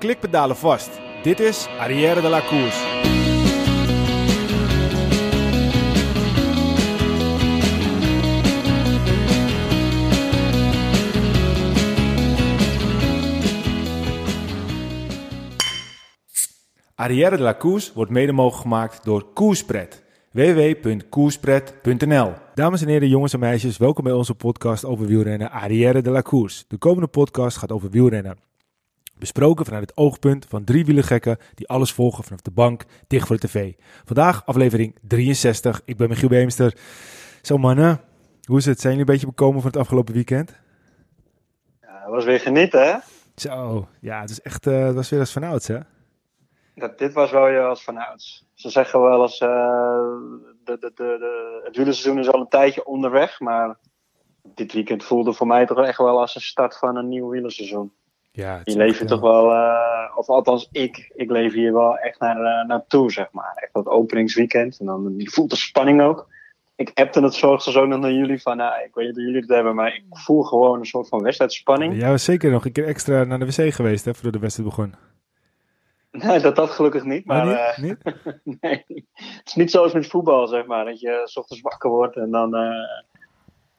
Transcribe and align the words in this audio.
klikpedalen 0.00 0.56
vast. 0.56 0.90
Dit 1.22 1.40
is 1.40 1.68
Arrière 1.78 2.20
de 2.20 2.28
la 2.28 2.40
Course. 2.40 2.98
Arrière 16.94 17.36
de 17.36 17.42
la 17.42 17.56
Course 17.56 17.90
wordt 17.94 18.10
mede 18.10 18.32
mogelijk 18.32 18.62
gemaakt 18.62 19.04
door 19.04 19.32
Koerspret 19.32 20.02
www.koerspret.nl 20.30 22.32
Dames 22.54 22.82
en 22.82 22.88
heren, 22.88 23.08
jongens 23.08 23.32
en 23.32 23.38
meisjes, 23.38 23.76
welkom 23.76 24.04
bij 24.04 24.12
onze 24.12 24.34
podcast 24.34 24.84
over 24.84 25.06
wielrennen 25.06 25.50
Arrière 25.50 26.02
de 26.02 26.10
la 26.10 26.22
Course. 26.22 26.64
De 26.68 26.76
komende 26.76 27.08
podcast 27.08 27.56
gaat 27.56 27.72
over 27.72 27.90
wielrennen. 27.90 28.49
Besproken 29.20 29.64
vanuit 29.64 29.88
het 29.88 29.96
oogpunt 29.96 30.46
van 30.48 30.64
drie 30.64 30.84
wielergekken 30.84 31.38
die 31.54 31.68
alles 31.68 31.92
volgen 31.92 32.24
vanaf 32.24 32.40
de 32.40 32.50
bank, 32.50 32.84
dicht 33.06 33.26
voor 33.26 33.36
de 33.38 33.46
tv. 33.46 33.72
Vandaag 34.04 34.46
aflevering 34.46 34.98
63. 35.02 35.82
Ik 35.84 35.96
ben 35.96 36.08
Michiel 36.08 36.28
Beemster. 36.28 36.76
Zo 37.42 37.58
mannen, 37.58 38.00
hoe 38.44 38.58
is 38.58 38.64
het? 38.64 38.80
Zijn 38.80 38.92
jullie 38.92 39.08
een 39.08 39.14
beetje 39.14 39.34
bekomen 39.34 39.60
van 39.60 39.70
het 39.70 39.80
afgelopen 39.80 40.14
weekend? 40.14 40.60
Ja, 41.80 42.00
het 42.00 42.10
was 42.10 42.24
weer 42.24 42.40
genieten 42.40 42.84
hè? 42.84 42.98
Zo, 43.34 43.88
ja, 44.00 44.20
het, 44.20 44.30
is 44.30 44.42
echt, 44.42 44.66
uh, 44.66 44.84
het 44.84 44.94
was 44.94 45.08
weer 45.08 45.20
als 45.20 45.32
vanouds 45.32 45.68
hè? 45.68 45.78
Dat, 46.74 46.98
dit 46.98 47.12
was 47.12 47.30
wel 47.30 47.44
weer 47.44 47.64
als 47.64 47.84
vanouds. 47.84 48.46
Ze 48.54 48.70
zeggen 48.70 49.00
wel 49.00 49.22
eens, 49.22 49.40
uh, 49.40 49.48
de, 50.64 50.76
de, 50.78 50.92
de, 50.94 51.60
het 51.64 51.76
wielerseizoen 51.76 52.18
is 52.18 52.30
al 52.30 52.40
een 52.40 52.48
tijdje 52.48 52.86
onderweg, 52.86 53.40
maar 53.40 53.78
dit 54.42 54.72
weekend 54.72 55.04
voelde 55.04 55.32
voor 55.32 55.46
mij 55.46 55.66
toch 55.66 55.84
echt 55.84 55.98
wel 55.98 56.20
als 56.20 56.34
een 56.34 56.40
start 56.40 56.78
van 56.78 56.96
een 56.96 57.08
nieuw 57.08 57.28
wielerseizoen. 57.28 57.92
Ja, 58.32 58.60
die 58.64 58.76
leven 58.76 59.06
toch 59.06 59.20
wel, 59.20 59.52
uh, 59.52 60.12
of 60.14 60.28
althans 60.28 60.68
ik, 60.72 61.12
ik 61.14 61.30
leef 61.30 61.52
hier 61.52 61.72
wel 61.72 61.98
echt 61.98 62.20
naar, 62.20 62.36
uh, 62.36 62.68
naartoe, 62.68 63.12
zeg 63.12 63.32
maar. 63.32 63.52
Echt 63.54 63.72
dat 63.72 63.86
openingsweekend. 63.86 64.78
En 64.80 64.86
dan 64.86 65.14
je 65.16 65.30
voelt 65.30 65.50
de 65.50 65.56
spanning 65.56 66.02
ook. 66.02 66.28
Ik 66.76 66.90
appte 66.94 67.22
het 67.22 67.34
zorgde 67.34 67.70
zo 67.70 67.86
nog 67.86 68.00
naar 68.00 68.12
jullie 68.12 68.42
van, 68.42 68.56
nou, 68.56 68.82
ik 68.84 68.94
weet 68.94 69.06
niet 69.06 69.14
hoe 69.14 69.24
jullie 69.24 69.40
het 69.40 69.50
hebben, 69.50 69.74
maar 69.74 69.94
ik 69.94 70.04
voel 70.10 70.42
gewoon 70.42 70.78
een 70.78 70.86
soort 70.86 71.08
van 71.08 71.22
wedstrijdspanning. 71.22 71.96
Ja, 71.96 72.16
zeker 72.16 72.50
nog 72.50 72.64
een 72.64 72.72
keer 72.72 72.86
extra 72.86 73.24
naar 73.24 73.38
de 73.38 73.46
wc 73.46 73.74
geweest, 73.74 74.04
hè, 74.04 74.14
voordat 74.14 74.32
de 74.32 74.38
wedstrijd 74.38 74.68
begon. 74.68 74.94
Nee, 76.10 76.40
dat 76.40 76.56
dat 76.56 76.70
gelukkig 76.70 77.04
niet. 77.04 77.24
Maar, 77.24 77.46
maar 77.46 77.78
niet? 77.80 77.96
Uh, 78.02 78.32
nee. 78.60 78.84
Het 79.14 79.42
is 79.44 79.54
niet 79.54 79.70
zoals 79.70 79.92
met 79.92 80.06
voetbal, 80.06 80.46
zeg 80.46 80.66
maar. 80.66 80.84
Dat 80.84 81.00
je 81.00 81.20
s 81.24 81.36
ochtends 81.36 81.62
wakker 81.62 81.90
wordt 81.90 82.16
en 82.16 82.30
dan 82.30 82.54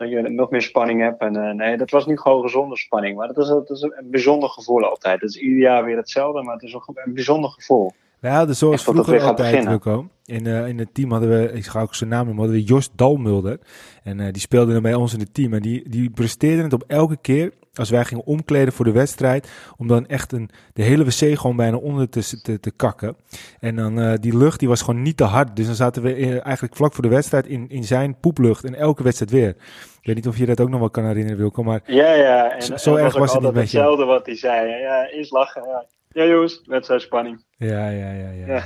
dat 0.01 0.09
je 0.09 0.29
nog 0.29 0.49
meer 0.49 0.61
spanning 0.61 1.01
hebt. 1.01 1.21
En, 1.21 1.35
uh, 1.35 1.51
nee, 1.51 1.77
dat 1.77 1.89
was 1.89 2.05
niet 2.05 2.19
gewoon 2.19 2.41
gezonde 2.41 2.77
spanning. 2.77 3.17
Maar 3.17 3.27
dat 3.27 3.37
is, 3.37 3.47
dat 3.47 3.69
is 3.69 3.81
een 3.81 3.93
bijzonder 4.03 4.49
gevoel 4.49 4.83
altijd. 4.83 5.21
Het 5.21 5.29
is 5.29 5.37
ieder 5.37 5.59
jaar 5.59 5.85
weer 5.85 5.97
hetzelfde, 5.97 6.43
maar 6.43 6.53
het 6.53 6.63
is 6.63 6.73
een 6.73 7.13
bijzonder 7.13 7.49
gevoel. 7.49 7.91
We 8.21 8.29
hadden 8.29 8.55
zoals 8.55 8.83
vroeger 8.83 9.21
altijd, 9.21 9.65
Wilco. 9.65 10.07
In, 10.25 10.47
uh, 10.47 10.67
in 10.67 10.79
het 10.79 10.93
team 10.93 11.11
hadden 11.11 11.29
we, 11.29 11.51
ik 11.51 11.65
ga 11.65 11.81
ook 11.81 11.95
zijn 11.95 12.09
naam 12.09 12.25
noemen, 12.25 12.43
hadden 12.43 12.61
we 12.61 12.67
Jos 12.67 12.89
Dalmulder. 12.95 13.59
En 14.03 14.19
uh, 14.19 14.31
die 14.31 14.41
speelde 14.41 14.81
bij 14.81 14.93
ons 14.93 15.13
in 15.13 15.19
het 15.19 15.33
team. 15.33 15.53
En 15.53 15.61
die, 15.61 15.89
die 15.89 16.09
presteerde 16.09 16.63
het 16.63 16.73
op 16.73 16.83
elke 16.87 17.17
keer 17.17 17.51
als 17.73 17.89
wij 17.89 18.05
gingen 18.05 18.25
omkleden 18.25 18.73
voor 18.73 18.85
de 18.85 18.91
wedstrijd, 18.91 19.49
om 19.77 19.87
dan 19.87 20.07
echt 20.07 20.31
een, 20.31 20.49
de 20.73 20.83
hele 20.83 21.03
wc 21.03 21.39
gewoon 21.39 21.55
bijna 21.55 21.77
onder 21.77 22.09
te, 22.09 22.41
te, 22.41 22.59
te 22.59 22.71
kakken. 22.71 23.15
En 23.59 23.75
dan 23.75 23.99
uh, 23.99 24.13
die 24.19 24.37
lucht, 24.37 24.59
die 24.59 24.67
was 24.67 24.81
gewoon 24.81 25.01
niet 25.01 25.17
te 25.17 25.23
hard. 25.23 25.55
Dus 25.55 25.65
dan 25.65 25.75
zaten 25.75 26.01
we 26.01 26.17
in, 26.17 26.41
eigenlijk 26.41 26.75
vlak 26.75 26.93
voor 26.93 27.03
de 27.03 27.09
wedstrijd 27.09 27.47
in, 27.47 27.69
in 27.69 27.83
zijn 27.83 28.19
poeplucht 28.19 28.63
en 28.63 28.75
elke 28.75 29.03
wedstrijd 29.03 29.31
weer. 29.31 29.49
Ik 29.49 30.07
weet 30.07 30.15
niet 30.15 30.27
of 30.27 30.37
je 30.37 30.45
dat 30.45 30.61
ook 30.61 30.69
nog 30.69 30.79
wel 30.79 30.89
kan 30.89 31.05
herinneren, 31.05 31.37
Wilco, 31.37 31.63
maar 31.63 31.81
ja, 31.85 32.13
ja. 32.13 32.51
En, 32.51 32.79
zo, 32.79 32.95
erg 32.95 33.17
was 33.17 33.33
het 33.33 33.41
niet 33.41 33.53
met 33.53 33.71
je. 33.71 33.77
hetzelfde 33.77 34.05
wat 34.05 34.25
hij 34.25 34.35
zei. 34.35 34.81
Ja, 34.81 35.07
eerst 35.09 35.31
lachen. 35.31 35.63
Ja, 35.63 35.85
ja 36.13 36.25
jongens, 36.25 36.61
wedstrijdspanning. 36.65 37.43
Ja, 37.57 37.89
ja, 37.89 38.11
ja, 38.11 38.29
ja. 38.29 38.45
Ja, 38.45 38.63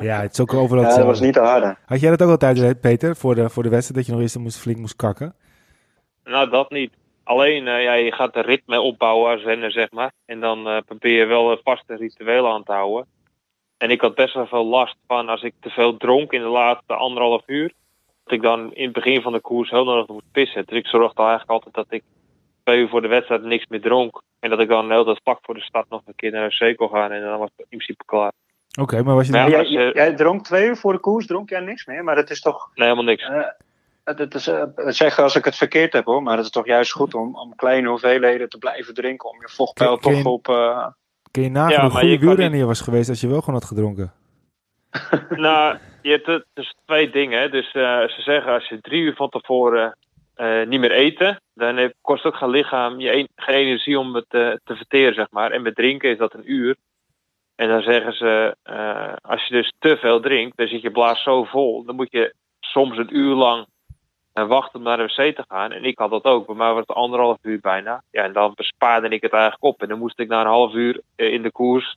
ja 0.00 0.20
het 0.22 0.32
is 0.32 0.40
ook 0.40 0.54
overal 0.54 0.82
ja, 0.82 0.96
dat 0.96 1.06
was 1.06 1.20
niet 1.20 1.32
te 1.32 1.40
harde. 1.40 1.76
Had 1.86 2.00
jij 2.00 2.10
dat 2.10 2.22
ook 2.22 2.30
altijd, 2.30 2.80
Peter, 2.80 3.16
voor 3.16 3.34
de, 3.34 3.50
voor 3.50 3.62
de 3.62 3.68
wedstrijd, 3.68 3.98
dat 3.98 4.06
je 4.06 4.12
nog 4.12 4.20
eerst 4.20 4.38
moest, 4.38 4.58
flink 4.58 4.78
moest 4.78 4.96
kakken? 4.96 5.34
Nou, 6.24 6.50
dat 6.50 6.70
niet. 6.70 6.92
Alleen, 7.24 7.66
uh, 7.66 7.82
ja, 7.82 7.92
je 7.92 8.12
gaat 8.12 8.34
de 8.34 8.40
ritme 8.40 8.80
opbouwen 8.80 9.30
als 9.30 9.42
renner, 9.42 9.72
zeg 9.72 9.90
maar. 9.90 10.12
En 10.26 10.40
dan 10.40 10.68
uh, 10.68 10.78
probeer 10.86 11.18
je 11.18 11.24
wel 11.24 11.50
een 11.50 11.60
vaste 11.62 11.96
ritueel 11.96 12.48
aan 12.52 12.64
te 12.64 12.72
houden. 12.72 13.06
En 13.78 13.90
ik 13.90 14.00
had 14.00 14.14
best 14.14 14.34
wel 14.34 14.46
veel 14.46 14.66
last 14.66 14.96
van 15.06 15.28
als 15.28 15.42
ik 15.42 15.54
te 15.60 15.70
veel 15.70 15.96
dronk 15.96 16.32
in 16.32 16.40
de 16.40 16.48
laatste 16.48 16.94
anderhalf 16.94 17.42
uur. 17.46 17.72
Dat 18.24 18.32
ik 18.32 18.42
dan 18.42 18.74
in 18.74 18.84
het 18.84 18.92
begin 18.92 19.22
van 19.22 19.32
de 19.32 19.40
koers 19.40 19.70
heel 19.70 19.84
nodig 19.84 20.06
moest 20.06 20.32
pissen. 20.32 20.64
Dus 20.66 20.78
ik 20.78 20.86
zorgde 20.86 21.22
eigenlijk 21.22 21.50
altijd 21.50 21.74
dat 21.74 21.86
ik 21.88 22.02
twee 22.64 22.78
uur 22.78 22.88
voor 22.88 23.02
de 23.02 23.08
wedstrijd 23.08 23.42
niks 23.42 23.66
meer 23.66 23.80
dronk. 23.80 24.22
En 24.40 24.50
dat 24.50 24.60
ik 24.60 24.68
dan 24.68 24.90
heel 24.90 25.04
dat 25.04 25.20
vlak 25.22 25.38
voor 25.42 25.54
de 25.54 25.60
start 25.60 25.88
nog 25.88 26.02
een 26.06 26.14
keer 26.14 26.30
naar 26.30 26.48
de 26.48 26.66
wc 26.66 26.76
kon 26.76 26.88
gaan. 26.88 27.12
En 27.12 27.22
dan 27.22 27.38
was 27.38 27.50
het 27.56 27.58
in 27.58 27.66
principe 27.68 28.04
klaar. 28.04 28.32
Oké, 28.70 28.80
okay, 28.80 29.00
maar 29.00 29.14
was 29.14 29.26
je... 29.26 29.32
Maar 29.32 29.50
ja, 29.50 29.62
jij, 29.62 29.92
jij, 29.92 30.14
dronk 30.14 30.44
twee 30.44 30.68
uur 30.68 30.76
voor 30.76 30.92
de 30.92 30.98
koers, 30.98 31.26
dronk 31.26 31.48
jij 31.48 31.60
niks 31.60 31.86
meer? 31.86 32.04
Maar 32.04 32.14
dat 32.14 32.30
is 32.30 32.40
toch... 32.40 32.70
Nee, 32.74 32.88
helemaal 32.88 33.10
niks. 33.10 33.28
Uh, 33.28 33.46
het 34.04 34.34
is, 34.34 34.48
uh, 34.48 34.62
zeggen 34.76 35.22
als 35.22 35.36
ik 35.36 35.44
het 35.44 35.56
verkeerd 35.56 35.92
heb 35.92 36.04
hoor, 36.04 36.22
maar 36.22 36.36
het 36.36 36.44
is 36.44 36.50
toch 36.50 36.66
juist 36.66 36.92
goed 36.92 37.14
om, 37.14 37.36
om 37.36 37.54
kleine 37.54 37.88
hoeveelheden 37.88 38.48
te 38.48 38.58
blijven 38.58 38.94
drinken. 38.94 39.30
Om 39.30 39.40
je 39.40 39.48
vochtpeil 39.48 39.96
toch 39.96 40.16
je, 40.16 40.28
op. 40.28 40.48
Uh... 40.48 40.86
Kun 41.30 41.42
je 41.42 41.50
nagaan 41.50 41.70
ja, 41.70 41.80
hoe 41.80 41.90
goede 41.90 42.18
wielrenner 42.18 42.58
je 42.58 42.64
was 42.64 42.80
geweest 42.80 43.08
als 43.08 43.20
je 43.20 43.28
wel 43.28 43.40
gewoon 43.40 43.54
had 43.54 43.68
gedronken? 43.68 44.12
nou, 45.46 45.78
je 46.02 46.10
hebt 46.10 46.26
het, 46.26 46.44
dus 46.54 46.74
twee 46.84 47.10
dingen. 47.10 47.50
Dus 47.50 47.74
uh, 47.74 48.00
ze 48.08 48.22
zeggen 48.22 48.52
als 48.52 48.68
je 48.68 48.80
drie 48.80 49.02
uur 49.02 49.14
van 49.14 49.28
tevoren 49.28 49.96
niet 50.66 50.80
meer 50.80 50.90
eten, 50.90 51.40
dan 51.54 51.76
heeft, 51.76 51.94
kost 52.00 52.24
ook 52.24 52.36
geen 52.36 52.50
lichaam 52.50 53.00
je 53.00 53.12
een, 53.12 53.28
geen 53.36 53.54
energie 53.54 53.98
om 53.98 54.14
het 54.14 54.28
te 54.28 54.60
verteren, 54.64 55.14
zeg 55.14 55.26
maar. 55.30 55.50
En 55.50 55.62
met 55.62 55.74
drinken 55.74 56.10
is 56.10 56.18
dat 56.18 56.34
een 56.34 56.52
uur. 56.52 56.76
En 57.54 57.68
dan 57.68 57.82
zeggen 57.82 58.12
ze, 58.12 58.56
als 59.20 59.46
je 59.46 59.54
dus 59.54 59.72
te 59.78 59.96
veel 59.96 60.20
drinkt, 60.20 60.56
dan 60.56 60.68
zit 60.68 60.82
je 60.82 60.90
blaas 60.90 61.22
zo 61.22 61.44
vol, 61.44 61.84
dan 61.84 61.94
moet 61.94 62.10
je 62.10 62.34
soms 62.60 62.98
een 62.98 63.16
uur 63.16 63.34
lang 63.34 63.66
en 64.32 64.48
wachten 64.48 64.78
om 64.78 64.84
naar 64.84 64.96
de 64.96 65.02
wc 65.02 65.36
te 65.36 65.44
gaan. 65.48 65.72
En 65.72 65.84
ik 65.84 65.98
had 65.98 66.10
dat 66.10 66.24
ook. 66.24 66.46
Bij 66.46 66.54
mij 66.54 66.72
was 66.72 66.84
het 66.86 66.96
anderhalf 66.96 67.38
uur 67.42 67.60
bijna. 67.60 68.02
Ja, 68.10 68.24
en 68.24 68.32
dan 68.32 68.52
bespaarde 68.54 69.08
ik 69.08 69.22
het 69.22 69.32
eigenlijk 69.32 69.64
op. 69.64 69.82
En 69.82 69.88
dan 69.88 69.98
moest 69.98 70.18
ik 70.18 70.28
na 70.28 70.40
een 70.40 70.46
half 70.46 70.74
uur 70.74 71.00
eh, 71.16 71.32
in 71.32 71.42
de 71.42 71.50
koers, 71.50 71.96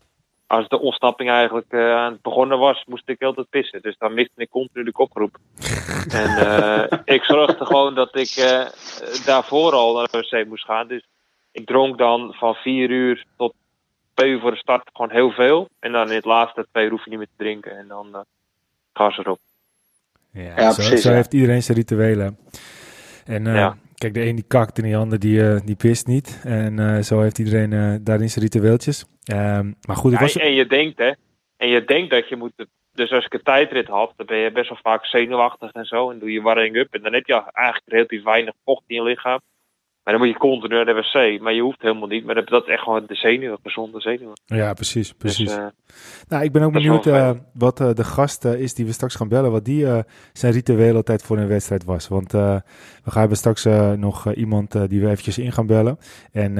als 0.53 0.67
de 0.67 0.79
ontsnapping 0.79 1.29
eigenlijk 1.29 1.65
uh, 1.69 1.95
aan 1.95 2.11
het 2.11 2.21
begonnen 2.21 2.59
was, 2.59 2.83
moest 2.87 3.09
ik 3.09 3.21
altijd 3.21 3.49
pissen. 3.49 3.81
Dus 3.81 3.97
dan 3.97 4.13
miste 4.13 4.41
ik 4.41 4.49
continu 4.49 4.83
de 4.83 4.91
kopgroep. 4.91 5.37
en 6.21 6.29
uh, 6.29 6.83
ik 7.05 7.23
zorgde 7.23 7.65
gewoon 7.65 7.95
dat 7.95 8.15
ik 8.15 8.35
uh, 8.37 8.65
daarvoor 9.25 9.71
al 9.73 9.95
naar 9.95 10.07
de 10.11 10.17
wc 10.17 10.47
moest 10.47 10.65
gaan. 10.65 10.87
Dus 10.87 11.05
ik 11.51 11.65
dronk 11.65 11.97
dan 11.97 12.33
van 12.33 12.53
vier 12.53 12.89
uur 12.89 13.25
tot 13.37 13.53
twee 14.13 14.31
uur 14.31 14.39
voor 14.39 14.51
de 14.51 14.57
start 14.57 14.89
gewoon 14.93 15.11
heel 15.11 15.31
veel. 15.31 15.69
En 15.79 15.91
dan 15.91 16.09
in 16.09 16.15
het 16.15 16.25
laatste 16.25 16.67
twee 16.71 16.85
uur 16.85 16.91
hoef 16.91 17.03
je 17.03 17.09
niet 17.09 17.19
meer 17.19 17.27
te 17.37 17.43
drinken. 17.43 17.77
En 17.77 17.87
dan 17.87 18.07
uh, 18.11 18.19
gas 18.93 19.17
erop. 19.17 19.39
Ja, 20.31 20.41
ja 20.41 20.71
zo, 20.71 20.75
precies. 20.75 21.01
Zo 21.01 21.11
heeft 21.11 21.33
iedereen 21.33 21.63
zijn 21.63 21.77
rituelen. 21.77 22.37
En 23.25 23.45
uh, 23.45 23.71
kijk, 24.03 24.13
de 24.13 24.29
een 24.29 24.35
die 24.35 24.47
kakt 24.47 24.77
en 24.77 24.83
die 24.83 24.97
ander 24.97 25.19
die, 25.19 25.39
uh, 25.39 25.59
die 25.65 25.75
pist 25.75 26.07
niet. 26.07 26.41
En 26.43 26.79
uh, 26.79 26.99
zo 26.99 27.21
heeft 27.21 27.39
iedereen 27.39 28.03
daarin 28.03 28.29
zijn 28.29 28.45
ritueeltjes. 28.45 29.05
Um, 29.33 29.75
maar 29.87 29.95
goed, 29.95 30.13
ik 30.13 30.19
was... 30.19 30.37
En 30.37 30.53
je 30.53 30.65
denkt, 30.65 30.97
hè. 30.97 31.11
En 31.57 31.67
je 31.67 31.83
denkt 31.85 32.09
dat 32.11 32.29
je 32.29 32.35
moet... 32.35 32.53
Dus 32.91 33.11
als 33.11 33.25
ik 33.25 33.33
een 33.33 33.43
tijdrit 33.43 33.87
had, 33.87 34.13
dan 34.15 34.25
ben 34.25 34.37
je 34.37 34.51
best 34.51 34.69
wel 34.69 34.79
vaak 34.81 35.05
zenuwachtig 35.05 35.71
en 35.71 35.85
zo. 35.85 36.11
En 36.11 36.19
doe 36.19 36.31
je 36.31 36.41
warming-up. 36.41 36.93
En 36.93 37.01
dan 37.01 37.13
heb 37.13 37.25
je 37.25 37.51
eigenlijk 37.51 37.91
relatief 37.93 38.23
weinig 38.23 38.53
vocht 38.65 38.83
in 38.87 38.95
je 38.95 39.03
lichaam. 39.03 39.39
Maar 40.03 40.13
dan 40.13 40.23
moet 40.23 40.33
je 40.33 40.39
continu 40.39 40.75
naar 40.75 40.85
de 40.85 40.93
wc. 40.93 41.41
Maar 41.41 41.53
je 41.53 41.61
hoeft 41.61 41.81
helemaal 41.81 42.07
niet. 42.07 42.25
Maar 42.25 42.35
dat 42.35 42.63
is 42.63 42.67
echt 42.67 42.83
gewoon 42.83 43.03
de 43.07 43.15
zenuwen, 43.15 43.57
gezonde 43.63 44.01
zenuwen. 44.01 44.33
Ja, 44.45 44.73
precies. 44.73 45.13
precies. 45.13 45.49
Dus, 45.49 45.57
uh, 45.57 45.65
nou, 46.27 46.43
ik 46.43 46.51
ben 46.51 46.61
ook 46.61 46.71
benieuwd 46.71 47.05
uh, 47.05 47.31
wat 47.53 47.81
uh, 47.81 47.93
de 47.93 48.03
gast 48.03 48.45
is 48.45 48.73
die 48.73 48.85
we 48.85 48.91
straks 48.91 49.15
gaan 49.15 49.27
bellen. 49.27 49.51
Wat 49.51 49.65
die 49.65 49.85
zijn 50.33 50.53
ritueel 50.53 50.95
altijd 50.95 51.23
voor 51.23 51.37
een 51.37 51.47
wedstrijd 51.47 51.83
was. 51.83 52.07
Want 52.07 52.31
we 52.31 52.61
gaan 53.03 53.19
hebben 53.19 53.37
straks 53.37 53.65
nog 53.97 54.33
iemand 54.33 54.89
die 54.89 55.01
we 55.01 55.09
eventjes 55.09 55.37
in 55.37 55.51
gaan 55.51 55.67
bellen. 55.67 55.97
En 56.31 56.55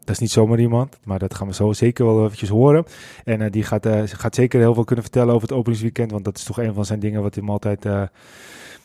dat 0.00 0.10
is 0.10 0.18
niet 0.18 0.30
zomaar 0.30 0.58
iemand. 0.58 0.98
Maar 1.04 1.18
dat 1.18 1.34
gaan 1.34 1.46
we 1.46 1.54
zo 1.54 1.72
zeker 1.72 2.04
wel 2.04 2.24
eventjes 2.24 2.48
horen. 2.48 2.84
En 3.24 3.50
die 3.50 3.62
gaat, 3.62 3.88
gaat 4.04 4.34
zeker 4.34 4.60
heel 4.60 4.74
veel 4.74 4.84
kunnen 4.84 5.04
vertellen 5.04 5.34
over 5.34 5.48
het 5.48 5.56
openingsweekend. 5.56 6.10
Want 6.10 6.24
dat 6.24 6.36
is 6.36 6.44
toch 6.44 6.58
een 6.58 6.74
van 6.74 6.84
zijn 6.84 7.00
dingen 7.00 7.22
wat 7.22 7.34
hem 7.34 7.50
altijd... 7.50 7.84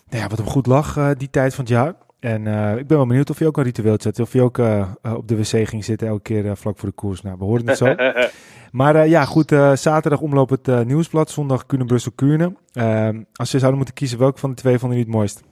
ja, 0.09 0.27
wat 0.27 0.37
hem 0.37 0.47
goed 0.47 0.67
lag 0.67 1.15
die 1.15 1.29
tijd 1.29 1.55
van 1.55 1.63
het 1.63 1.73
jaar. 1.73 1.95
En 2.21 2.45
uh, 2.45 2.77
ik 2.77 2.87
ben 2.87 2.97
wel 2.97 3.05
benieuwd 3.05 3.29
of 3.29 3.39
je 3.39 3.47
ook 3.47 3.57
een 3.57 3.63
ritueel 3.63 3.95
zet. 3.97 4.19
Of 4.19 4.33
je 4.33 4.41
ook 4.41 4.57
uh, 4.57 4.91
op 5.15 5.27
de 5.27 5.37
wc 5.37 5.67
ging 5.67 5.83
zitten 5.83 6.07
elke 6.07 6.21
keer 6.21 6.45
uh, 6.45 6.51
vlak 6.55 6.77
voor 6.77 6.89
de 6.89 6.95
koers. 6.95 7.21
Nou, 7.21 7.37
we 7.37 7.43
horen 7.43 7.67
het 7.67 7.77
zo. 7.77 7.95
maar 8.79 9.07
ja, 9.07 9.25
goed. 9.25 9.49
zaterdag 9.73 10.21
omloop 10.21 10.49
het 10.49 10.85
nieuwsblad. 10.85 11.29
Zondag 11.29 11.65
Kunen 11.65 11.85
Brussel 11.85 12.11
Kunen. 12.15 12.57
Ehm, 12.73 13.23
als 13.33 13.51
je 13.51 13.59
zou 13.59 13.75
moeten 13.75 13.93
kiezen, 13.93 14.19
welke 14.19 14.39
van 14.39 14.49
de 14.49 14.55
twee 14.55 14.79
vond 14.79 14.93
je 14.93 14.99
het 14.99 15.07
mooist? 15.07 15.43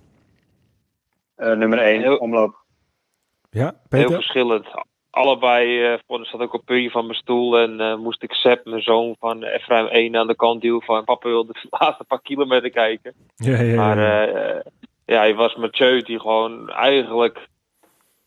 nummer 1.36 1.80
1, 1.80 2.20
omloop. 2.20 2.56
Ja, 3.50 3.76
Peter? 3.90 4.08
Heel 4.08 4.16
verschillend. 4.16 4.68
Allebei 5.10 5.94
uh, 5.94 6.24
zat 6.24 6.42
ook 6.42 6.54
op 6.54 6.66
puntje 6.66 6.90
van 6.90 7.06
mijn 7.06 7.18
stoel. 7.18 7.58
En 7.58 8.00
moest 8.00 8.24
ik 8.24 8.34
Sepp, 8.34 8.66
mijn 8.66 8.82
zoon 8.82 9.16
van 9.20 9.44
Efraim 9.44 9.88
1, 9.88 10.16
aan 10.16 10.28
de 10.28 10.36
kant 10.36 10.62
duwen. 10.62 10.82
Van 10.82 11.04
papa 11.04 11.30
wilde 11.30 11.54
de 11.54 11.68
laatste 11.80 12.04
paar 12.04 12.22
kilometer 12.22 12.70
kijken. 12.70 13.14
Ja, 13.36 13.62
ja, 13.62 13.62
ja. 13.62 13.76
Maar 13.76 13.98
ja, 15.10 15.20
hij 15.20 15.36
was 15.36 15.56
Mathieu 15.56 16.02
die 16.02 16.20
gewoon 16.20 16.70
eigenlijk 16.70 17.48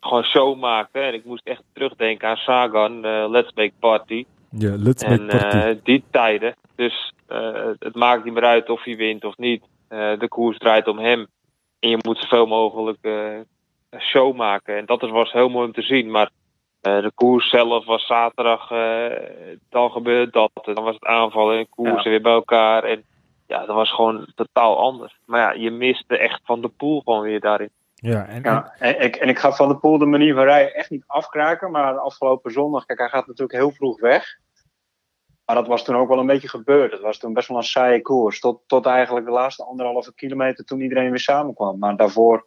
gewoon 0.01 0.25
show 0.25 0.59
maakte. 0.59 0.99
En 0.99 1.15
ik 1.15 1.25
moest 1.25 1.47
echt 1.47 1.63
terugdenken 1.73 2.29
aan 2.29 2.37
Sagan, 2.37 3.07
uh, 3.07 3.25
Let's 3.29 3.53
Make 3.55 3.73
Party. 3.81 4.25
Ja, 4.51 4.75
let's 4.77 5.03
en 5.03 5.23
uh, 5.35 5.77
die 5.83 6.05
tijden. 6.11 6.55
Dus 6.77 7.13
het 7.79 7.95
maakt 7.95 8.25
niet 8.25 8.35
meer 8.35 8.45
uit 8.45 8.71
of 8.71 8.85
hij 8.85 8.97
wint 8.97 9.25
of 9.25 9.37
niet. 9.37 9.65
de 9.89 10.27
koers 10.29 10.59
draait 10.59 10.89
om 10.89 10.99
hem. 10.99 11.27
En 11.81 11.89
je 11.89 11.99
moet 12.03 12.19
zoveel 12.19 12.47
mogelijk 12.47 12.99
show 13.99 14.37
maken. 14.37 14.77
En 14.77 14.87
dat 14.87 15.01
was 15.01 15.33
heel 15.33 15.49
mooi 15.49 15.67
om 15.67 15.73
te 15.73 15.83
zien. 15.83 16.11
Maar 16.11 16.31
de 16.81 17.13
koers 17.15 17.49
zelf 17.49 17.85
was 17.85 18.07
zaterdag, 18.07 18.69
dan 19.69 19.91
gebeurde 19.91 20.31
dat. 20.31 20.51
Dan 20.75 20.85
was 20.85 20.95
het 20.95 21.05
aanvallen 21.05 21.59
en 21.59 21.69
koersen 21.69 22.11
weer 22.11 22.23
bij 22.23 22.33
elkaar. 22.33 22.85
En 22.85 23.05
ja, 23.53 23.67
dat 23.67 23.77
was 23.77 23.95
gewoon 23.95 24.33
totaal 24.35 24.79
anders. 24.79 25.19
Maar 25.25 25.41
ja, 25.41 25.63
je 25.63 25.71
miste 25.71 26.19
echt 26.19 26.41
van 26.45 26.61
de 26.61 26.69
pool 26.69 27.01
gewoon 27.01 27.23
weer 27.23 27.41
daarin. 27.41 27.71
Ja, 27.95 28.27
en, 28.27 28.43
ja, 28.43 28.75
en, 28.79 29.01
ik, 29.01 29.17
en 29.17 29.29
ik 29.29 29.39
ga 29.39 29.53
van 29.53 29.69
de 29.69 29.77
pool 29.77 29.99
de 29.99 30.05
manier 30.05 30.35
van 30.35 30.45
rijden 30.45 30.75
echt 30.75 30.91
niet 30.91 31.05
afkraken. 31.07 31.71
Maar 31.71 31.93
de 31.93 31.99
afgelopen 31.99 32.53
zondag, 32.53 32.87
kijk, 32.87 32.99
hij 32.99 33.09
gaat 33.09 33.27
natuurlijk 33.27 33.59
heel 33.59 33.71
vroeg 33.71 34.01
weg. 34.01 34.39
Maar 35.45 35.57
dat 35.57 35.67
was 35.67 35.85
toen 35.85 35.97
ook 35.97 36.09
wel 36.09 36.19
een 36.19 36.27
beetje 36.27 36.49
gebeurd. 36.49 36.93
Het 36.93 37.01
was 37.01 37.19
toen 37.19 37.33
best 37.33 37.49
wel 37.49 37.57
een 37.57 37.63
saaie 37.63 38.03
koers. 38.03 38.41
Tot, 38.41 38.61
tot 38.67 38.87
eigenlijk 38.87 39.27
de 39.27 39.33
laatste 39.33 39.65
anderhalve 39.65 40.15
kilometer 40.15 40.65
toen 40.65 40.81
iedereen 40.81 41.11
weer 41.11 41.19
samenkwam. 41.19 41.79
Maar 41.79 41.97
daarvoor 41.97 42.47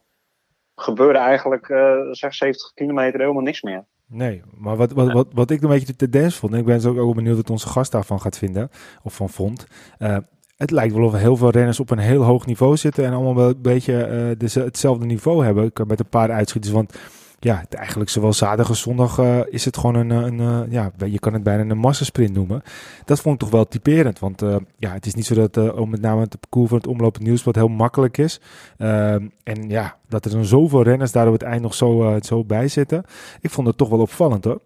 gebeurde 0.75 1.19
eigenlijk, 1.19 1.69
uh, 1.69 1.97
zeg 2.11 2.33
70 2.33 2.73
kilometer, 2.73 3.19
helemaal 3.19 3.41
niks 3.41 3.61
meer. 3.61 3.85
Nee, 4.07 4.41
maar 4.57 4.75
wat, 4.75 4.91
wat, 4.91 5.11
wat, 5.11 5.27
wat 5.33 5.49
ik 5.49 5.61
een 5.61 5.69
beetje 5.69 5.85
de 5.85 5.95
tendens 5.95 6.35
vond, 6.35 6.53
en 6.53 6.59
ik 6.59 6.65
ben 6.65 6.81
zo 6.81 6.97
ook 6.97 7.15
benieuwd 7.15 7.35
wat 7.35 7.49
onze 7.49 7.67
gast 7.67 7.91
daarvan 7.91 8.21
gaat 8.21 8.37
vinden, 8.37 8.69
of 9.03 9.15
van 9.15 9.29
vond. 9.29 9.67
Uh, 9.99 10.17
het 10.55 10.71
lijkt 10.71 10.93
wel 10.93 11.05
of 11.05 11.13
heel 11.13 11.37
veel 11.37 11.49
renners 11.49 11.79
op 11.79 11.91
een 11.91 11.97
heel 11.97 12.23
hoog 12.23 12.45
niveau 12.45 12.77
zitten 12.77 13.05
en 13.05 13.13
allemaal 13.13 13.35
wel 13.35 13.49
een 13.49 13.61
beetje 13.61 14.35
uh, 14.39 14.63
hetzelfde 14.63 15.05
niveau 15.05 15.45
hebben. 15.45 15.71
Met 15.87 15.99
een 15.99 16.09
paar 16.09 16.31
uitschieters. 16.31 16.73
Want 16.73 16.97
ja, 17.39 17.63
eigenlijk 17.69 18.09
zowel 18.09 18.33
zaterdag 18.33 18.69
als 18.69 18.81
zondag 18.81 19.17
uh, 19.17 19.39
is 19.49 19.65
het 19.65 19.77
gewoon 19.77 19.95
een, 19.95 20.09
een 20.09 20.39
uh, 20.39 20.71
ja, 20.71 20.91
je 21.05 21.19
kan 21.19 21.33
het 21.33 21.43
bijna 21.43 21.71
een 21.71 21.77
massasprint 21.77 22.33
noemen. 22.33 22.61
Dat 23.05 23.21
vond 23.21 23.35
ik 23.35 23.41
toch 23.41 23.49
wel 23.49 23.67
typerend. 23.67 24.19
Want 24.19 24.41
ja, 24.77 24.91
het 24.91 25.05
is 25.05 25.13
niet 25.13 25.25
zo 25.25 25.47
dat 25.47 25.73
om 25.73 25.89
met 25.89 26.01
name 26.01 26.21
het 26.21 26.39
parcours 26.39 26.69
van 26.69 26.77
het 26.77 26.87
omlopend 26.87 27.23
nieuws 27.23 27.43
wat 27.43 27.55
heel 27.55 27.67
makkelijk 27.67 28.17
is. 28.17 28.41
Ehm, 28.77 29.27
en 29.43 29.69
ja, 29.69 29.97
dat 30.07 30.25
er 30.25 30.31
dan 30.31 30.45
zoveel 30.45 30.81
renners 30.81 31.11
daar 31.11 31.27
op 31.27 31.33
het 31.33 31.43
eind 31.43 31.61
nog 31.61 31.73
zo, 31.73 32.19
zo 32.21 32.43
bij 32.43 32.67
zitten. 32.67 33.03
Ik 33.41 33.49
vond 33.49 33.67
het 33.67 33.77
toch 33.77 33.89
wel 33.89 33.99
opvallend 33.99 34.43
hoor. 34.43 34.61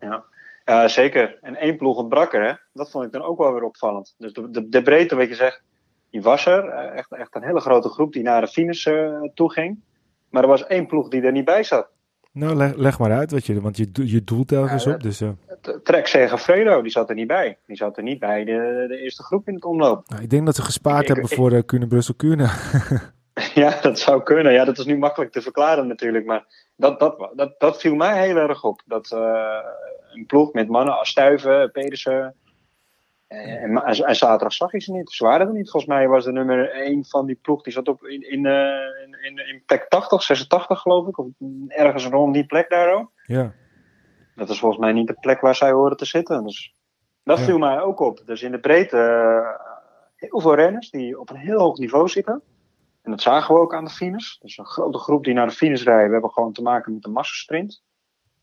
Ja. 0.00 0.24
Ja, 0.72 0.88
zeker. 0.88 1.38
En 1.40 1.56
één 1.56 1.76
ploeg 1.76 1.96
ontbrak 1.96 2.34
er, 2.34 2.44
hè? 2.44 2.52
dat 2.72 2.90
vond 2.90 3.04
ik 3.04 3.12
dan 3.12 3.22
ook 3.22 3.38
wel 3.38 3.52
weer 3.52 3.62
opvallend. 3.62 4.14
Dus 4.18 4.32
de, 4.32 4.50
de, 4.50 4.68
de 4.68 4.82
breedte, 4.82 5.16
wat 5.16 5.28
je 5.28 5.34
zegt, 5.34 5.62
die 6.10 6.22
was 6.22 6.46
er. 6.46 6.68
Eh, 6.68 6.98
echt, 6.98 7.12
echt 7.12 7.34
een 7.34 7.42
hele 7.42 7.60
grote 7.60 7.88
groep 7.88 8.12
die 8.12 8.22
naar 8.22 8.40
de 8.40 8.46
finish 8.46 8.86
uh, 8.86 9.20
toe 9.34 9.52
ging. 9.52 9.80
Maar 10.30 10.42
er 10.42 10.48
was 10.48 10.66
één 10.66 10.86
ploeg 10.86 11.08
die 11.08 11.22
er 11.22 11.32
niet 11.32 11.44
bij 11.44 11.62
zat. 11.62 11.88
Nou, 12.32 12.54
leg, 12.54 12.76
leg 12.76 12.98
maar 12.98 13.12
uit, 13.12 13.30
wat 13.30 13.46
je, 13.46 13.60
want 13.60 13.76
je, 13.76 13.90
je 13.92 14.24
doelt 14.24 14.52
ergens 14.52 14.86
op. 14.86 15.02
Dus, 15.02 15.20
uh... 15.20 15.30
Trek 15.82 16.06
Segafredo, 16.06 16.82
die 16.82 16.90
zat 16.90 17.08
er 17.08 17.14
niet 17.14 17.26
bij. 17.26 17.58
Die 17.66 17.76
zat 17.76 17.96
er 17.96 18.02
niet 18.02 18.18
bij 18.18 18.44
de, 18.44 18.84
de 18.88 18.98
eerste 18.98 19.22
groep 19.22 19.48
in 19.48 19.54
het 19.54 19.64
omloop. 19.64 20.08
Nou, 20.08 20.22
ik 20.22 20.30
denk 20.30 20.46
dat 20.46 20.56
ze 20.56 20.62
gespaard 20.62 21.08
hebben 21.08 21.28
voor 21.28 21.64
Kuhne 21.64 21.86
Brussel 21.86 22.14
Kuhne. 22.14 22.48
ja, 23.54 23.80
dat 23.80 23.98
zou 23.98 24.22
kunnen. 24.22 24.52
Ja, 24.52 24.64
dat 24.64 24.78
is 24.78 24.84
nu 24.84 24.98
makkelijk 24.98 25.32
te 25.32 25.42
verklaren 25.42 25.86
natuurlijk. 25.86 26.24
Maar 26.24 26.44
dat, 26.76 27.00
dat, 27.00 27.30
dat, 27.34 27.54
dat 27.58 27.80
viel 27.80 27.94
mij 27.94 28.26
heel 28.26 28.36
erg 28.36 28.64
op. 28.64 28.82
Dat 28.86 29.10
een 30.14 30.26
ploeg 30.26 30.52
met 30.52 30.68
mannen 30.68 30.98
als 30.98 31.08
Stuiven, 31.08 31.70
Pedersen. 31.70 32.34
En, 33.28 33.76
en, 33.76 34.04
en, 34.04 34.16
zaterdag 34.16 34.52
zag 34.52 34.72
je 34.72 34.80
ze 34.80 34.92
niet. 34.92 35.12
Ze 35.12 35.24
waren 35.24 35.46
er 35.46 35.52
niet. 35.52 35.70
Volgens 35.70 35.92
mij 35.92 36.08
was 36.08 36.24
de 36.24 36.32
nummer 36.32 36.70
1 36.70 37.04
van 37.04 37.26
die 37.26 37.38
ploeg. 37.42 37.62
Die 37.62 37.72
zat 37.72 37.88
op 37.88 38.04
in, 38.04 38.30
in, 38.30 38.44
uh, 38.44 39.22
in, 39.22 39.48
in, 39.48 39.62
plek 39.66 39.88
80, 39.88 40.22
86 40.22 40.80
geloof 40.80 41.08
ik. 41.08 41.18
Of 41.18 41.26
ergens 41.68 42.06
rond 42.06 42.34
die 42.34 42.46
plek 42.46 42.70
daar 42.70 42.94
ook. 42.94 43.10
Ja. 43.26 43.52
Dat 44.34 44.48
is 44.48 44.58
volgens 44.58 44.80
mij 44.80 44.92
niet 44.92 45.06
de 45.06 45.16
plek 45.20 45.40
waar 45.40 45.54
zij 45.54 45.72
horen 45.72 45.96
te 45.96 46.04
zitten. 46.04 46.44
Dus 46.44 46.74
dat 47.24 47.40
viel 47.40 47.58
mij 47.58 47.80
ook 47.80 48.00
op. 48.00 48.22
Dus 48.26 48.42
in 48.42 48.50
de 48.50 48.60
breedte 48.60 48.96
uh, 48.96 49.48
heel 50.16 50.40
veel 50.40 50.54
renners 50.54 50.90
die 50.90 51.20
op 51.20 51.30
een 51.30 51.36
heel 51.36 51.58
hoog 51.58 51.78
niveau 51.78 52.08
zitten. 52.08 52.42
En 53.02 53.10
dat 53.10 53.20
zagen 53.20 53.54
we 53.54 53.60
ook 53.60 53.74
aan 53.74 53.84
de 53.84 53.90
finish. 53.90 54.36
Dus 54.36 54.58
een 54.58 54.66
grote 54.66 54.98
groep 54.98 55.24
die 55.24 55.34
naar 55.34 55.46
de 55.46 55.54
finish 55.54 55.82
rijden. 55.82 56.06
We 56.06 56.12
hebben 56.12 56.30
gewoon 56.30 56.52
te 56.52 56.62
maken 56.62 56.94
met 56.94 57.04
een 57.04 57.12
massasprint. 57.12 57.82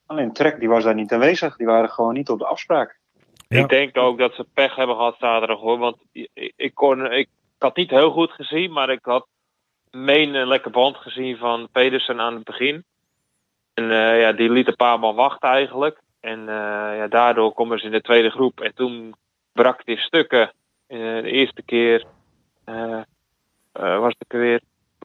Alleen 0.10 0.34
Trek 0.34 0.60
die 0.60 0.70
was 0.70 0.84
daar 0.84 0.96
niet 0.96 1.14
aanwezig. 1.14 1.56
Die 1.56 1.68
waren 1.68 1.90
gewoon 1.90 2.14
niet 2.14 2.30
op 2.30 2.40
de 2.40 2.46
afspraak. 2.46 3.00
Ik 3.48 3.70
denk 3.70 3.98
ook 3.98 4.18
dat 4.18 4.34
ze 4.34 4.46
pech 4.54 4.76
hebben 4.76 4.96
gehad 4.96 5.16
zaterdag 5.20 5.60
hoor. 5.60 5.78
Want 5.78 5.98
ik, 6.12 6.54
ik, 6.56 6.76
kon, 6.76 7.12
ik, 7.12 7.28
had 7.58 7.76
niet 7.76 7.90
heel 7.90 8.12
goed 8.12 8.32
gezien, 8.32 8.72
maar 8.72 8.90
ik 8.90 9.06
had 9.06 9.28
meen 9.92 10.34
een 10.34 10.48
lekker 10.48 10.72
band 10.72 10.98
gezien 10.98 11.38
van 11.38 11.70
Pedersen 11.72 12.20
aan 12.20 12.34
het 12.34 12.44
begin. 12.44 12.84
En 13.74 13.84
uh, 13.84 14.22
ja, 14.22 14.32
die 14.32 14.50
liet 14.50 14.68
een 14.68 14.76
paar 14.76 15.00
man 15.00 15.16
wachten 15.16 15.50
eigenlijk. 15.50 16.02
En 16.20 16.40
uh, 16.40 16.46
ja, 16.98 17.08
daardoor 17.08 17.54
komen 17.54 17.80
ze 17.80 17.86
in 17.86 17.92
de 17.92 18.02
tweede 18.02 18.30
groep. 18.30 18.62
En 18.62 18.74
toen 18.74 19.16
brak 19.54 19.86
die 19.86 19.98
stukken. 19.98 20.52
Uh, 20.88 21.22
de 21.22 21.32
eerste 21.32 21.62
keer 21.62 22.06
was 23.72 24.16
het 24.18 24.40
weer 24.40 24.62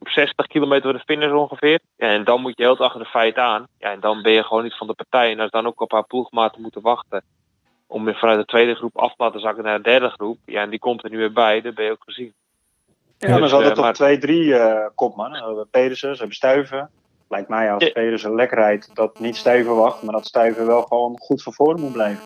60 0.08 0.46
kilometer 0.46 0.82
voor 0.82 0.92
de 0.92 1.04
finish 1.04 1.32
ongeveer. 1.32 1.80
Ja, 1.96 2.08
en 2.08 2.24
dan 2.24 2.40
moet 2.40 2.56
je 2.56 2.62
heel 2.62 2.78
achter 2.78 3.00
de 3.00 3.08
feit 3.08 3.36
aan. 3.36 3.66
Ja, 3.78 3.92
en 3.92 4.00
dan 4.00 4.22
ben 4.22 4.32
je 4.32 4.44
gewoon 4.44 4.62
niet 4.62 4.76
van 4.76 4.86
de 4.86 4.94
partij. 4.94 5.30
En 5.32 5.40
als 5.40 5.50
dan 5.50 5.66
ook 5.66 5.80
op 5.80 5.92
haar 5.92 6.06
ploegmaten 6.06 6.62
moeten 6.62 6.80
wachten. 6.80 7.22
Om 7.86 8.04
weer 8.04 8.18
vanuit 8.18 8.38
de 8.38 8.44
tweede 8.44 8.74
groep 8.74 8.98
af 8.98 9.14
te 9.14 9.22
laten 9.22 9.40
zakken 9.40 9.64
naar 9.64 9.76
de 9.76 9.82
derde 9.82 10.08
groep. 10.08 10.38
Ja, 10.44 10.62
en 10.62 10.70
die 10.70 10.78
komt 10.78 11.04
er 11.04 11.10
nu 11.10 11.16
weer 11.16 11.32
bij. 11.32 11.60
Dat 11.60 11.74
ben 11.74 11.84
je 11.84 11.90
ook 11.90 12.04
gezien. 12.04 12.32
Ja, 13.18 13.28
dus, 13.28 13.38
maar 13.38 13.48
ze 13.48 13.54
hadden 13.54 13.76
uh, 13.76 13.82
toch 13.82 13.92
twee, 13.92 14.18
drie 14.18 14.44
uh, 14.44 14.86
kopmannen. 14.94 15.38
Ze 15.38 15.44
hebben 15.44 15.68
Pedersen, 15.70 16.12
ze 16.12 16.18
hebben 16.18 16.36
Stuiven. 16.36 16.90
Lijkt 17.28 17.48
mij 17.48 17.72
als 17.72 17.84
ja. 17.84 17.92
Pedersen 17.92 18.34
lekker 18.34 18.58
rijdt 18.58 18.94
dat 18.94 19.18
niet 19.18 19.36
Stuiven 19.36 19.76
wacht. 19.76 20.02
Maar 20.02 20.12
dat 20.12 20.26
Stuiven 20.26 20.66
wel 20.66 20.82
gewoon 20.82 21.18
goed 21.18 21.42
van 21.42 21.52
voren 21.52 21.80
moet 21.80 21.92
blijven. 21.92 22.24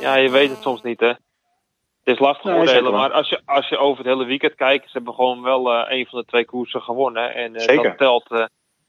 Ja, 0.00 0.14
je 0.14 0.30
weet 0.30 0.50
het 0.50 0.62
soms 0.62 0.82
niet 0.82 1.00
hè. 1.00 1.12
Het 2.04 2.14
is 2.14 2.20
lastig 2.20 2.44
nee, 2.44 2.60
oordelen, 2.60 2.92
maar 2.92 3.12
als 3.12 3.28
je, 3.28 3.40
als 3.44 3.68
je 3.68 3.78
over 3.78 4.04
het 4.04 4.12
hele 4.12 4.24
weekend 4.24 4.54
kijkt, 4.54 4.84
ze 4.84 4.90
hebben 4.92 5.14
gewoon 5.14 5.42
wel 5.42 5.72
uh, 5.72 5.84
een 5.88 6.06
van 6.06 6.18
de 6.18 6.24
twee 6.24 6.44
koersen 6.44 6.82
gewonnen. 6.82 7.34
En 7.34 7.54
uh, 7.54 7.82
dat 7.82 7.98
telt 7.98 8.30
uh, 8.30 8.44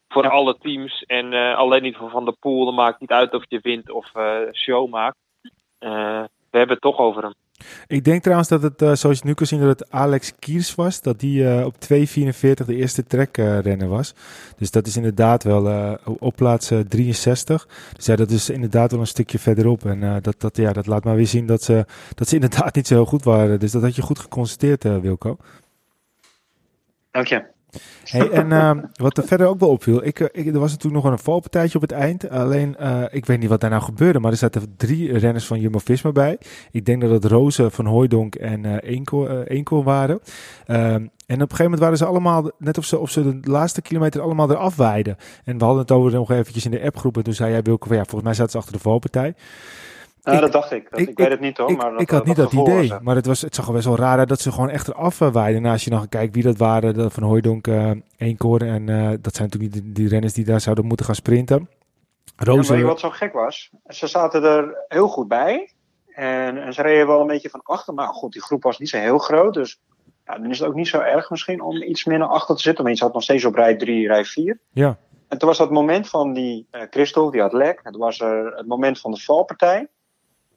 voor 0.07 0.23
ja. 0.23 0.29
alle 0.29 0.57
teams. 0.57 1.03
En 1.03 1.33
alleen 1.33 1.81
niet 1.81 1.95
voor 1.95 2.09
Van 2.09 2.25
der 2.25 2.35
Poel. 2.39 2.65
Dat 2.65 2.73
maakt 2.73 2.99
niet 2.99 3.11
uit 3.11 3.33
of 3.33 3.43
je 3.47 3.59
wint 3.61 3.91
of 3.91 4.11
show 4.51 4.89
maakt. 4.89 5.17
we 5.79 6.27
hebben 6.49 6.69
het 6.69 6.81
toch 6.81 6.97
over 6.97 7.23
hem. 7.23 7.33
Ik 7.87 8.03
denk 8.03 8.21
trouwens 8.21 8.49
dat 8.49 8.61
het, 8.61 8.81
uh, 8.81 8.93
zoals 8.93 9.17
je 9.17 9.25
nu 9.25 9.33
kan 9.33 9.47
zien, 9.47 9.59
dat 9.59 9.79
het 9.79 9.91
Alex 9.91 10.33
Kiers 10.39 10.75
was. 10.75 11.01
Dat 11.01 11.19
die 11.19 11.43
uh, 11.43 11.65
op 11.65 11.75
2.44 11.75 12.65
de 12.65 12.75
eerste 12.75 13.03
trekrenner 13.03 13.81
uh, 13.81 13.89
was. 13.89 14.13
Dus 14.57 14.71
dat 14.71 14.87
is 14.87 14.95
inderdaad 14.95 15.43
wel 15.43 15.97
op 16.03 16.35
plaats 16.35 16.71
63. 16.87 17.67
Dus 17.95 18.05
ja, 18.05 18.15
dat 18.15 18.31
is 18.31 18.49
inderdaad 18.49 18.91
wel 18.91 18.99
een 18.99 19.07
stukje 19.07 19.39
verderop. 19.39 19.85
En 19.85 20.21
dat, 20.21 20.35
dat, 20.37 20.57
ja, 20.57 20.73
dat 20.73 20.85
laat 20.85 21.03
maar 21.03 21.15
weer 21.15 21.27
zien 21.27 21.45
dat 21.45 21.63
ze, 21.63 21.85
dat 22.15 22.27
ze 22.27 22.35
inderdaad 22.39 22.75
niet 22.75 22.87
zo 22.87 22.93
heel 22.93 23.05
goed 23.05 23.23
waren. 23.23 23.59
Dus 23.59 23.71
dat 23.71 23.81
had 23.81 23.95
je 23.95 24.01
goed 24.01 24.19
geconstateerd, 24.19 24.83
Wilco. 24.83 25.37
Dank 27.11 27.27
je. 27.27 27.52
Hey, 28.03 28.29
en 28.29 28.49
uh, 28.49 28.71
wat 28.93 29.17
er 29.17 29.23
verder 29.23 29.47
ook 29.47 29.59
wel 29.59 29.69
opviel, 29.69 30.05
ik, 30.05 30.19
ik, 30.19 30.45
er 30.45 30.59
was 30.59 30.71
natuurlijk 30.71 31.03
nog 31.03 31.13
een 31.13 31.19
valpartijtje 31.19 31.75
op 31.75 31.81
het 31.81 31.91
eind. 31.91 32.29
Alleen, 32.29 32.75
uh, 32.81 33.03
ik 33.11 33.25
weet 33.25 33.39
niet 33.39 33.49
wat 33.49 33.61
daar 33.61 33.69
nou 33.69 33.81
gebeurde, 33.81 34.19
maar 34.19 34.31
er 34.31 34.37
zaten 34.37 34.73
drie 34.77 35.17
renners 35.17 35.45
van 35.45 35.59
Jumbo-Visma 35.59 36.11
bij. 36.11 36.37
Ik 36.71 36.85
denk 36.85 37.01
dat 37.01 37.09
het 37.09 37.25
Roze, 37.25 37.69
Van 37.69 37.85
Hooijdonk 37.85 38.35
en 38.35 38.63
uh, 38.63 39.83
waren. 39.83 40.19
en 40.65 41.11
op 41.25 41.27
een 41.27 41.39
gegeven 41.39 41.63
moment 41.63 41.79
waren 41.79 41.97
ze 41.97 42.05
allemaal, 42.05 42.51
net 42.57 42.77
of 42.77 42.85
ze, 42.85 42.99
of 42.99 43.09
ze 43.09 43.39
de 43.39 43.51
laatste 43.51 43.81
kilometer 43.81 44.21
allemaal 44.21 44.51
eraf 44.51 44.75
weiden. 44.75 45.17
En 45.43 45.57
we 45.57 45.63
hadden 45.63 45.81
het 45.81 45.91
over 45.91 46.11
nog 46.11 46.31
eventjes 46.31 46.65
in 46.65 46.71
de 46.71 46.83
appgroep. 46.83 47.17
En 47.17 47.23
toen 47.23 47.33
zei 47.33 47.51
jij, 47.51 47.61
Wilco, 47.61 47.93
ja, 47.93 48.03
volgens 48.03 48.23
mij 48.23 48.33
zaten 48.33 48.51
ze 48.51 48.57
achter 48.57 48.73
de 48.73 48.79
valpartij. 48.79 49.35
Ja, 50.23 50.39
dat 50.39 50.51
dacht 50.51 50.71
ik. 50.71 50.89
Dat, 50.89 50.99
ik, 50.99 51.09
ik, 51.09 51.17
weet 51.17 51.29
het 51.29 51.39
niet 51.39 51.57
hoor. 51.57 51.71
maar 51.71 51.97
ik 51.97 52.09
had 52.09 52.25
niet 52.25 52.35
dat 52.35 52.51
idee. 52.53 52.93
Maar 53.01 53.15
het, 53.15 53.25
was, 53.25 53.41
het 53.41 53.55
zag 53.55 53.67
er 53.67 53.73
best 53.73 53.85
wel 53.85 53.95
raar 53.95 54.17
uit 54.17 54.29
dat 54.29 54.39
ze 54.39 54.51
gewoon 54.51 54.69
echt 54.69 54.87
eraf 54.87 55.19
waaiden. 55.19 55.65
En 55.65 55.71
als 55.71 55.83
je 55.83 55.89
nog 55.89 56.09
kijkt 56.09 56.33
wie 56.33 56.43
dat 56.43 56.57
waren, 56.57 56.93
de 56.93 57.09
Van 57.09 57.23
Hooijdonk, 57.23 57.67
uh, 57.67 57.91
Eenkoor. 58.17 58.61
En 58.61 58.87
uh, 58.87 59.09
dat 59.21 59.35
zijn 59.35 59.49
natuurlijk 59.49 59.73
niet 59.73 59.95
die, 59.95 60.07
renners 60.07 60.33
die 60.33 60.45
daar 60.45 60.61
zouden 60.61 60.85
moeten 60.85 61.05
gaan 61.05 61.15
sprinten. 61.15 61.69
Roze... 62.35 62.77
Ja, 62.77 62.83
wat 62.83 62.99
zo 62.99 63.09
gek 63.09 63.33
was, 63.33 63.69
ze 63.87 64.07
zaten 64.07 64.43
er 64.43 64.75
heel 64.87 65.07
goed 65.07 65.27
bij. 65.27 65.73
En, 66.07 66.63
en, 66.63 66.73
ze 66.73 66.81
reden 66.81 67.07
wel 67.07 67.21
een 67.21 67.27
beetje 67.27 67.49
van 67.49 67.61
achter. 67.63 67.93
Maar 67.93 68.07
goed, 68.07 68.31
die 68.31 68.41
groep 68.41 68.63
was 68.63 68.79
niet 68.79 68.89
zo 68.89 68.97
heel 68.97 69.17
groot. 69.17 69.53
Dus 69.53 69.81
ja, 70.25 70.37
dan 70.37 70.49
is 70.49 70.59
het 70.59 70.67
ook 70.67 70.75
niet 70.75 70.87
zo 70.87 70.99
erg 70.99 71.29
misschien 71.29 71.61
om 71.61 71.81
iets 71.81 72.05
naar 72.05 72.23
achter 72.23 72.55
te 72.55 72.61
zitten. 72.61 72.83
Maar 72.83 72.93
je 72.93 72.99
zat 72.99 73.13
nog 73.13 73.23
steeds 73.23 73.45
op 73.45 73.55
rij 73.55 73.75
3, 73.75 74.07
rij 74.07 74.25
4. 74.25 74.59
Ja. 74.71 74.97
En 75.27 75.37
toen 75.37 75.47
was 75.47 75.57
dat 75.57 75.71
moment 75.71 76.09
van 76.09 76.33
die 76.33 76.67
uh, 76.71 76.81
Christel, 76.89 77.31
die 77.31 77.41
had 77.41 77.53
lek. 77.53 77.79
Het 77.83 77.97
was 77.97 78.19
er 78.19 78.53
het 78.55 78.67
moment 78.67 78.99
van 78.99 79.11
de 79.11 79.21
valpartij. 79.21 79.87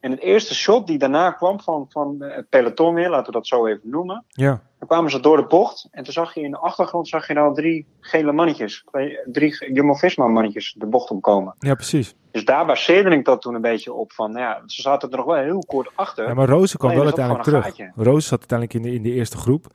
En 0.00 0.10
het 0.10 0.20
eerste 0.20 0.54
shot 0.54 0.86
die 0.86 0.98
daarna 0.98 1.30
kwam 1.30 1.60
van, 1.60 1.86
van 1.88 2.16
het 2.18 2.48
peloton 2.48 2.94
weer, 2.94 3.10
laten 3.10 3.26
we 3.26 3.32
dat 3.32 3.46
zo 3.46 3.66
even 3.66 3.90
noemen. 3.90 4.24
Ja. 4.28 4.60
Dan 4.78 4.88
kwamen 4.88 5.10
ze 5.10 5.20
door 5.20 5.36
de 5.36 5.46
bocht. 5.46 5.88
En 5.90 6.04
toen 6.04 6.12
zag 6.12 6.34
je 6.34 6.40
in 6.40 6.50
de 6.50 6.58
achtergrond 6.58 7.08
zag 7.08 7.26
je 7.26 7.34
nou 7.34 7.54
drie 7.54 7.86
gele 8.00 8.32
mannetjes. 8.32 8.84
Drie 9.24 9.72
Jumbo-Visma 9.72 10.26
mannetjes 10.26 10.74
de 10.78 10.86
bocht 10.86 11.10
omkomen. 11.10 11.54
Ja, 11.58 11.74
precies. 11.74 12.14
Dus 12.30 12.44
daar 12.44 12.66
baseerde 12.66 13.10
ik 13.10 13.24
dat 13.24 13.42
toen 13.42 13.54
een 13.54 13.60
beetje 13.60 13.92
op. 13.92 14.12
Van, 14.12 14.32
nou 14.32 14.44
ja, 14.44 14.62
ze 14.66 14.82
zaten 14.82 15.10
er 15.10 15.16
nog 15.16 15.26
wel 15.26 15.42
heel 15.42 15.64
kort 15.66 15.90
achter. 15.94 16.28
Ja, 16.28 16.34
maar 16.34 16.48
Roze 16.48 16.76
kwam 16.76 16.94
wel 16.94 17.04
uiteindelijk 17.04 17.44
terug. 17.44 17.90
Roze 17.94 18.28
zat 18.28 18.38
uiteindelijk 18.38 18.74
in 18.74 18.82
de, 18.82 18.94
in 18.96 19.02
de 19.02 19.12
eerste 19.12 19.36
groep. 19.36 19.66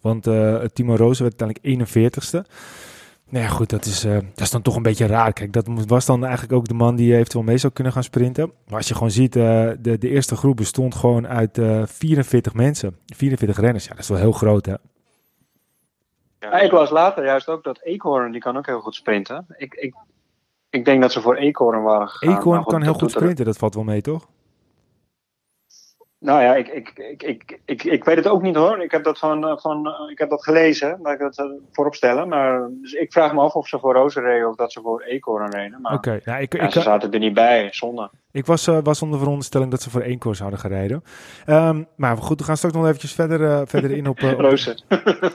Want 0.00 0.26
uh, 0.26 0.64
Timo 0.64 0.94
Roze 0.94 1.22
werd 1.22 1.42
uiteindelijk 1.42 1.88
41ste. 1.88 2.40
Nou 3.30 3.44
ja, 3.44 3.50
goed, 3.50 3.70
dat 3.70 3.84
is, 3.84 4.04
uh, 4.04 4.12
dat 4.14 4.40
is 4.40 4.50
dan 4.50 4.62
toch 4.62 4.76
een 4.76 4.82
beetje 4.82 5.06
raar. 5.06 5.32
Kijk, 5.32 5.52
dat 5.52 5.66
was 5.86 6.06
dan 6.06 6.22
eigenlijk 6.24 6.52
ook 6.52 6.68
de 6.68 6.74
man 6.74 6.96
die 6.96 7.14
eventueel 7.14 7.44
mee 7.44 7.58
zou 7.58 7.72
kunnen 7.72 7.92
gaan 7.92 8.02
sprinten. 8.02 8.52
Maar 8.66 8.76
als 8.76 8.88
je 8.88 8.94
gewoon 8.94 9.10
ziet, 9.10 9.36
uh, 9.36 9.70
de, 9.80 9.98
de 9.98 10.08
eerste 10.08 10.36
groep 10.36 10.56
bestond 10.56 10.94
gewoon 10.94 11.28
uit 11.28 11.58
uh, 11.58 11.82
44 11.86 12.54
mensen. 12.54 12.96
44 13.06 13.60
renners, 13.60 13.84
ja, 13.84 13.90
dat 13.90 13.98
is 13.98 14.08
wel 14.08 14.18
heel 14.18 14.32
groot, 14.32 14.66
hè? 14.66 14.74
Ja, 16.38 16.60
ik 16.60 16.72
las 16.72 16.90
later 16.90 17.24
juist 17.24 17.48
ook 17.48 17.64
dat 17.64 17.80
Eekhoorn, 17.82 18.32
die 18.32 18.40
kan 18.40 18.56
ook 18.56 18.66
heel 18.66 18.80
goed 18.80 18.94
sprinten. 18.94 19.46
Ik, 19.56 19.74
ik, 19.74 19.94
ik 20.70 20.84
denk 20.84 21.00
dat 21.00 21.12
ze 21.12 21.20
voor 21.20 21.36
Eekhoorn 21.36 21.82
waren 21.82 22.08
gegaan. 22.08 22.36
Eekhoorn 22.36 22.64
kan 22.64 22.82
heel 22.82 22.94
goed 22.94 23.10
sprinten, 23.10 23.44
dat 23.44 23.56
valt 23.56 23.74
wel 23.74 23.84
mee, 23.84 24.00
toch? 24.00 24.28
Nou 26.20 26.42
ja, 26.42 26.54
ik, 26.54 26.68
ik, 26.68 26.92
ik, 26.96 27.22
ik, 27.22 27.58
ik, 27.64 27.84
ik 27.84 28.04
weet 28.04 28.16
het 28.16 28.28
ook 28.28 28.42
niet 28.42 28.54
hoor. 28.54 28.82
Ik 28.82 28.90
heb 28.90 29.04
dat, 29.04 29.18
van, 29.18 29.48
eh, 29.48 29.56
van, 29.56 29.86
eh, 29.86 30.10
ik 30.10 30.18
heb 30.18 30.30
dat 30.30 30.42
gelezen, 30.42 30.98
laat 31.02 31.12
ik 31.12 31.18
dat 31.18 31.38
eh, 31.38 31.46
voorop 31.72 31.94
stellen. 31.94 32.28
Maar 32.28 32.68
dus 32.80 32.92
ik 32.92 33.12
vraag 33.12 33.32
me 33.32 33.40
af 33.40 33.54
of 33.54 33.68
ze 33.68 33.78
voor 33.78 33.94
Rozen 33.94 34.22
reden 34.22 34.48
of 34.48 34.56
dat 34.56 34.72
ze 34.72 34.80
voor 34.80 35.02
Eekhoorn 35.02 35.50
reden. 35.50 35.80
Maar 35.80 35.92
okay, 35.92 36.20
nou, 36.24 36.40
ik, 36.40 36.52
ja, 36.52 36.62
ik, 36.62 36.72
ze 36.72 36.80
zaten 36.80 37.12
er 37.12 37.18
niet 37.18 37.34
bij, 37.34 37.68
zonde. 37.70 38.10
Ik 38.32 38.46
was, 38.46 38.66
uh, 38.66 38.78
was 38.82 39.02
onder 39.02 39.18
veronderstelling 39.18 39.70
dat 39.70 39.82
ze 39.82 39.90
voor 39.90 40.00
één 40.00 40.18
koers 40.18 40.38
zouden 40.38 40.58
gaan 40.58 40.70
rijden. 40.70 41.04
Um, 41.46 41.86
maar 41.96 42.16
goed, 42.16 42.38
we 42.38 42.44
gaan 42.44 42.56
straks 42.56 42.74
nog 42.74 42.86
eventjes 42.86 43.12
verder, 43.12 43.40
uh, 43.40 43.60
verder 43.64 43.90
in 43.90 44.08
op... 44.08 44.20
Uh, 44.20 44.32
Rozen. 44.32 44.82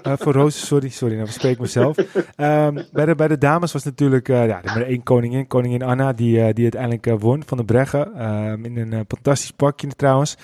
voor 0.04 0.34
Rozen, 0.34 0.66
sorry, 0.66 0.90
sorry, 0.90 1.16
nou 1.16 1.28
spreek 1.28 1.60
mezelf. 1.60 1.98
Um, 1.98 2.86
bij, 2.92 3.06
de, 3.06 3.16
bij 3.16 3.28
de 3.28 3.38
dames 3.38 3.74
was 3.74 3.84
natuurlijk 3.84 4.28
ja, 4.28 4.46
de 4.46 4.60
nummer 4.64 4.88
één 4.88 5.04
koningin, 5.04 5.48
koningin 5.48 5.84
Anna, 5.84 6.14
die, 6.14 6.54
die 6.54 6.64
uiteindelijk 6.64 7.22
won 7.22 7.44
van 7.46 7.58
de 7.58 7.66
Breggen. 7.66 8.26
Um, 8.26 8.66
in 8.66 8.78
een 8.78 9.06
fantastisch 9.08 9.52
pakje 9.52 9.88
trouwens. 9.88 10.38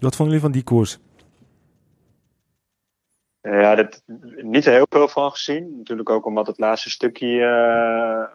Wat 0.00 0.16
vonden 0.16 0.34
jullie 0.34 0.40
van 0.40 0.52
die 0.52 0.64
koers? 0.64 0.98
Ja, 3.40 3.74
dat, 3.74 4.02
niet 4.42 4.64
heel 4.64 4.86
veel 4.88 5.08
van 5.08 5.30
gezien. 5.30 5.76
Natuurlijk 5.76 6.10
ook 6.10 6.26
omdat 6.26 6.46
het 6.46 6.58
laatste 6.58 6.90
stukje 6.90 8.30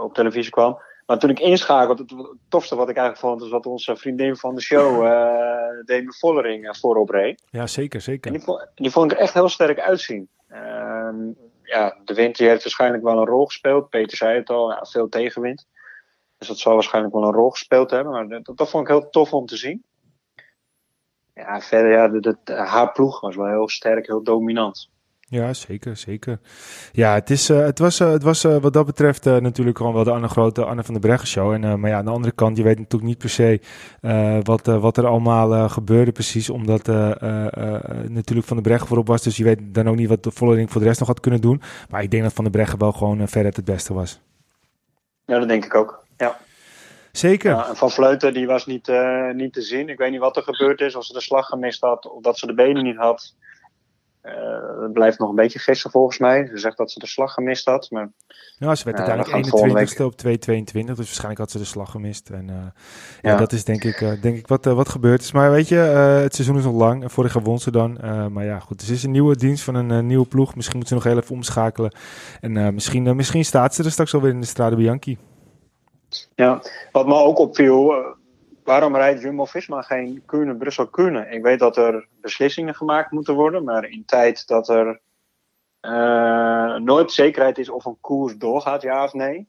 op 0.00 0.14
televisie 0.14 0.52
kwam. 0.52 0.78
Maar 1.06 1.18
toen 1.18 1.30
ik 1.30 1.40
inschakelde, 1.40 2.02
het 2.02 2.38
tofste 2.48 2.76
wat 2.76 2.88
ik 2.88 2.96
eigenlijk 2.96 3.26
vond, 3.26 3.40
was 3.40 3.50
wat 3.50 3.66
onze 3.66 3.96
vriendin 3.96 4.36
van 4.36 4.54
de 4.54 4.60
show, 4.60 5.04
uh, 5.04 5.84
Demi 5.86 6.12
Vollering, 6.18 6.76
voorop 6.80 7.10
reed. 7.10 7.42
Ja, 7.50 7.66
zeker, 7.66 8.00
zeker. 8.00 8.32
Die, 8.32 8.40
vond, 8.40 8.66
die 8.74 8.90
vond 8.90 9.12
ik 9.12 9.18
er 9.18 9.22
echt 9.22 9.34
heel 9.34 9.48
sterk 9.48 9.80
uitzien. 9.80 10.28
Uh, 10.50 11.08
ja, 11.62 11.96
de 12.04 12.14
wind 12.14 12.36
die 12.36 12.48
heeft 12.48 12.62
waarschijnlijk 12.62 13.02
wel 13.02 13.18
een 13.18 13.26
rol 13.26 13.46
gespeeld. 13.46 13.88
Peter 13.88 14.16
zei 14.16 14.38
het 14.38 14.50
al, 14.50 14.70
ja, 14.70 14.84
veel 14.90 15.08
tegenwind. 15.08 15.66
Dus 16.42 16.50
dat 16.50 16.60
zal 16.60 16.74
waarschijnlijk 16.74 17.14
wel 17.14 17.24
een 17.24 17.32
rol 17.32 17.50
gespeeld 17.50 17.90
hebben. 17.90 18.12
Maar 18.12 18.28
dat, 18.28 18.56
dat 18.56 18.70
vond 18.70 18.88
ik 18.88 18.94
heel 18.94 19.10
tof 19.10 19.32
om 19.32 19.46
te 19.46 19.56
zien. 19.56 19.84
Ja, 21.34 21.60
verder, 21.60 21.90
ja, 21.90 22.08
de, 22.08 22.36
de, 22.44 22.54
haar 22.54 22.92
ploeg 22.92 23.20
was 23.20 23.36
wel 23.36 23.46
heel 23.46 23.68
sterk, 23.68 24.06
heel 24.06 24.22
dominant. 24.22 24.90
Ja, 25.20 25.52
zeker, 25.52 25.96
zeker. 25.96 26.40
Ja, 26.92 27.14
het, 27.14 27.30
is, 27.30 27.50
uh, 27.50 27.58
het 27.58 27.78
was, 27.78 28.00
uh, 28.00 28.10
het 28.10 28.22
was 28.22 28.44
uh, 28.44 28.56
wat 28.56 28.72
dat 28.72 28.86
betreft 28.86 29.24
natuurlijk 29.24 29.76
gewoon 29.76 29.94
wel 29.94 30.04
de 30.04 30.10
Anne 30.10 30.28
Grote, 30.28 30.64
Anne 30.64 30.84
van 30.84 30.94
der 30.94 31.02
Breggen 31.02 31.28
show. 31.28 31.52
En, 31.52 31.80
maar 31.80 31.90
ja, 31.90 31.96
aan 31.96 32.04
de 32.04 32.10
andere 32.10 32.34
kant, 32.34 32.56
je 32.56 32.62
weet 32.62 32.78
natuurlijk 32.78 33.10
niet 33.10 33.18
per 33.18 33.28
se 33.28 33.60
wat, 34.42 34.66
wat 34.66 34.96
er 34.96 35.06
allemaal 35.06 35.68
gebeurde 35.68 36.12
precies. 36.12 36.50
Omdat 36.50 36.86
natuurlijk 38.08 38.46
Van 38.46 38.56
der 38.56 38.66
Breggen 38.66 38.86
voorop 38.86 39.06
was. 39.06 39.22
Dus 39.22 39.36
je 39.36 39.44
weet 39.44 39.74
dan 39.74 39.88
ook 39.88 39.96
niet 39.96 40.08
wat 40.08 40.22
de 40.22 40.30
Vollering 40.30 40.70
voor 40.70 40.80
de 40.80 40.86
rest 40.86 40.98
nog 40.98 41.08
had 41.08 41.20
kunnen 41.20 41.40
doen. 41.40 41.62
Maar 41.90 42.02
ik 42.02 42.10
denk 42.10 42.22
dat 42.22 42.32
Van 42.32 42.44
der 42.44 42.52
Breggen 42.52 42.78
wel 42.78 42.92
gewoon 42.92 43.28
verder 43.28 43.52
het 43.52 43.64
beste 43.64 43.94
was. 43.94 44.20
Ja, 45.26 45.38
dat 45.38 45.48
denk 45.48 45.64
ik 45.64 45.74
ook. 45.74 46.01
Ja. 46.16 46.38
Zeker. 47.12 47.50
Ja, 47.50 47.68
en 47.68 47.76
van 47.76 47.90
Vleuten, 47.90 48.34
die 48.34 48.46
was 48.46 48.66
niet, 48.66 48.92
niet 49.32 49.52
te 49.52 49.62
zien. 49.62 49.88
Ik 49.88 49.98
weet 49.98 50.10
niet 50.10 50.20
wat 50.20 50.36
er 50.36 50.42
gebeurd 50.42 50.80
is. 50.80 50.94
Of 50.94 51.04
ze 51.04 51.12
de 51.12 51.20
slag 51.20 51.46
gemist 51.46 51.80
had, 51.80 52.10
of 52.10 52.22
dat 52.22 52.38
ze 52.38 52.46
de 52.46 52.54
benen 52.54 52.84
niet 52.84 52.96
had. 52.96 53.34
Uh, 54.22 54.82
het 54.82 54.92
blijft 54.92 55.18
nog 55.18 55.28
een 55.28 55.34
beetje 55.34 55.58
gissen 55.58 55.90
volgens 55.90 56.18
mij. 56.18 56.46
Ze 56.46 56.58
zegt 56.58 56.76
dat 56.76 56.90
ze 56.90 56.98
de 56.98 57.06
slag 57.06 57.34
gemist 57.34 57.66
had. 57.66 57.90
Maar, 57.90 58.10
nou, 58.58 58.74
ze 58.74 58.84
werd 58.84 58.98
uh, 58.98 59.04
uiteindelijk 59.04 59.88
21ste 59.90 60.02
op 60.02 60.14
2.22. 60.26 60.72
Dus 60.72 60.96
waarschijnlijk 60.96 61.38
had 61.38 61.50
ze 61.50 61.58
de 61.58 61.64
slag 61.64 61.90
gemist. 61.90 62.30
En 62.30 62.48
uh, 62.48 62.54
ja. 63.22 63.30
ja. 63.30 63.36
dat 63.36 63.52
is 63.52 63.64
denk 63.64 63.84
ik, 63.84 63.98
denk 64.22 64.36
ik 64.36 64.46
wat, 64.46 64.64
wat 64.64 64.88
gebeurd 64.88 65.20
is. 65.20 65.32
Maar 65.32 65.50
weet 65.50 65.68
je, 65.68 65.74
het 65.74 66.34
seizoen 66.34 66.58
is 66.58 66.64
nog 66.64 66.74
lang. 66.74 67.02
En 67.02 67.10
vorig 67.10 67.34
jaar 67.34 67.42
won 67.42 67.58
ze 67.58 67.70
dan. 67.70 67.98
maar 68.32 68.44
ja, 68.44 68.58
goed. 68.58 68.78
Dus 68.78 68.88
het 68.88 68.96
is 68.96 69.02
een 69.02 69.10
nieuwe 69.10 69.36
dienst 69.36 69.64
van 69.64 69.74
een 69.74 70.06
nieuwe 70.06 70.26
ploeg. 70.26 70.54
Misschien 70.54 70.78
moet 70.78 70.88
ze 70.88 70.94
nog 70.94 71.04
heel 71.04 71.16
even 71.16 71.34
omschakelen. 71.34 71.94
En 72.40 72.74
misschien, 72.74 73.16
misschien 73.16 73.44
staat 73.44 73.74
ze 73.74 73.84
er 73.84 73.90
straks 73.90 74.14
alweer 74.14 74.30
in 74.30 74.40
de 74.40 74.46
Strade 74.46 74.76
Bianchi. 74.76 75.18
Ja, 76.34 76.62
wat 76.92 77.06
me 77.06 77.14
ook 77.14 77.38
opviel 77.38 77.94
waarom 78.64 78.96
rijdt 78.96 79.22
Jumbo-Visma 79.22 79.82
geen 79.82 80.22
Kuurne-Brussel-Kuurne? 80.26 81.28
Ik 81.28 81.42
weet 81.42 81.58
dat 81.58 81.76
er 81.76 82.08
beslissingen 82.20 82.74
gemaakt 82.74 83.10
moeten 83.10 83.34
worden, 83.34 83.64
maar 83.64 83.84
in 83.84 84.04
tijd 84.04 84.46
dat 84.46 84.68
er 84.68 85.00
uh, 85.80 86.76
nooit 86.76 87.12
zekerheid 87.12 87.58
is 87.58 87.68
of 87.68 87.84
een 87.84 88.00
koers 88.00 88.36
doorgaat, 88.36 88.82
ja 88.82 89.04
of 89.04 89.12
nee, 89.12 89.48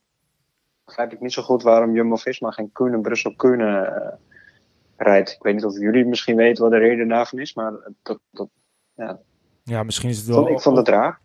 begrijp 0.86 1.12
ik 1.12 1.20
niet 1.20 1.34
zo 1.34 1.42
goed 1.42 1.64
waarom 1.64 1.96
Jumbo-Visma 1.96 2.52
geen 2.52 2.72
Kuurne-Brussel-Kuurne 2.72 4.00
uh, 4.00 4.08
rijdt. 4.98 5.32
Ik 5.32 5.44
weet 5.44 5.54
niet 5.54 5.66
of 5.66 5.78
jullie 5.78 6.06
misschien 6.06 6.36
weten 6.36 6.64
wat 6.64 6.72
de 6.72 6.78
reden 6.78 7.08
daarvan 7.08 7.40
is, 7.40 7.54
maar 7.54 7.74
dat, 8.04 8.20
dat 8.32 8.50
ja. 8.96 9.20
ja, 9.64 9.84
misschien 9.84 10.10
is 10.10 10.18
het 10.18 10.28
wel... 10.28 10.48
Ik 10.48 10.62
vond 10.62 10.78
het 10.78 10.88
raar. 10.88 11.22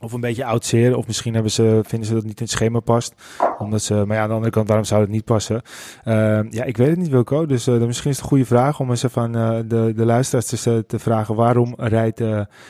Of 0.00 0.12
een 0.12 0.20
beetje 0.20 0.44
oud 0.44 0.64
zeer. 0.64 0.96
Of 0.96 1.06
misschien 1.06 1.34
hebben 1.34 1.52
ze, 1.52 1.80
vinden 1.84 2.08
ze 2.08 2.14
dat 2.14 2.22
niet 2.22 2.38
in 2.38 2.44
het 2.44 2.52
schema 2.52 2.80
past. 2.80 3.14
Omdat 3.58 3.82
ze, 3.82 3.94
maar 3.94 4.16
ja, 4.16 4.22
aan 4.22 4.28
de 4.28 4.34
andere 4.34 4.52
kant, 4.52 4.66
waarom 4.66 4.86
zou 4.86 5.00
het 5.00 5.10
niet 5.10 5.24
passen? 5.24 5.62
Uh, 6.04 6.50
ja, 6.50 6.64
ik 6.64 6.76
weet 6.76 6.88
het 6.88 6.98
niet, 6.98 7.08
Wilco. 7.08 7.46
Dus 7.46 7.68
uh, 7.68 7.74
misschien 7.74 8.10
is 8.10 8.16
het 8.16 8.24
een 8.24 8.30
goede 8.30 8.44
vraag 8.44 8.80
om 8.80 8.90
eens 8.90 9.02
even 9.02 9.32
uh, 9.34 9.58
de, 9.64 9.92
de 9.96 10.04
luisteraars 10.04 10.62
te, 10.62 10.86
te 10.86 10.98
vragen. 10.98 11.34
Waarom 11.34 11.74
rijdt 11.76 12.22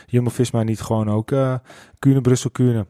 Jumbo-Visma 0.07 0.63
niet 0.63 0.81
gewoon 0.81 1.11
ook 1.11 1.27
Kuurne, 1.99 2.21
Brussel, 2.21 2.51
Kuurne? 2.51 2.87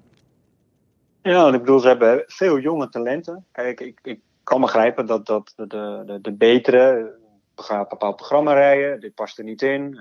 Ja, 1.23 1.47
ik 1.53 1.61
bedoel, 1.61 1.79
ze 1.79 1.89
hebben 1.89 2.25
veel 2.27 2.59
jonge 2.59 2.89
talenten. 2.89 3.45
Kijk, 3.53 3.81
ik, 3.81 3.99
ik 4.03 4.21
kan 4.43 4.61
begrijpen 4.61 5.07
dat, 5.07 5.27
dat 5.27 5.53
de, 5.57 6.03
de, 6.07 6.19
de 6.23 6.33
betere 6.33 7.15
gaat 7.57 7.83
een 7.83 7.87
bepaald 7.89 8.17
programma 8.17 8.53
rijden. 8.53 9.01
Dit 9.01 9.15
past 9.15 9.39
er 9.39 9.45
niet 9.45 9.63
in. 9.63 10.01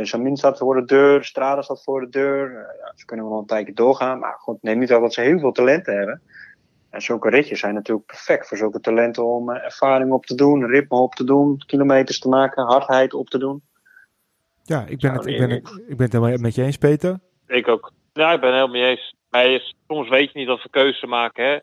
Benjamin 0.00 0.36
staat 0.36 0.58
voor 0.58 0.74
de 0.74 0.84
deur, 0.84 1.24
Strada 1.24 1.62
staat 1.62 1.82
voor 1.82 2.00
de 2.00 2.08
deur. 2.08 2.52
Ja, 2.52 2.92
ze 2.94 3.04
kunnen 3.04 3.28
wel 3.28 3.38
een 3.38 3.46
tijdje 3.46 3.72
doorgaan. 3.72 4.18
Maar 4.18 4.34
goed, 4.38 4.62
neem 4.62 4.78
niet 4.78 4.92
al 4.92 5.00
dat 5.00 5.14
ze 5.14 5.20
heel 5.20 5.38
veel 5.38 5.52
talenten 5.52 5.96
hebben. 5.96 6.22
En 6.90 7.02
zulke 7.02 7.30
ritjes 7.30 7.60
zijn 7.60 7.74
natuurlijk 7.74 8.06
perfect 8.06 8.48
voor 8.48 8.56
zulke 8.56 8.80
talenten 8.80 9.24
om 9.24 9.50
uh, 9.50 9.64
ervaring 9.64 10.12
op 10.12 10.26
te 10.26 10.34
doen, 10.34 10.66
ritme 10.66 10.98
op 10.98 11.14
te 11.14 11.24
doen, 11.24 11.62
kilometers 11.66 12.18
te 12.18 12.28
maken, 12.28 12.64
hardheid 12.64 13.14
op 13.14 13.28
te 13.28 13.38
doen. 13.38 13.62
Ja, 14.62 14.84
ik 14.86 15.00
ben, 15.00 15.12
het, 15.12 15.26
ik 15.26 15.38
ben, 15.38 15.50
het, 15.50 15.82
ik 15.88 15.96
ben 15.96 16.06
het 16.06 16.12
helemaal 16.12 16.38
met 16.38 16.54
je 16.54 16.62
eens, 16.62 16.78
Peter. 16.78 17.20
Ik 17.46 17.68
ook. 17.68 17.92
Ja, 18.12 18.32
ik 18.32 18.40
ben 18.40 18.50
het 18.50 18.58
helemaal 18.58 18.80
mee 18.80 18.90
eens. 18.90 19.14
Maar 19.30 19.74
soms 19.88 20.08
weet 20.08 20.32
je 20.32 20.38
niet 20.38 20.48
wat 20.48 20.60
voor 20.60 20.70
keuze 20.70 21.06
maken. 21.06 21.44
Hè? 21.44 21.58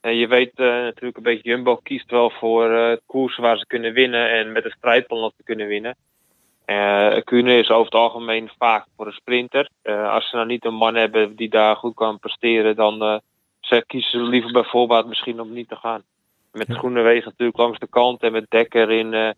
En 0.00 0.16
je 0.16 0.26
weet 0.26 0.52
uh, 0.54 0.66
natuurlijk 0.66 1.16
een 1.16 1.22
beetje, 1.22 1.48
Jumbo 1.48 1.76
kiest 1.76 2.10
wel 2.10 2.30
voor 2.30 2.70
uh, 2.70 2.96
koersen 3.06 3.42
waar 3.42 3.58
ze 3.58 3.66
kunnen 3.66 3.92
winnen 3.92 4.30
en 4.30 4.52
met 4.52 4.64
een 4.64 4.74
strijdplan 4.78 5.20
dat 5.20 5.34
ze 5.36 5.42
kunnen 5.42 5.66
winnen. 5.66 5.96
Uh, 6.66 7.16
Kuhne 7.24 7.58
is 7.58 7.70
over 7.70 7.84
het 7.84 7.94
algemeen 7.94 8.50
vaak 8.58 8.86
voor 8.96 9.06
een 9.06 9.12
sprinter. 9.12 9.68
Uh, 9.82 10.12
als 10.12 10.28
ze 10.28 10.36
nou 10.36 10.48
niet 10.48 10.64
een 10.64 10.74
man 10.74 10.94
hebben 10.94 11.36
die 11.36 11.48
daar 11.48 11.76
goed 11.76 11.94
kan 11.94 12.18
presteren, 12.18 12.76
dan 12.76 13.02
uh, 13.02 13.18
ze 13.60 13.84
kiezen 13.86 14.10
ze 14.10 14.26
liever 14.26 14.52
bijvoorbeeld 14.52 15.06
misschien 15.06 15.40
om 15.40 15.52
niet 15.52 15.68
te 15.68 15.76
gaan. 15.76 16.02
Met 16.52 16.66
ja. 16.66 16.74
Groenewegen 16.74 17.28
natuurlijk 17.28 17.58
langs 17.58 17.78
de 17.78 17.86
kant 17.86 18.22
en 18.22 18.32
met 18.32 18.46
Dekker 18.48 18.90
in 18.90 19.12
uh, 19.12 19.30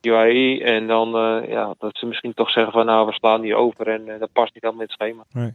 UAE. 0.00 0.64
En 0.64 0.86
dan 0.86 1.10
ja, 1.48 1.74
dat 1.78 1.96
ze 1.96 2.06
misschien 2.06 2.34
toch 2.34 2.50
zeggen 2.50 2.72
van 2.72 2.86
nou 2.86 3.06
we 3.06 3.12
slaan 3.12 3.40
die 3.40 3.56
over 3.56 3.88
en 3.88 4.18
dat 4.18 4.32
past 4.32 4.54
niet 4.54 4.62
helemaal 4.62 4.82
in 4.82 4.88
het 4.88 5.00
schema. 5.00 5.24
Nee. 5.32 5.54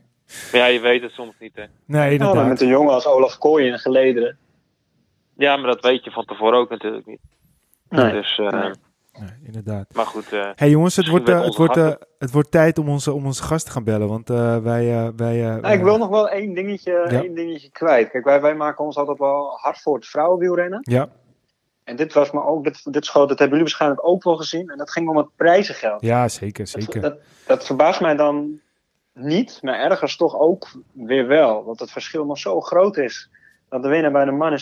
Maar 0.51 0.62
ja, 0.62 0.65
je 0.65 0.79
weet 0.79 1.01
het 1.01 1.12
soms 1.12 1.34
niet 1.39 1.55
hè. 1.55 1.63
Nee, 1.86 2.12
inderdaad. 2.12 2.48
Met 2.48 2.62
een 2.62 2.67
jongen 2.67 2.94
als 2.94 3.08
Olaf 3.08 3.38
Kooi 3.38 3.67
in 3.67 3.79
gelederen. 3.79 4.38
Ja, 5.38 5.58
maar 5.58 5.72
dat 5.72 5.82
weet 5.82 6.03
je 6.03 6.12
van 6.12 6.25
tevoren 6.25 6.60
ook 6.60 6.70
natuurlijk 6.70 7.05
niet. 7.05 7.20
Nee. 7.89 8.12
Dus 8.12 8.38
nee. 8.38 8.72
Nee, 9.19 9.29
inderdaad. 9.43 9.86
Maar 9.93 10.05
goed. 10.05 10.34
Uh, 10.34 10.50
hey 10.55 10.69
jongens, 10.69 10.95
het 10.95 11.07
wordt, 11.07 11.29
uh, 11.29 11.43
het, 11.43 11.55
wordt, 11.55 11.77
uh, 11.77 11.91
het 12.17 12.31
wordt 12.31 12.51
tijd 12.51 12.77
om 12.77 12.89
onze, 12.89 13.13
om 13.13 13.25
onze 13.25 13.43
gast 13.43 13.65
te 13.65 13.72
gaan 13.72 13.84
bellen. 13.84 14.07
Want 14.07 14.27
wij. 14.63 15.13
wij 15.15 15.41
nou, 15.41 15.74
ik 15.74 15.84
wil 15.84 15.98
nog 15.98 16.10
wel 16.10 16.29
één 16.29 16.53
dingetje, 16.53 16.91
ja. 16.91 17.22
één 17.22 17.36
dingetje 17.36 17.72
kwijt. 17.72 18.10
Kijk, 18.10 18.24
wij, 18.24 18.41
wij 18.41 18.55
maken 18.55 18.86
ons 18.86 18.95
altijd 18.95 19.17
wel 19.17 19.57
hard 19.62 19.81
voor 19.81 19.95
het 19.95 20.05
vrouwenwielrennen. 20.05 20.79
Ja. 20.81 21.10
En 21.84 21.95
dit 21.95 22.13
was 22.13 22.31
maar 22.31 22.45
ook, 22.45 22.63
dit, 22.63 22.93
dit 22.93 23.05
schoot, 23.05 23.29
dat 23.29 23.39
hebben 23.39 23.57
jullie 23.57 23.74
waarschijnlijk 23.74 24.07
ook 24.07 24.24
wel 24.24 24.36
gezien. 24.36 24.69
En 24.69 24.77
dat 24.77 24.91
ging 24.91 25.10
om 25.10 25.17
het 25.17 25.27
prijzengeld. 25.36 26.01
Ja, 26.01 26.27
zeker, 26.27 26.67
zeker. 26.67 27.01
Dat, 27.01 27.13
dat, 27.13 27.22
dat 27.45 27.65
verbaast 27.65 28.01
mij 28.01 28.15
dan 28.15 28.60
niet, 29.13 29.60
maar 29.62 29.79
ergens 29.79 30.15
toch 30.15 30.39
ook 30.39 30.67
weer 30.91 31.27
wel. 31.27 31.63
Want 31.63 31.79
het 31.79 31.91
verschil 31.91 32.25
nog 32.25 32.38
zo 32.38 32.62
groot 32.62 32.98
is 32.98 33.29
dat 33.75 33.84
de 33.84 33.89
winnaar 33.89 34.12
bij 34.12 34.25
de 34.25 34.32
mannen 34.32 34.60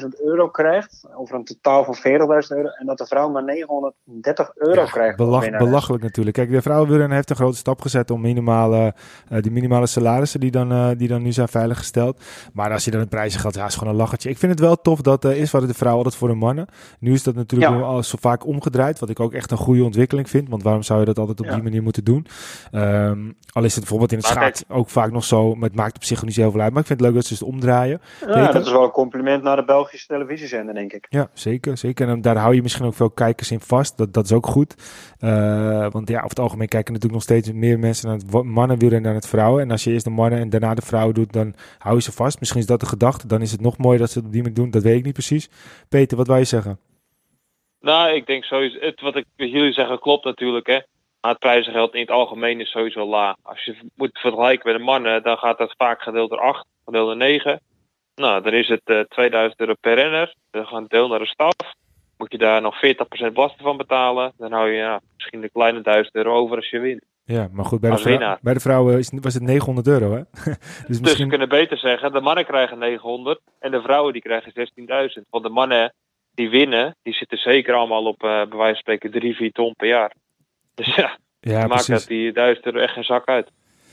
16.000 0.00 0.24
euro 0.24 0.48
krijgt, 0.48 1.04
over 1.14 1.34
een 1.34 1.44
totaal 1.44 1.84
van 1.84 1.96
40.000 1.96 2.02
euro, 2.48 2.68
en 2.68 2.86
dat 2.86 2.98
de 2.98 3.06
vrouw 3.06 3.28
maar 3.28 3.44
930 3.44 4.50
euro 4.54 4.84
krijgt. 4.84 5.16
Belach, 5.16 5.58
belachelijk 5.58 6.02
natuurlijk. 6.02 6.36
Kijk, 6.36 6.50
de 6.50 6.62
vrouwenwielrenner 6.62 7.16
heeft 7.16 7.30
een 7.30 7.36
grote 7.36 7.56
stap 7.56 7.80
gezet 7.80 8.10
om 8.10 8.20
minimale, 8.20 8.94
uh, 9.32 9.42
die 9.42 9.50
minimale 9.50 9.86
salarissen 9.86 10.40
die 10.40 10.50
dan, 10.50 10.72
uh, 10.72 10.88
die 10.96 11.08
dan 11.08 11.22
nu 11.22 11.32
zijn 11.32 11.48
veiliggesteld. 11.48 12.20
Maar 12.52 12.72
als 12.72 12.84
je 12.84 12.90
dan 12.90 13.00
een 13.00 13.08
prijzen 13.08 13.40
gaat, 13.40 13.54
ja, 13.54 13.66
is 13.66 13.74
gewoon 13.74 13.92
een 13.92 13.98
lachertje. 13.98 14.30
Ik 14.30 14.38
vind 14.38 14.52
het 14.52 14.60
wel 14.60 14.76
tof 14.76 15.00
dat 15.00 15.24
uh, 15.24 15.40
is 15.40 15.50
wat 15.50 15.66
de 15.66 15.74
vrouw 15.74 15.96
altijd 15.96 16.14
voor 16.14 16.28
de 16.28 16.34
mannen. 16.34 16.66
Nu 16.98 17.12
is 17.12 17.22
dat 17.22 17.34
natuurlijk 17.34 17.72
ja. 17.72 17.80
al 17.80 18.02
zo 18.02 18.16
vaak 18.20 18.46
omgedraaid, 18.46 18.98
wat 18.98 19.10
ik 19.10 19.20
ook 19.20 19.32
echt 19.32 19.50
een 19.50 19.56
goede 19.56 19.84
ontwikkeling 19.84 20.30
vind. 20.30 20.48
Want 20.48 20.62
waarom 20.62 20.82
zou 20.82 21.00
je 21.00 21.06
dat 21.06 21.18
altijd 21.18 21.40
op 21.40 21.46
ja. 21.46 21.54
die 21.54 21.62
manier 21.62 21.82
moeten 21.82 22.04
doen? 22.04 22.26
Um, 22.72 23.36
al 23.52 23.64
is 23.64 23.70
het 23.70 23.80
bijvoorbeeld 23.80 24.12
in 24.12 24.18
het 24.18 24.26
schaats 24.26 24.62
ook 24.68 24.88
vaak 24.88 25.12
nog 25.12 25.24
zo, 25.24 25.54
maar 25.54 25.68
het 25.68 25.78
maakt 25.78 25.96
op 25.96 26.04
zich 26.04 26.22
niet 26.22 26.34
zo 26.34 26.40
heel 26.40 26.50
veel 26.50 26.60
uit. 26.60 26.72
Maar 26.72 26.80
ik 26.80 26.86
vind 26.86 27.00
het 27.00 27.08
leuk 27.08 27.16
dat 27.18 27.26
ze 27.26 27.34
het 27.34 27.42
omdraaien. 27.42 28.00
Ja, 28.26 28.39
dat 28.46 28.66
is 28.66 28.72
wel 28.72 28.84
een 28.84 28.90
compliment 28.90 29.42
naar 29.42 29.56
de 29.56 29.64
Belgische 29.64 30.06
televisiezender, 30.06 30.74
denk 30.74 30.92
ik. 30.92 31.06
Ja, 31.08 31.28
zeker. 31.32 31.76
zeker. 31.78 32.08
En 32.08 32.20
daar 32.20 32.36
hou 32.36 32.54
je 32.54 32.62
misschien 32.62 32.86
ook 32.86 32.94
veel 32.94 33.10
kijkers 33.10 33.50
in 33.50 33.60
vast. 33.60 33.98
Dat, 33.98 34.12
dat 34.12 34.24
is 34.24 34.32
ook 34.32 34.46
goed. 34.46 34.74
Uh, 35.20 35.86
want 35.90 36.08
ja, 36.08 36.16
over 36.16 36.28
het 36.28 36.38
algemeen 36.38 36.68
kijken 36.68 36.92
natuurlijk 36.92 37.20
nog 37.20 37.38
steeds 37.38 37.52
meer 37.52 37.78
mensen 37.78 38.08
naar 38.08 38.16
het 38.16 38.44
mannenwielrennen 38.44 39.10
dan 39.10 39.20
het 39.20 39.28
vrouwen. 39.28 39.62
En 39.62 39.70
als 39.70 39.84
je 39.84 39.90
eerst 39.90 40.04
de 40.04 40.10
mannen 40.10 40.38
en 40.38 40.50
daarna 40.50 40.74
de 40.74 40.82
vrouwen 40.82 41.14
doet, 41.14 41.32
dan 41.32 41.54
hou 41.78 41.96
je 41.96 42.02
ze 42.02 42.12
vast. 42.12 42.38
Misschien 42.38 42.60
is 42.60 42.66
dat 42.66 42.80
de 42.80 42.86
gedachte. 42.86 43.26
Dan 43.26 43.40
is 43.40 43.52
het 43.52 43.60
nog 43.60 43.78
mooier 43.78 43.98
dat 43.98 44.10
ze 44.10 44.18
het 44.18 44.26
op 44.26 44.32
die 44.32 44.42
manier 44.42 44.56
doen. 44.56 44.70
Dat 44.70 44.82
weet 44.82 44.98
ik 44.98 45.04
niet 45.04 45.12
precies. 45.12 45.50
Peter, 45.88 46.16
wat 46.16 46.26
wil 46.26 46.36
je 46.36 46.44
zeggen? 46.44 46.78
Nou, 47.80 48.14
ik 48.14 48.26
denk 48.26 48.44
sowieso, 48.44 48.78
het, 48.80 49.00
wat 49.00 49.16
ik 49.16 49.26
jullie 49.36 49.72
zeggen 49.72 49.98
klopt 49.98 50.24
natuurlijk. 50.24 50.66
Hè. 50.66 50.80
Maar 51.20 51.30
het 51.30 51.40
prijzengeld 51.40 51.94
in 51.94 52.00
het 52.00 52.10
algemeen 52.10 52.60
is 52.60 52.70
sowieso 52.70 53.06
laag. 53.06 53.36
Als 53.42 53.64
je 53.64 53.76
moet 53.94 54.18
vergelijken 54.18 54.70
met 54.70 54.78
de 54.78 54.84
mannen, 54.84 55.22
dan 55.22 55.36
gaat 55.36 55.58
dat 55.58 55.74
vaak 55.76 56.02
gedeeld 56.02 56.30
door 56.30 56.40
8, 56.40 56.66
gedeeld 56.84 57.06
door 57.06 57.16
9. 57.16 57.60
Nou, 58.14 58.42
dan 58.42 58.52
is 58.52 58.68
het 58.68 58.82
uh, 58.84 59.00
2000 59.00 59.60
euro 59.60 59.74
per 59.80 59.94
renner. 59.94 60.34
Dan 60.50 60.66
gaat 60.66 60.90
deel 60.90 61.08
naar 61.08 61.18
de 61.18 61.26
staf. 61.26 61.54
Moet 62.16 62.32
je 62.32 62.38
daar 62.38 62.60
nog 62.60 62.76
40% 62.76 63.32
belasting 63.32 63.62
van 63.62 63.76
betalen. 63.76 64.32
Dan 64.36 64.52
hou 64.52 64.68
je 64.68 64.76
ja, 64.76 65.00
misschien 65.16 65.42
een 65.42 65.50
kleine 65.52 65.80
1000 65.80 66.14
euro 66.14 66.34
over 66.34 66.56
als 66.56 66.70
je 66.70 66.78
wint. 66.78 67.04
Ja, 67.24 67.48
maar 67.52 67.64
goed, 67.64 67.80
bij, 67.80 67.90
de, 67.90 68.38
bij 68.40 68.54
de 68.54 68.60
vrouwen 68.60 68.98
is, 68.98 69.12
was 69.20 69.34
het 69.34 69.42
900 69.42 69.86
euro, 69.86 70.12
hè? 70.12 70.22
dus, 70.44 70.58
dus 70.86 71.00
misschien... 71.00 71.24
we 71.24 71.30
kunnen 71.30 71.48
beter 71.48 71.78
zeggen, 71.78 72.12
de 72.12 72.20
mannen 72.20 72.44
krijgen 72.44 72.78
900 72.78 73.40
en 73.58 73.70
de 73.70 73.80
vrouwen 73.82 74.12
die 74.12 74.22
krijgen 74.22 74.52
16.000. 75.16 75.22
Want 75.30 75.44
de 75.44 75.50
mannen 75.50 75.94
die 76.34 76.50
winnen, 76.50 76.96
die 77.02 77.14
zitten 77.14 77.38
zeker 77.38 77.74
allemaal 77.74 78.04
op, 78.04 78.22
uh, 78.22 78.30
bij 78.30 78.58
wijze 78.58 78.72
van 78.72 78.74
spreken, 78.74 79.10
3, 79.10 79.36
4 79.36 79.52
ton 79.52 79.74
per 79.76 79.88
jaar. 79.88 80.12
Dus 80.74 80.94
ja, 80.94 81.18
ja 81.40 81.66
maakt 81.66 81.86
dat 81.86 82.06
die 82.06 82.32
1000 82.32 82.66
euro 82.66 82.78
echt 82.78 82.92
geen 82.92 83.04
zak 83.04 83.28
uit. 83.28 83.50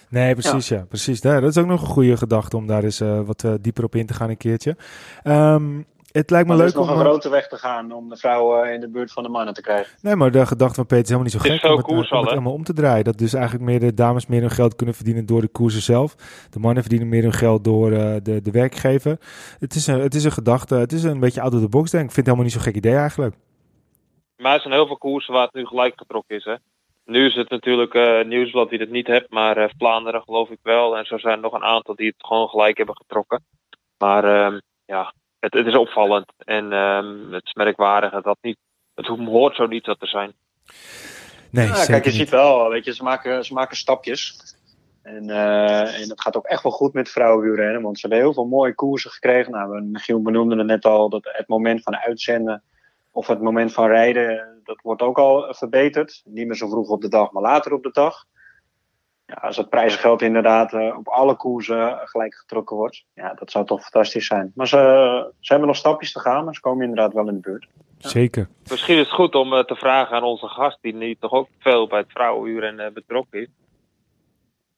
Nee, 0.09 0.33
precies, 0.33 0.67
ja. 0.67 0.77
ja 0.77 0.85
precies. 0.85 1.21
Ja, 1.21 1.39
dat 1.39 1.49
is 1.49 1.57
ook 1.57 1.65
nog 1.65 1.81
een 1.81 1.87
goede 1.87 2.17
gedachte 2.17 2.57
om 2.57 2.67
daar 2.67 2.83
eens 2.83 3.01
uh, 3.01 3.19
wat 3.21 3.43
uh, 3.43 3.53
dieper 3.61 3.83
op 3.83 3.95
in 3.95 4.05
te 4.05 4.13
gaan 4.13 4.29
een 4.29 4.37
keertje. 4.37 4.77
Um, 5.23 5.85
het 6.11 6.29
lijkt 6.29 6.47
me 6.47 6.55
maar 6.55 6.65
leuk 6.65 6.75
om... 6.75 6.83
Er 6.83 6.89
is 6.89 6.95
nog 6.95 6.99
een 6.99 7.11
grote 7.11 7.29
weg 7.29 7.47
te 7.47 7.55
gaan 7.57 7.91
om 7.91 8.09
de 8.09 8.17
vrouwen 8.17 8.73
in 8.73 8.79
de 8.79 8.89
buurt 8.89 9.11
van 9.11 9.23
de 9.23 9.29
mannen 9.29 9.53
te 9.53 9.61
krijgen. 9.61 9.97
Nee, 10.01 10.15
maar 10.15 10.31
de 10.31 10.45
gedachte 10.45 10.75
van 10.75 10.85
Peter 10.85 11.03
is 11.03 11.09
helemaal 11.09 11.31
niet 11.31 11.41
zo 11.41 11.49
gek 11.49 11.63
om 11.63 11.77
het, 11.77 11.85
koers 11.85 12.09
om 12.09 12.19
het 12.19 12.29
helemaal 12.29 12.53
om 12.53 12.63
te 12.63 12.73
draaien. 12.73 13.03
Dat 13.03 13.17
dus 13.17 13.33
eigenlijk 13.33 13.65
meer 13.65 13.79
de 13.79 13.93
dames 13.93 14.27
meer 14.27 14.41
hun 14.41 14.51
geld 14.51 14.75
kunnen 14.75 14.95
verdienen 14.95 15.25
door 15.25 15.41
de 15.41 15.47
koersen 15.47 15.81
zelf. 15.81 16.15
De 16.49 16.59
mannen 16.59 16.83
verdienen 16.83 17.09
meer 17.09 17.23
hun 17.23 17.33
geld 17.33 17.63
door 17.63 17.91
uh, 17.91 18.15
de, 18.23 18.41
de 18.41 18.51
werkgever. 18.51 19.17
Het 19.59 19.75
is, 19.75 19.87
een, 19.87 19.99
het 19.99 20.15
is 20.15 20.23
een 20.23 20.31
gedachte, 20.31 20.75
het 20.75 20.91
is 20.91 21.03
een 21.03 21.19
beetje 21.19 21.41
out 21.41 21.53
of 21.53 21.59
the 21.59 21.69
box 21.69 21.91
denk 21.91 22.03
ik. 22.03 22.09
Ik 22.09 22.15
vind 22.15 22.27
het 22.27 22.35
helemaal 22.35 22.43
niet 22.43 22.53
zo'n 22.53 22.61
gek 22.61 22.75
idee 22.75 22.95
eigenlijk. 22.95 23.35
Maar 24.37 24.53
er 24.53 24.61
zijn 24.61 24.73
heel 24.73 24.87
veel 24.87 24.97
koersen 24.97 25.33
waar 25.33 25.43
het 25.43 25.53
nu 25.53 25.65
gelijk 25.65 25.93
getrokken 25.95 26.35
is 26.35 26.43
hè. 26.43 26.55
Nu 27.07 27.25
is 27.25 27.35
het 27.35 27.49
natuurlijk 27.49 27.93
uh, 27.93 28.23
Nieuwsblad 28.23 28.69
die 28.69 28.79
het 28.79 28.89
niet 28.89 29.07
hebt, 29.07 29.31
maar 29.31 29.57
uh, 29.57 29.65
Vlaanderen 29.77 30.21
geloof 30.21 30.49
ik 30.49 30.59
wel. 30.61 30.97
En 30.97 31.05
zo 31.05 31.17
zijn 31.17 31.33
er 31.33 31.39
nog 31.39 31.53
een 31.53 31.63
aantal 31.63 31.95
die 31.95 32.07
het 32.07 32.25
gewoon 32.25 32.47
gelijk 32.47 32.77
hebben 32.77 32.95
getrokken. 32.95 33.45
Maar 33.97 34.25
uh, 34.53 34.59
ja, 34.85 35.13
het, 35.39 35.53
het, 35.53 35.65
is 35.65 35.75
opvallend 35.75 36.33
en 36.37 36.71
ehm, 36.71 37.31
het 37.31 37.45
is 37.45 37.53
merkwaardig 37.53 38.11
dat 38.11 38.23
dat 38.23 38.37
niet, 38.41 38.57
het 38.95 39.07
hoort 39.07 39.55
zo 39.55 39.65
niet 39.65 39.85
zo 39.85 39.93
te 39.93 40.07
zijn. 40.07 40.33
Nee, 41.49 41.67
ja, 41.67 41.85
kijk, 41.85 42.05
je 42.05 42.11
ziet 42.11 42.29
wel, 42.29 42.69
weet 42.69 42.85
je, 42.85 42.93
ze 42.93 43.03
maken, 43.03 43.45
ze 43.45 43.53
maken 43.53 43.77
stapjes. 43.77 44.55
En, 45.01 45.29
uh, 45.29 46.01
en 46.01 46.07
dat 46.07 46.21
gaat 46.21 46.37
ook 46.37 46.45
echt 46.45 46.63
wel 46.63 46.71
goed 46.71 46.93
met 46.93 47.09
vrouwenwielrennen, 47.09 47.81
want 47.81 47.99
ze 47.99 48.07
hebben 48.07 48.25
heel 48.25 48.33
veel 48.33 48.47
mooie 48.47 48.75
koersen 48.75 49.11
gekregen. 49.11 49.51
Nou, 49.51 49.81
Michiel 49.81 50.21
benoemde 50.21 50.57
het 50.57 50.65
net 50.65 50.85
al, 50.85 51.09
dat 51.09 51.29
het 51.31 51.47
moment 51.47 51.83
van 51.83 51.95
uitzenden 51.95 52.63
of 53.17 53.27
het 53.27 53.41
moment 53.41 53.73
van 53.73 53.87
rijden, 53.87 54.61
dat 54.63 54.79
wordt 54.81 55.01
ook 55.01 55.17
al 55.17 55.53
verbeterd. 55.53 56.21
Niet 56.25 56.47
meer 56.47 56.55
zo 56.55 56.69
vroeg 56.69 56.89
op 56.89 57.01
de 57.01 57.07
dag, 57.07 57.31
maar 57.31 57.41
later 57.41 57.73
op 57.73 57.83
de 57.83 57.91
dag. 57.91 58.25
Ja, 59.25 59.33
als 59.33 59.57
het 59.57 59.69
prijzengeld 59.69 60.21
inderdaad 60.21 60.73
uh, 60.73 60.97
op 60.97 61.07
alle 61.07 61.35
koersen 61.35 61.99
gelijk 62.03 62.35
getrokken 62.35 62.75
wordt, 62.75 63.03
ja, 63.13 63.33
dat 63.33 63.51
zou 63.51 63.65
toch 63.65 63.81
fantastisch 63.81 64.25
zijn. 64.25 64.51
Maar 64.55 64.67
ze, 64.67 64.77
ze 65.39 65.51
hebben 65.51 65.67
nog 65.67 65.77
stapjes 65.77 66.11
te 66.11 66.19
gaan, 66.19 66.45
maar 66.45 66.53
ze 66.53 66.61
komen 66.61 66.81
inderdaad 66.81 67.13
wel 67.13 67.27
in 67.27 67.33
de 67.33 67.39
buurt. 67.39 67.67
Ja. 67.97 68.09
Zeker. 68.09 68.47
Misschien 68.69 68.97
is 68.97 69.03
het 69.03 69.13
goed 69.15 69.35
om 69.35 69.53
uh, 69.53 69.59
te 69.59 69.75
vragen 69.75 70.15
aan 70.15 70.23
onze 70.23 70.47
gast, 70.47 70.77
die 70.81 70.95
niet 70.95 71.21
toch 71.21 71.31
ook 71.31 71.47
veel 71.59 71.87
bij 71.87 71.99
het 71.99 72.11
vrouwenuur 72.11 72.63
en 72.63 72.79
uh, 72.79 72.87
betrokken 72.93 73.41
is. 73.41 73.47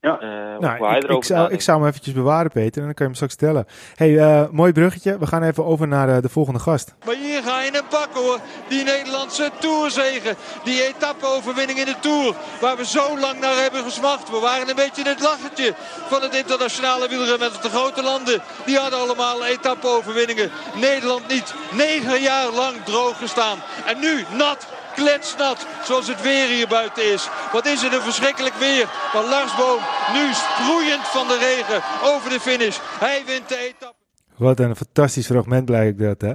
Ja. 0.02 0.22
Uh, 0.22 0.60
nou, 0.60 0.96
ik, 0.96 1.04
ik, 1.04 1.24
zou, 1.24 1.52
ik 1.52 1.62
zou 1.62 1.80
hem 1.80 1.88
eventjes 1.88 2.14
bewaren, 2.14 2.52
Peter, 2.52 2.82
en 2.82 2.86
dan 2.86 2.94
kan 2.94 3.06
je 3.06 3.12
hem 3.12 3.14
straks 3.14 3.34
stellen. 3.34 3.66
hey, 3.96 4.10
uh, 4.10 4.50
mooi 4.52 4.72
bruggetje. 4.72 5.18
We 5.18 5.28
gaan 5.28 5.44
even 5.44 5.66
over 5.66 5.88
naar 5.88 6.10
uh, 6.10 6.18
de 6.22 6.30
volgende 6.30 6.60
gast. 6.60 6.94
Maar 7.06 7.16
hier 7.16 7.44
ga 7.44 7.62
je 7.62 7.78
een 7.78 7.84
bak 7.90 8.10
hoor. 8.14 8.40
Die 8.68 8.84
Nederlandse 8.84 9.52
Tourzegen. 9.60 10.36
Die 10.64 10.88
etappe-overwinning 10.88 11.80
in 11.80 11.86
de 11.86 11.96
Tour. 12.00 12.36
Waar 12.62 12.78
we 12.78 12.86
zo 12.86 13.20
lang 13.20 13.40
naar 13.40 13.56
hebben 13.56 13.84
gesmacht. 13.84 14.30
We 14.30 14.40
waren 14.40 14.70
een 14.70 14.76
beetje 14.76 15.04
het 15.04 15.22
lachertje 15.22 15.74
van 16.08 16.22
het 16.22 16.36
internationale 16.36 17.08
wielrennen 17.08 17.52
met 17.52 17.62
de 17.62 17.70
grote 17.70 18.04
landen. 18.04 18.42
Die 18.66 18.78
hadden 18.78 19.00
allemaal 19.00 19.46
etappe-overwinningen. 19.46 20.52
Nederland 20.76 21.28
niet. 21.28 21.54
Negen 21.72 22.22
jaar 22.22 22.52
lang 22.52 22.76
droog 22.84 23.18
gestaan. 23.18 23.58
En 23.86 24.00
nu 24.00 24.26
nat 24.38 24.68
kletsnat 24.96 25.68
zoals 25.84 26.08
het 26.08 26.22
weer 26.22 26.48
hier 26.48 26.68
buiten 26.68 27.14
is. 27.14 27.30
Wat 27.52 27.66
is 27.66 27.82
het 27.82 27.94
een 27.94 28.02
verschrikkelijk 28.02 28.56
weer. 28.56 28.90
Maar 29.14 29.24
Lars 29.24 29.56
Boom 29.56 29.82
nu 30.14 30.34
sproeiend 30.34 31.08
van 31.08 31.28
de 31.28 31.38
regen 31.38 31.82
over 32.14 32.30
de 32.30 32.40
finish. 32.40 32.78
Hij 33.00 33.24
wint 33.26 33.50
de 33.50 33.58
etappe. 33.58 33.98
Wat 34.36 34.60
een 34.60 34.76
fantastisch 34.76 35.26
fragment 35.26 35.66
blijkt 35.66 36.00
dat 36.00 36.22
hè. 36.22 36.34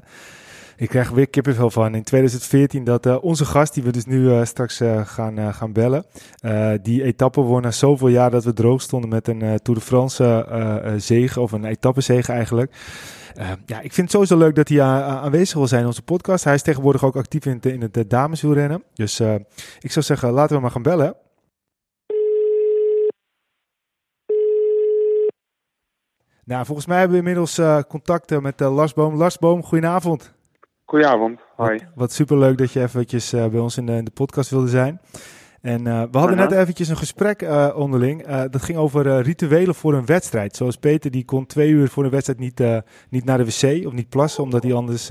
Ik 0.76 0.88
krijg 0.88 1.10
weer 1.10 1.28
kippenvel 1.28 1.70
van. 1.70 1.94
In 1.94 2.02
2014 2.02 2.84
dat 2.84 3.06
uh, 3.06 3.24
onze 3.24 3.44
gast, 3.44 3.74
die 3.74 3.82
we 3.82 3.92
dus 3.92 4.04
nu 4.04 4.20
uh, 4.20 4.44
straks 4.44 4.80
uh, 4.80 5.06
gaan, 5.06 5.54
gaan 5.54 5.72
bellen, 5.72 6.04
die 6.82 7.02
etappe 7.02 7.40
won 7.40 7.62
na 7.62 7.70
zoveel 7.70 8.08
jaar 8.08 8.30
dat 8.30 8.44
we 8.44 8.52
droog 8.52 8.82
stonden 8.82 9.10
met 9.10 9.28
een 9.28 9.58
Tour 9.62 9.78
de 9.78 9.84
France 9.84 10.94
zege, 10.96 11.40
of 11.40 11.52
een 11.52 11.64
etappezege 11.64 12.32
eigenlijk. 12.32 12.72
Uh, 13.38 13.50
ja, 13.66 13.80
ik 13.80 13.92
vind 13.92 13.96
het 13.96 14.10
sowieso 14.10 14.36
leuk 14.36 14.54
dat 14.54 14.68
hij 14.68 14.82
aanwezig 14.82 15.56
wil 15.56 15.66
zijn 15.66 15.80
in 15.80 15.86
onze 15.86 16.02
podcast. 16.02 16.44
Hij 16.44 16.54
is 16.54 16.62
tegenwoordig 16.62 17.04
ook 17.04 17.16
actief 17.16 17.46
in 17.46 17.52
het, 17.52 17.66
in 17.66 17.80
het 17.80 18.10
dameswielrennen. 18.10 18.84
Dus 18.94 19.20
uh, 19.20 19.34
ik 19.80 19.92
zou 19.92 20.04
zeggen, 20.04 20.30
laten 20.30 20.56
we 20.56 20.62
maar 20.62 20.70
gaan 20.70 20.82
bellen. 20.82 21.16
Nou, 26.44 26.64
volgens 26.66 26.86
mij 26.86 26.98
hebben 26.98 27.16
we 27.16 27.22
inmiddels 27.22 27.58
uh, 27.58 27.80
contacten 27.88 28.42
met 28.42 28.60
Lars 28.60 28.92
Boom. 28.92 29.14
Lars 29.14 29.38
Boom, 29.38 29.62
goedenavond. 29.62 30.34
Goedenavond, 30.84 31.40
hoi. 31.56 31.78
Wat, 31.78 31.88
wat 31.94 32.12
superleuk 32.12 32.58
dat 32.58 32.72
je 32.72 32.80
eventjes 32.80 33.30
bij 33.30 33.58
ons 33.58 33.76
in 33.76 33.86
de, 33.86 33.92
in 33.92 34.04
de 34.04 34.10
podcast 34.10 34.50
wilde 34.50 34.68
zijn. 34.68 35.00
En 35.64 35.87
uh, 35.87 36.03
we 36.11 36.18
hadden 36.18 36.37
net 36.37 36.53
eventjes 36.53 36.88
een 36.88 36.96
gesprek 36.96 37.42
uh, 37.42 37.72
onderling. 37.77 38.29
Uh, 38.29 38.42
dat 38.50 38.62
ging 38.62 38.79
over 38.79 39.20
rituelen 39.20 39.74
voor 39.74 39.94
een 39.94 40.07
wedstrijd. 40.07 40.57
Zoals 40.57 40.77
Peter, 40.77 41.11
die 41.11 41.24
kon 41.24 41.46
twee 41.46 41.70
uur 41.70 41.88
voor 41.88 42.05
een 42.05 42.11
wedstrijd 42.11 42.38
niet, 42.38 42.62
niet 43.11 43.24
naar 43.24 43.38
de 43.38 43.44
wc 43.44 43.87
of 43.87 43.92
niet 43.92 44.09
plassen. 44.09 44.42
Omdat 44.42 44.62
hij 44.62 44.72
anders, 44.72 45.11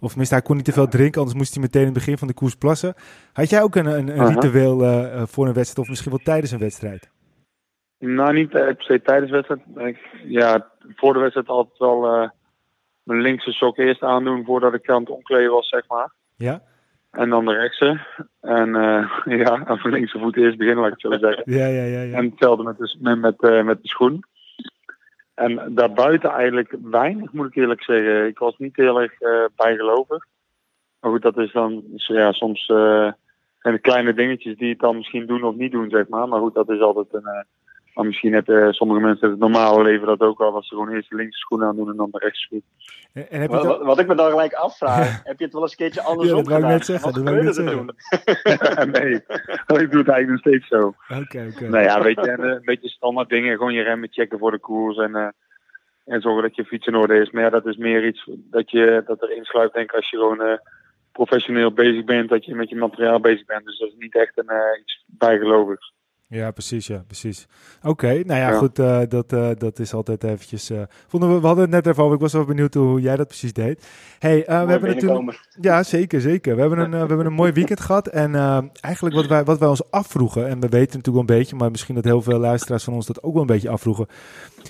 of 0.00 0.08
tenminste 0.08 0.34
hij 0.34 0.42
kon 0.42 0.56
niet 0.56 0.64
te 0.64 0.72
veel 0.72 0.88
drinken. 0.88 1.20
Anders 1.20 1.38
moest 1.38 1.54
hij 1.54 1.62
meteen 1.62 1.80
in 1.80 1.88
het 1.88 1.96
begin 1.96 2.18
van 2.18 2.28
de 2.28 2.34
koers 2.34 2.54
plassen. 2.54 2.94
Had 3.32 3.50
jij 3.50 3.62
ook 3.62 3.74
een, 3.76 3.86
een, 3.86 4.20
een 4.20 4.28
ritueel 4.28 4.78
voor 5.26 5.46
een 5.46 5.52
wedstrijd 5.52 5.78
of 5.78 5.88
misschien 5.88 6.10
wel 6.10 6.20
tijdens 6.24 6.50
een 6.50 6.58
wedstrijd? 6.58 7.10
Nou, 7.98 8.32
niet 8.32 8.48
per 8.48 8.74
se 8.78 9.02
tijdens 9.02 9.30
de 9.30 9.36
wedstrijd. 9.36 9.98
Ja, 10.24 10.70
voor 10.96 11.12
de 11.12 11.18
wedstrijd 11.18 11.48
altijd 11.48 11.78
wel 11.78 12.30
mijn 13.02 13.20
linkse 13.20 13.52
sok 13.52 13.78
eerst 13.78 14.02
aandoen 14.02 14.44
voordat 14.44 14.74
ik 14.74 14.90
aan 14.90 15.00
het 15.00 15.10
omkleden 15.10 15.50
was, 15.50 15.68
zeg 15.68 15.88
maar. 15.88 16.12
Ja? 16.36 16.62
En 17.16 17.30
dan 17.30 17.44
de 17.44 17.52
rechtse. 17.52 18.00
En 18.40 18.68
uh, 18.68 19.16
ja, 19.44 19.64
aan 19.64 19.80
de 19.82 19.88
linkse 19.88 20.18
voet 20.18 20.36
eerst 20.36 20.58
beginnen, 20.58 20.82
laat 20.82 20.92
ik 20.92 21.02
het 21.02 21.12
zo 21.12 21.28
zeggen. 21.28 21.52
Ja, 21.52 21.66
ja, 21.66 21.82
ja. 21.82 22.00
ja. 22.00 22.16
En 22.16 22.24
hetzelfde 22.24 22.62
met 22.62 22.78
de, 22.78 22.96
met, 23.00 23.20
met, 23.20 23.42
uh, 23.42 23.62
met 23.62 23.82
de 23.82 23.88
schoen. 23.88 24.24
En 25.34 25.74
daarbuiten 25.74 26.30
eigenlijk 26.30 26.76
weinig, 26.82 27.32
moet 27.32 27.46
ik 27.46 27.54
eerlijk 27.54 27.82
zeggen. 27.82 28.26
Ik 28.26 28.38
was 28.38 28.56
niet 28.58 28.76
heel 28.76 29.00
erg 29.00 29.20
uh, 29.20 29.44
bijgelovig. 29.56 30.26
Maar 31.00 31.10
goed, 31.10 31.22
dat 31.22 31.38
is 31.38 31.52
dan 31.52 31.82
ja, 31.94 32.32
soms 32.32 32.64
zijn 32.66 33.74
de 33.74 33.78
kleine 33.78 34.14
dingetjes 34.14 34.56
die 34.56 34.68
het 34.68 34.78
dan 34.78 34.96
misschien 34.96 35.26
doen 35.26 35.44
of 35.44 35.54
niet 35.54 35.72
doen, 35.72 35.90
zeg 35.90 36.08
maar. 36.08 36.28
Maar 36.28 36.40
goed, 36.40 36.54
dat 36.54 36.70
is 36.70 36.80
altijd 36.80 37.06
een 37.10 37.46
maar 37.96 38.04
misschien 38.04 38.32
hebben 38.32 38.74
sommige 38.74 39.00
mensen 39.00 39.30
het 39.30 39.38
normale 39.38 39.82
leven 39.82 40.06
dat 40.06 40.20
ook 40.20 40.40
al, 40.40 40.54
als 40.54 40.68
ze 40.68 40.74
gewoon 40.74 40.90
eerst 40.90 41.10
de 41.10 41.16
linkse 41.16 41.38
schoen 41.38 41.64
aan 41.64 41.76
doen 41.76 41.88
en 41.88 41.96
dan 41.96 42.08
de 42.10 42.18
rechtse 42.18 42.42
schoen. 42.42 42.62
En 43.12 43.40
heb 43.40 43.50
je 43.50 43.56
wat, 43.56 43.82
wat, 43.82 43.98
ik 43.98 44.06
me 44.06 44.14
dan 44.14 44.30
gelijk 44.30 44.52
afvraag, 44.52 45.20
heb 45.24 45.38
je 45.38 45.44
het 45.44 45.52
wel 45.52 45.62
eens 45.62 45.70
een 45.70 45.76
keertje 45.76 46.02
andersom 46.02 46.36
ja, 46.38 46.42
dat 46.42 46.52
gedaan? 46.52 46.70
Net 46.70 46.84
zeggen, 46.84 47.12
wat 47.12 47.24
dat 47.24 47.34
net 47.34 47.54
doen? 47.54 47.90
nee, 49.00 49.14
ik 49.84 49.90
doe 49.90 50.00
het 50.00 50.08
eigenlijk 50.08 50.28
nog 50.28 50.38
steeds 50.38 50.68
zo. 50.68 50.86
Oké, 50.86 51.20
okay, 51.20 51.46
oké. 51.46 51.56
Okay. 51.56 51.68
Nou 51.68 51.84
ja, 51.84 52.02
weet 52.02 52.24
je, 52.24 52.30
een, 52.30 52.42
een 52.42 52.64
beetje 52.64 52.88
standaard 52.88 53.28
dingen, 53.28 53.56
gewoon 53.56 53.72
je 53.72 53.82
remmen 53.82 54.12
checken 54.12 54.38
voor 54.38 54.50
de 54.50 54.58
koers 54.58 54.96
en 54.96 55.10
uh, 55.10 55.28
en 56.04 56.20
zorgen 56.20 56.42
dat 56.42 56.56
je 56.56 56.64
fiets 56.64 56.86
in 56.86 56.94
orde 56.94 57.20
is. 57.20 57.30
Maar 57.30 57.42
ja, 57.42 57.50
dat 57.50 57.66
is 57.66 57.76
meer 57.76 58.06
iets 58.06 58.28
dat, 58.34 58.70
je, 58.70 59.02
dat 59.06 59.22
er 59.22 59.36
insluit, 59.36 59.72
denk 59.72 59.90
ik, 59.90 59.96
als 59.96 60.10
je 60.10 60.16
gewoon 60.16 60.60
professioneel 61.12 61.72
bezig 61.72 62.04
bent, 62.04 62.28
dat 62.28 62.44
je 62.44 62.54
met 62.54 62.68
je 62.68 62.76
materiaal 62.76 63.20
bezig 63.20 63.44
bent. 63.44 63.64
Dus 63.64 63.78
dat 63.78 63.88
is 63.88 63.96
niet 63.98 64.14
echt 64.14 64.32
een, 64.34 64.80
iets 64.80 65.04
bijgelovigs. 65.06 65.94
Ja, 66.28 66.50
precies, 66.50 66.86
ja, 66.86 67.02
precies. 67.06 67.48
Oké, 67.82 68.06
nou 68.06 68.40
ja, 68.40 68.52
goed, 68.52 68.78
uh, 68.78 69.00
dat, 69.08 69.32
uh, 69.32 69.50
dat 69.58 69.78
is 69.78 69.94
altijd 69.94 70.24
eventjes... 70.24 70.70
Uh, 70.70 70.82
vonden 71.06 71.34
we, 71.34 71.40
we 71.40 71.46
hadden 71.46 71.64
het 71.64 71.72
net 71.72 71.86
even 71.86 72.02
over, 72.02 72.14
ik 72.14 72.20
was 72.20 72.32
wel 72.32 72.44
benieuwd 72.44 72.74
hoe 72.74 73.00
jij 73.00 73.16
dat 73.16 73.26
precies 73.26 73.52
deed. 73.52 73.88
hey, 74.18 74.44
we 74.46 74.52
hebben 74.52 74.94
natuurlijk... 74.94 75.46
Ja, 75.60 75.82
zeker, 75.82 76.20
zeker. 76.20 76.54
We 76.54 76.60
hebben 76.60 76.78
een, 76.78 76.90
we 76.90 76.96
hebben 76.96 77.26
een 77.26 77.32
mooi 77.32 77.52
weekend 77.52 77.80
gehad 77.80 78.06
en 78.06 78.34
eigenlijk 78.80 79.14
wat 79.14 79.26
wij, 79.26 79.44
wat 79.44 79.58
wij 79.58 79.68
ons 79.68 79.90
afvroegen, 79.90 80.46
en 80.46 80.60
we 80.60 80.68
weten 80.68 80.98
natuurlijk 80.98 81.06
wel 81.06 81.18
een 81.18 81.40
beetje, 81.40 81.56
maar 81.56 81.70
misschien 81.70 81.94
dat 81.94 82.04
heel 82.04 82.22
veel 82.22 82.38
luisteraars 82.38 82.84
van 82.84 82.94
ons 82.94 83.06
dat 83.06 83.22
ook 83.22 83.32
wel 83.32 83.42
een 83.42 83.48
beetje 83.48 83.70
afvroegen. 83.70 84.06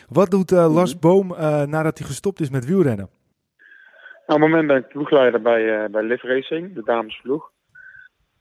Wat 0.09 0.31
doet 0.31 0.51
Lars 0.51 0.93
mhm. 0.93 1.01
Boom 1.01 1.29
nadat 1.71 1.99
hij 1.99 2.07
gestopt 2.07 2.41
is 2.41 2.51
met 2.51 2.67
wielrennen? 2.67 3.09
Nou, 4.27 4.41
op 4.41 4.41
het 4.41 4.51
moment 4.51 4.67
ben 4.67 4.77
ik 4.77 4.89
ploegleider 4.89 5.43
bij, 5.43 5.91
bij 5.91 6.03
Live 6.03 6.27
Racing, 6.27 6.75
de 6.75 6.83
damesploeg. 6.85 7.55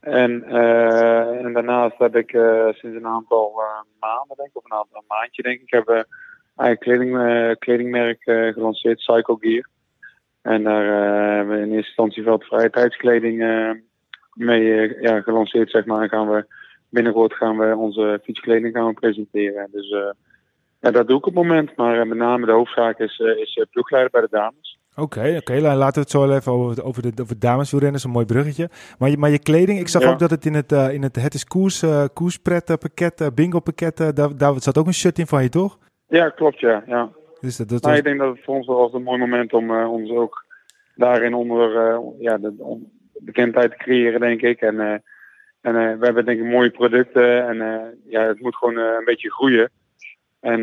En, 0.06 0.44
uh, 0.48 1.46
en 1.46 1.54
daarnaast 1.54 1.98
heb 1.98 2.15
ik 2.15 2.34
uh, 2.34 2.68
sinds 2.72 2.98
een 2.98 3.08
aantal 3.08 3.54
uh, 3.58 4.00
maanden, 4.00 4.38
denk 4.38 4.50
ik, 4.50 4.58
of 4.58 4.65
een 4.65 4.78
aantal 4.78 5.04
maandje, 5.08 5.41
denk 5.41 5.62
ik, 5.62 5.70
heb 5.70 5.89
ik 5.89 6.06
eigen 6.56 6.78
kleding, 6.78 7.60
kledingmerk 7.60 8.22
gelanceerd, 8.54 8.98
Psycho 8.98 9.36
Gear. 9.36 9.70
En 10.41 10.63
daar 10.63 10.84
hebben 11.36 11.56
we 11.56 11.62
in 11.62 11.72
eerste 11.72 11.88
instantie 11.88 12.24
veel 12.24 12.39
vrije 12.39 12.70
tijdskleding 12.70 13.38
mee 14.34 15.02
ja, 15.02 15.22
gelanceerd, 15.22 15.70
zeg 15.70 15.86
maar. 15.86 16.02
En 16.02 16.10
gaan 16.10 16.30
we 16.30 16.46
binnenkort 16.89 17.34
gaan 17.34 17.58
we 17.58 17.76
onze 17.76 18.20
fietskleding 18.24 18.76
gaan 18.76 18.88
we 18.88 18.94
presenteren. 18.94 19.68
Dus 19.72 19.89
ja, 20.80 20.91
dat 20.91 21.08
doe 21.08 21.18
ik 21.18 21.26
op 21.26 21.36
het 21.36 21.44
moment. 21.44 21.76
Maar 21.76 22.08
met 22.08 22.18
name 22.18 22.46
de 22.46 22.52
hoofdzaak 22.52 23.00
is, 23.00 23.20
is 23.20 23.65
ploegleider 23.72 24.12
bij 24.12 24.22
de 24.22 24.28
dames. 24.30 24.75
Oké, 24.95 25.36
oké. 25.39 25.60
laten 25.60 25.93
we 25.93 25.99
het 25.99 26.10
zo 26.10 26.36
even 26.36 26.51
over, 26.51 26.84
over 26.84 27.01
de, 27.01 27.21
over 27.21 27.39
dameswielrennen, 27.39 28.01
een 28.03 28.10
mooi 28.10 28.25
bruggetje. 28.25 28.69
Maar 28.99 29.10
je, 29.10 29.17
maar 29.17 29.29
je 29.29 29.39
kleding, 29.39 29.79
ik 29.79 29.88
zag 29.88 30.03
ook 30.03 30.19
dat 30.19 30.29
het 30.29 30.45
in 30.45 30.53
het, 30.53 30.71
uh, 30.71 30.93
in 30.93 31.03
het 31.03 31.15
Het 31.15 31.34
is 31.34 31.45
Koers, 31.45 31.84
uh, 31.84 32.05
koerspret 32.13 32.65
pakket, 32.65 33.29
bingo 33.36 33.60
pakket, 33.60 33.97
daar, 33.97 34.38
daar 34.38 34.53
zat 34.62 34.77
ook 34.77 34.88
een 34.88 34.93
shirt 34.93 35.19
in 35.19 35.27
van 35.27 35.43
je, 35.43 35.49
toch? 35.49 35.77
Ja, 36.08 36.29
klopt, 36.29 36.60
ja. 36.60 36.84
ja. 36.88 37.10
Dus 37.39 37.58
dat, 37.58 37.69
dat 37.69 37.84
maar 37.84 37.97
ik 37.97 38.03
denk 38.03 38.19
dat 38.19 38.36
het 38.36 38.43
voor 38.43 38.55
ons 38.55 38.67
wel 38.67 38.93
een 38.93 39.03
mooi 39.03 39.19
moment 39.19 39.53
om 39.53 39.71
ons 39.71 40.10
ook 40.12 40.45
daarin 40.95 41.34
onder 41.34 41.99
ja, 42.19 42.38
de, 42.38 42.77
bekendheid 43.19 43.71
te 43.71 43.77
creëren, 43.77 44.19
denk 44.19 44.41
ik. 44.41 44.62
En, 44.62 44.79
en 45.62 45.73
we 45.99 46.05
hebben 46.05 46.25
denk 46.25 46.39
ik 46.39 46.45
mooie 46.45 46.71
producten 46.71 47.47
en 47.47 47.58
ja, 48.05 48.21
het 48.21 48.41
moet 48.41 48.55
gewoon 48.55 48.77
een 48.77 49.05
beetje 49.05 49.31
groeien. 49.31 49.69
En 50.39 50.60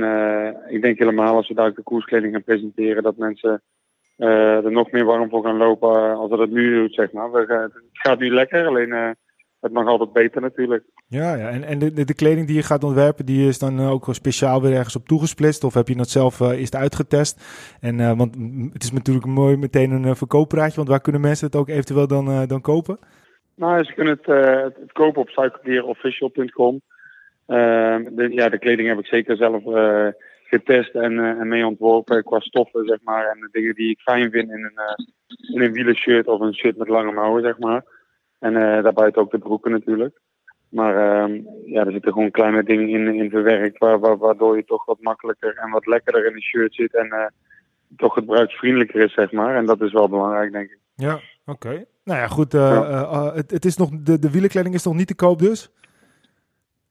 ik 0.69 0.83
denk 0.83 0.99
helemaal 0.99 1.37
als 1.37 1.49
we 1.49 1.55
daar 1.55 1.75
de 1.75 1.83
koerskleding 1.83 2.33
gaan 2.33 2.45
presenteren, 2.45 3.03
dat 3.03 3.17
mensen 3.17 3.63
er 4.17 4.73
nog 4.73 4.91
meer 4.91 5.05
warm 5.05 5.29
voor 5.29 5.45
gaan 5.45 5.57
lopen 5.57 6.15
als 6.15 6.31
dat 6.31 6.39
het 6.39 6.51
nu 6.51 6.75
doet, 6.75 6.95
zeg 6.95 7.13
maar. 7.13 7.31
We, 7.31 7.39
het 7.49 7.73
gaat 7.93 8.19
nu 8.19 8.31
lekker, 8.31 8.67
alleen 8.67 8.89
uh, 8.89 9.11
het 9.61 9.73
mag 9.73 9.87
altijd 9.87 10.13
beter 10.13 10.41
natuurlijk. 10.41 10.85
Ja, 11.07 11.35
ja. 11.35 11.49
en, 11.49 11.65
en 11.65 11.79
de, 11.79 12.05
de, 12.05 12.15
kleding 12.15 12.47
die 12.47 12.57
je 12.57 12.63
gaat 12.63 12.85
ontwerpen, 12.85 13.27
die 13.27 13.49
is 13.49 13.59
dan 13.59 13.81
ook 13.81 14.07
speciaal 14.11 14.63
weer 14.63 14.73
ergens 14.73 14.97
op 14.97 15.07
toegesplitst? 15.07 15.65
Of 15.65 15.75
heb 15.75 15.89
je 15.89 15.97
dat 15.97 16.09
zelf 16.09 16.41
uh, 16.41 16.61
eerst 16.61 16.75
uitgetest? 16.75 17.43
En, 17.81 18.17
want 18.17 18.35
het 18.73 18.83
is 18.83 18.93
natuurlijk 18.93 19.27
mooi 19.27 19.57
meteen 19.57 19.91
een 19.91 20.17
verkooppraatje, 20.17 20.77
want 20.77 20.89
waar 20.89 21.01
kunnen 21.01 21.21
mensen 21.21 21.47
het 21.47 21.57
ook 21.57 21.69
eventueel 21.69 22.07
dan, 22.07 22.47
dan 22.47 22.61
kopen? 22.61 22.99
Nou, 23.55 23.85
ze 23.85 23.93
kunnen 23.93 24.19
het, 24.23 24.27
het 24.81 24.93
kopen 24.93 25.21
op 25.21 25.29
cyclegearofficial.com. 25.29 26.81
de, 27.47 28.29
ja, 28.31 28.49
de 28.49 28.59
kleding 28.59 28.89
heb 28.89 28.99
ik 28.99 29.07
zeker 29.07 29.37
zelf 29.37 29.63
getest 30.53 30.95
en, 30.95 31.13
uh, 31.13 31.41
en 31.41 31.49
mee 31.49 31.67
ontworpen 31.67 32.25
qua 32.25 32.41
stoffen, 32.41 32.87
zeg 32.87 32.99
maar. 33.03 33.27
En 33.31 33.41
de 33.41 33.49
dingen 33.53 33.75
die 33.75 33.91
ik 33.91 34.01
fijn 34.01 34.31
vind 34.31 34.51
in 34.51 34.65
een, 34.65 34.81
uh, 34.89 35.55
in 35.55 35.61
een 35.61 35.73
wielershirt 35.73 36.27
of 36.27 36.41
een 36.41 36.55
shirt 36.55 36.77
met 36.77 36.89
lange 36.89 37.13
mouwen, 37.13 37.43
zeg 37.43 37.59
maar. 37.59 37.85
En 38.39 38.53
uh, 38.53 38.83
daarbuiten 38.83 39.23
ook 39.23 39.31
de 39.31 39.39
broeken 39.39 39.71
natuurlijk. 39.71 40.21
Maar 40.69 40.97
ehm, 40.97 41.41
ja, 41.65 41.85
er 41.85 41.93
zitten 41.93 42.13
gewoon 42.13 42.31
kleine 42.31 42.63
dingen 42.63 42.89
in, 42.89 43.15
in 43.15 43.31
verwerkt, 43.31 43.79
waar, 43.79 43.99
waar, 43.99 44.19
waardoor 44.19 44.57
je 44.57 44.65
toch 44.65 44.85
wat 44.85 45.01
makkelijker 45.01 45.57
en 45.57 45.71
wat 45.71 45.87
lekkerder 45.87 46.27
in 46.27 46.35
een 46.35 46.43
shirt 46.43 46.75
zit. 46.75 46.95
En 46.95 47.33
toch 47.97 48.15
gebruiksvriendelijker 48.15 49.01
is, 49.01 49.13
zeg 49.13 49.33
maar. 49.33 49.57
En 49.57 49.67
dat 49.67 49.81
is 49.81 49.93
wel 49.93 50.09
belangrijk, 50.09 50.53
denk 50.53 50.71
ik. 50.71 50.79
Ja, 50.95 51.21
oké. 51.47 51.85
Nou 52.05 52.19
ja, 52.19 52.27
goed. 52.27 52.53
Ja. 52.53 53.33
het, 53.35 53.51
het 53.51 53.65
is 53.65 53.77
nog, 53.77 53.91
de, 53.91 54.19
de 54.19 54.31
wielenkleding 54.31 54.75
is 54.75 54.85
nog 54.85 54.95
niet 54.95 55.07
te 55.07 55.15
koop 55.15 55.39
dus? 55.39 55.71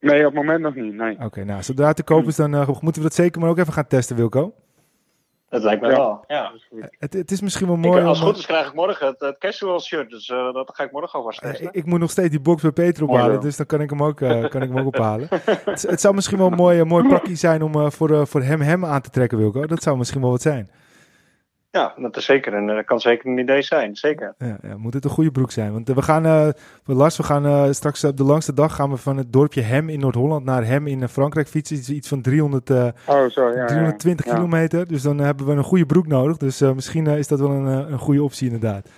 Nee, 0.01 0.19
op 0.19 0.33
het 0.33 0.43
moment 0.43 0.61
nog 0.61 0.75
niet. 0.75 0.93
Nee. 0.93 1.17
Oké, 1.19 1.43
nou, 1.43 1.63
zodra 1.63 1.87
het 1.87 1.95
te 1.95 2.03
koop 2.03 2.27
is, 2.27 2.35
dan 2.35 2.53
uh, 2.53 2.67
moeten 2.67 3.01
we 3.01 3.07
dat 3.07 3.13
zeker 3.13 3.41
maar 3.41 3.49
ook 3.49 3.57
even 3.57 3.73
gaan 3.73 3.87
testen, 3.87 4.15
Wilco. 4.15 4.53
Dat 5.49 5.63
lijkt 5.63 5.81
me 5.81 5.87
wel, 5.87 6.23
ja. 6.27 6.51
Het, 6.99 7.13
het, 7.13 7.31
is 7.31 7.41
misschien 7.41 7.67
wel 7.67 7.77
mooi. 7.77 8.03
als 8.03 8.19
het 8.19 8.27
goed 8.27 8.37
is, 8.37 8.45
krijg 8.45 8.67
ik 8.67 8.73
morgen 8.73 9.07
het, 9.07 9.19
het 9.19 9.37
casual 9.37 9.79
shirt. 9.79 10.09
Dus 10.09 10.29
uh, 10.29 10.53
dat 10.53 10.71
ga 10.73 10.83
ik 10.83 10.91
morgen 10.91 11.19
alvast 11.19 11.41
testen. 11.41 11.65
Uh, 11.65 11.71
ik, 11.73 11.85
moet 11.85 11.99
nog 11.99 12.11
steeds 12.11 12.29
die 12.29 12.39
box 12.39 12.61
bij 12.61 12.71
Peter 12.71 13.03
ophalen. 13.03 13.41
Dus 13.41 13.57
dan 13.57 13.65
kan 13.65 13.81
ik 13.81 13.89
hem 13.89 14.03
ook, 14.03 14.19
uh, 14.19 14.29
kan 14.29 14.61
ik 14.61 14.69
hem 14.69 14.79
ook 14.79 14.85
ophalen. 14.95 15.27
het, 15.29 15.81
het, 15.81 16.01
zou 16.01 16.15
misschien 16.15 16.37
wel 16.37 16.47
een 16.47 16.53
mooi, 16.53 16.83
mooi 16.83 17.07
pakje 17.07 17.35
zijn 17.35 17.61
om 17.61 17.91
voor, 17.91 18.27
voor 18.27 18.41
hem 18.41 18.61
hem 18.61 18.85
aan 18.85 19.01
te 19.01 19.09
trekken, 19.09 19.37
Wilco. 19.37 19.65
Dat 19.65 19.83
zou 19.83 19.97
misschien 19.97 20.21
wel 20.21 20.29
wat 20.29 20.41
zijn. 20.41 20.69
Ja, 21.71 21.93
dat 21.97 22.17
is 22.17 22.25
zeker 22.25 22.53
en 22.53 22.67
dat 22.67 22.85
kan 22.85 22.99
zeker 22.99 23.29
een 23.29 23.37
idee 23.37 23.61
zijn, 23.61 23.95
zeker. 23.95 24.33
Ja, 24.37 24.57
ja, 24.61 24.77
moet 24.77 24.93
het 24.93 25.03
een 25.03 25.09
goede 25.09 25.31
broek 25.31 25.51
zijn. 25.51 25.71
Want 25.71 25.89
eh, 25.89 25.95
we 25.95 26.01
gaan, 26.01 26.25
uh, 26.25 26.49
Lars, 26.85 27.17
we 27.17 27.23
gaan 27.23 27.45
uh, 27.45 27.71
straks 27.71 28.03
op 28.03 28.17
de 28.17 28.23
langste 28.23 28.53
dag 28.53 28.75
gaan 28.75 28.89
we 28.89 28.97
van 28.97 29.17
het 29.17 29.33
dorpje 29.33 29.61
Hem 29.61 29.89
in 29.89 29.99
Noord-Holland 29.99 30.45
naar 30.45 30.65
Hem 30.65 30.87
in 30.87 31.07
Frankrijk 31.07 31.47
fietsen. 31.47 31.95
Iets 31.95 32.07
van 32.07 32.21
300, 32.21 32.69
uh, 32.69 32.87
oh, 33.07 33.27
sorry, 33.27 33.57
ja, 33.57 33.65
320 33.65 34.25
ja. 34.25 34.33
kilometer. 34.33 34.87
Dus 34.87 35.01
dan 35.01 35.17
hebben 35.17 35.45
we 35.45 35.51
een 35.51 35.63
goede 35.63 35.85
broek 35.85 36.07
nodig. 36.07 36.37
Dus 36.37 36.59
misschien 36.59 37.07
is 37.07 37.27
dat 37.27 37.39
wel 37.39 37.51
een, 37.51 37.91
een 37.91 37.99
goede 37.99 38.23
optie 38.23 38.45
inderdaad. 38.45 38.89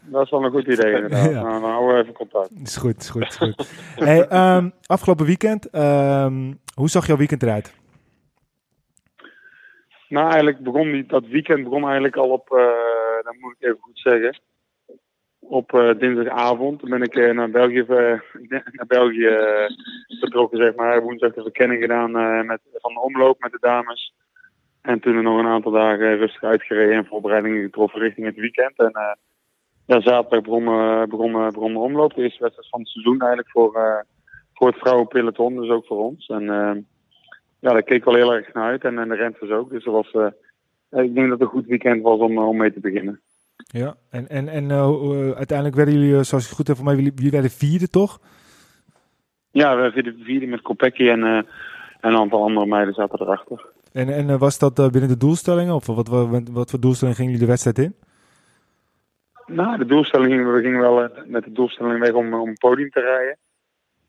Dat 0.00 0.24
is 0.24 0.30
wel 0.30 0.44
een 0.44 0.50
goed 0.50 0.66
idee 0.66 0.94
inderdaad. 0.94 1.30
ja. 1.30 1.42
Nou, 1.42 1.60
dan 1.60 1.70
houden 1.70 1.94
we 1.94 2.02
even 2.02 2.14
contact. 2.14 2.50
Is 2.62 2.76
goed, 2.76 3.00
is 3.00 3.08
goed, 3.08 3.22
is 3.22 3.36
goed. 3.36 3.68
hey, 4.08 4.56
um, 4.56 4.72
afgelopen 4.86 5.26
weekend, 5.26 5.74
um, 5.74 6.58
hoe 6.74 6.90
zag 6.90 7.06
jouw 7.06 7.16
weekend 7.16 7.42
eruit? 7.42 7.74
Nou, 10.08 10.26
eigenlijk 10.26 10.58
begon 10.58 10.92
die, 10.92 11.06
dat 11.06 11.26
weekend 11.26 11.64
begon 11.64 11.84
eigenlijk 11.84 12.16
al 12.16 12.28
op, 12.28 12.50
uh, 12.50 12.58
dat 13.22 13.34
moet 13.40 13.54
ik 13.58 13.66
even 13.66 13.80
goed 13.80 13.98
zeggen, 13.98 14.40
op 15.38 15.72
uh, 15.72 15.98
dinsdagavond. 15.98 16.88
Ben 16.88 17.02
ik 17.02 17.16
uh, 17.16 17.32
naar 17.32 17.50
België, 17.50 17.84
naar 18.48 18.86
België 18.86 19.36
vertrokken, 20.20 20.58
zeg 20.58 20.74
maar. 20.74 21.02
Woensdag 21.02 21.34
de 21.34 21.42
verkenning 21.42 21.80
gedaan 21.80 22.10
met, 22.46 22.60
van 22.72 22.94
de 22.94 23.00
omloop 23.00 23.40
met 23.40 23.52
de 23.52 23.58
dames. 23.60 24.14
En 24.82 25.00
toen 25.00 25.16
er 25.16 25.22
nog 25.22 25.38
een 25.38 25.46
aantal 25.46 25.72
dagen 25.72 26.16
rustig 26.16 26.42
uitgereden 26.42 26.94
en 26.96 27.06
voorbereidingen 27.06 27.62
getroffen 27.62 28.00
richting 28.00 28.26
het 28.26 28.36
weekend. 28.36 28.78
En 28.78 29.22
zaterdag 29.86 30.42
begon, 30.42 30.64
begon, 31.08 31.32
begon 31.32 31.72
de 31.72 31.78
omloop. 31.78 32.14
De 32.14 32.22
eerste 32.22 32.42
wedstrijd 32.42 32.70
van 32.70 32.80
het 32.80 32.88
seizoen 32.88 33.18
eigenlijk 33.18 33.50
voor, 33.50 34.04
voor 34.52 34.66
het 34.66 34.78
vrouwenpeloton, 34.78 35.56
dus 35.56 35.70
ook 35.70 35.86
voor 35.86 35.98
ons. 35.98 36.26
En 36.26 36.86
ja, 37.66 37.72
daar 37.72 37.82
keek 37.82 38.04
wel 38.04 38.14
heel 38.14 38.34
erg 38.34 38.52
naar 38.52 38.64
uit. 38.64 38.84
En, 38.84 38.98
en 38.98 39.08
de 39.08 39.14
renters 39.14 39.50
ook. 39.50 39.70
Dus 39.70 39.84
dat 39.84 39.94
was, 39.94 40.12
uh, 40.12 41.04
ik 41.04 41.14
denk 41.14 41.28
dat 41.28 41.38
het 41.38 41.40
een 41.40 41.54
goed 41.54 41.66
weekend 41.66 42.02
was 42.02 42.18
om, 42.18 42.38
om 42.38 42.56
mee 42.56 42.72
te 42.72 42.80
beginnen. 42.80 43.20
Ja, 43.56 43.94
en, 44.10 44.28
en, 44.28 44.48
en 44.48 44.64
uh, 44.64 45.30
uiteindelijk 45.30 45.76
werden 45.76 45.94
jullie, 45.94 46.22
zoals 46.22 46.50
ik 46.50 46.56
goed 46.56 46.66
heb 46.66 46.76
voor 46.76 46.84
mij, 46.84 46.94
jullie, 46.94 47.12
jullie 47.14 47.30
werden 47.30 47.50
vierde, 47.50 47.88
toch? 47.88 48.20
Ja, 49.50 49.76
we 49.76 49.90
werden 49.94 50.18
vierde 50.24 50.46
met 50.46 50.62
Kopecky 50.62 51.08
en, 51.08 51.24
en 51.24 51.46
een 52.00 52.16
aantal 52.16 52.42
andere 52.42 52.66
meiden 52.66 52.94
zaten 52.94 53.20
erachter. 53.20 53.66
En, 53.92 54.08
en 54.08 54.38
was 54.38 54.58
dat 54.58 54.74
binnen 54.74 55.08
de 55.08 55.16
doelstellingen? 55.16 55.74
Of 55.74 55.86
wat, 55.86 56.08
wat, 56.08 56.48
wat 56.52 56.70
voor 56.70 56.80
doelstelling 56.80 57.16
gingen 57.16 57.32
jullie 57.32 57.46
de 57.46 57.52
wedstrijd 57.52 57.78
in? 57.78 57.94
Nou, 59.46 59.78
de 59.78 59.86
doelstelling, 59.86 60.52
we 60.52 60.60
gingen 60.60 60.80
wel 60.80 61.08
met 61.26 61.44
de 61.44 61.52
doelstelling 61.52 62.00
weg 62.00 62.12
om, 62.12 62.34
om 62.34 62.54
podium 62.54 62.90
te 62.90 63.00
rijden. 63.00 63.36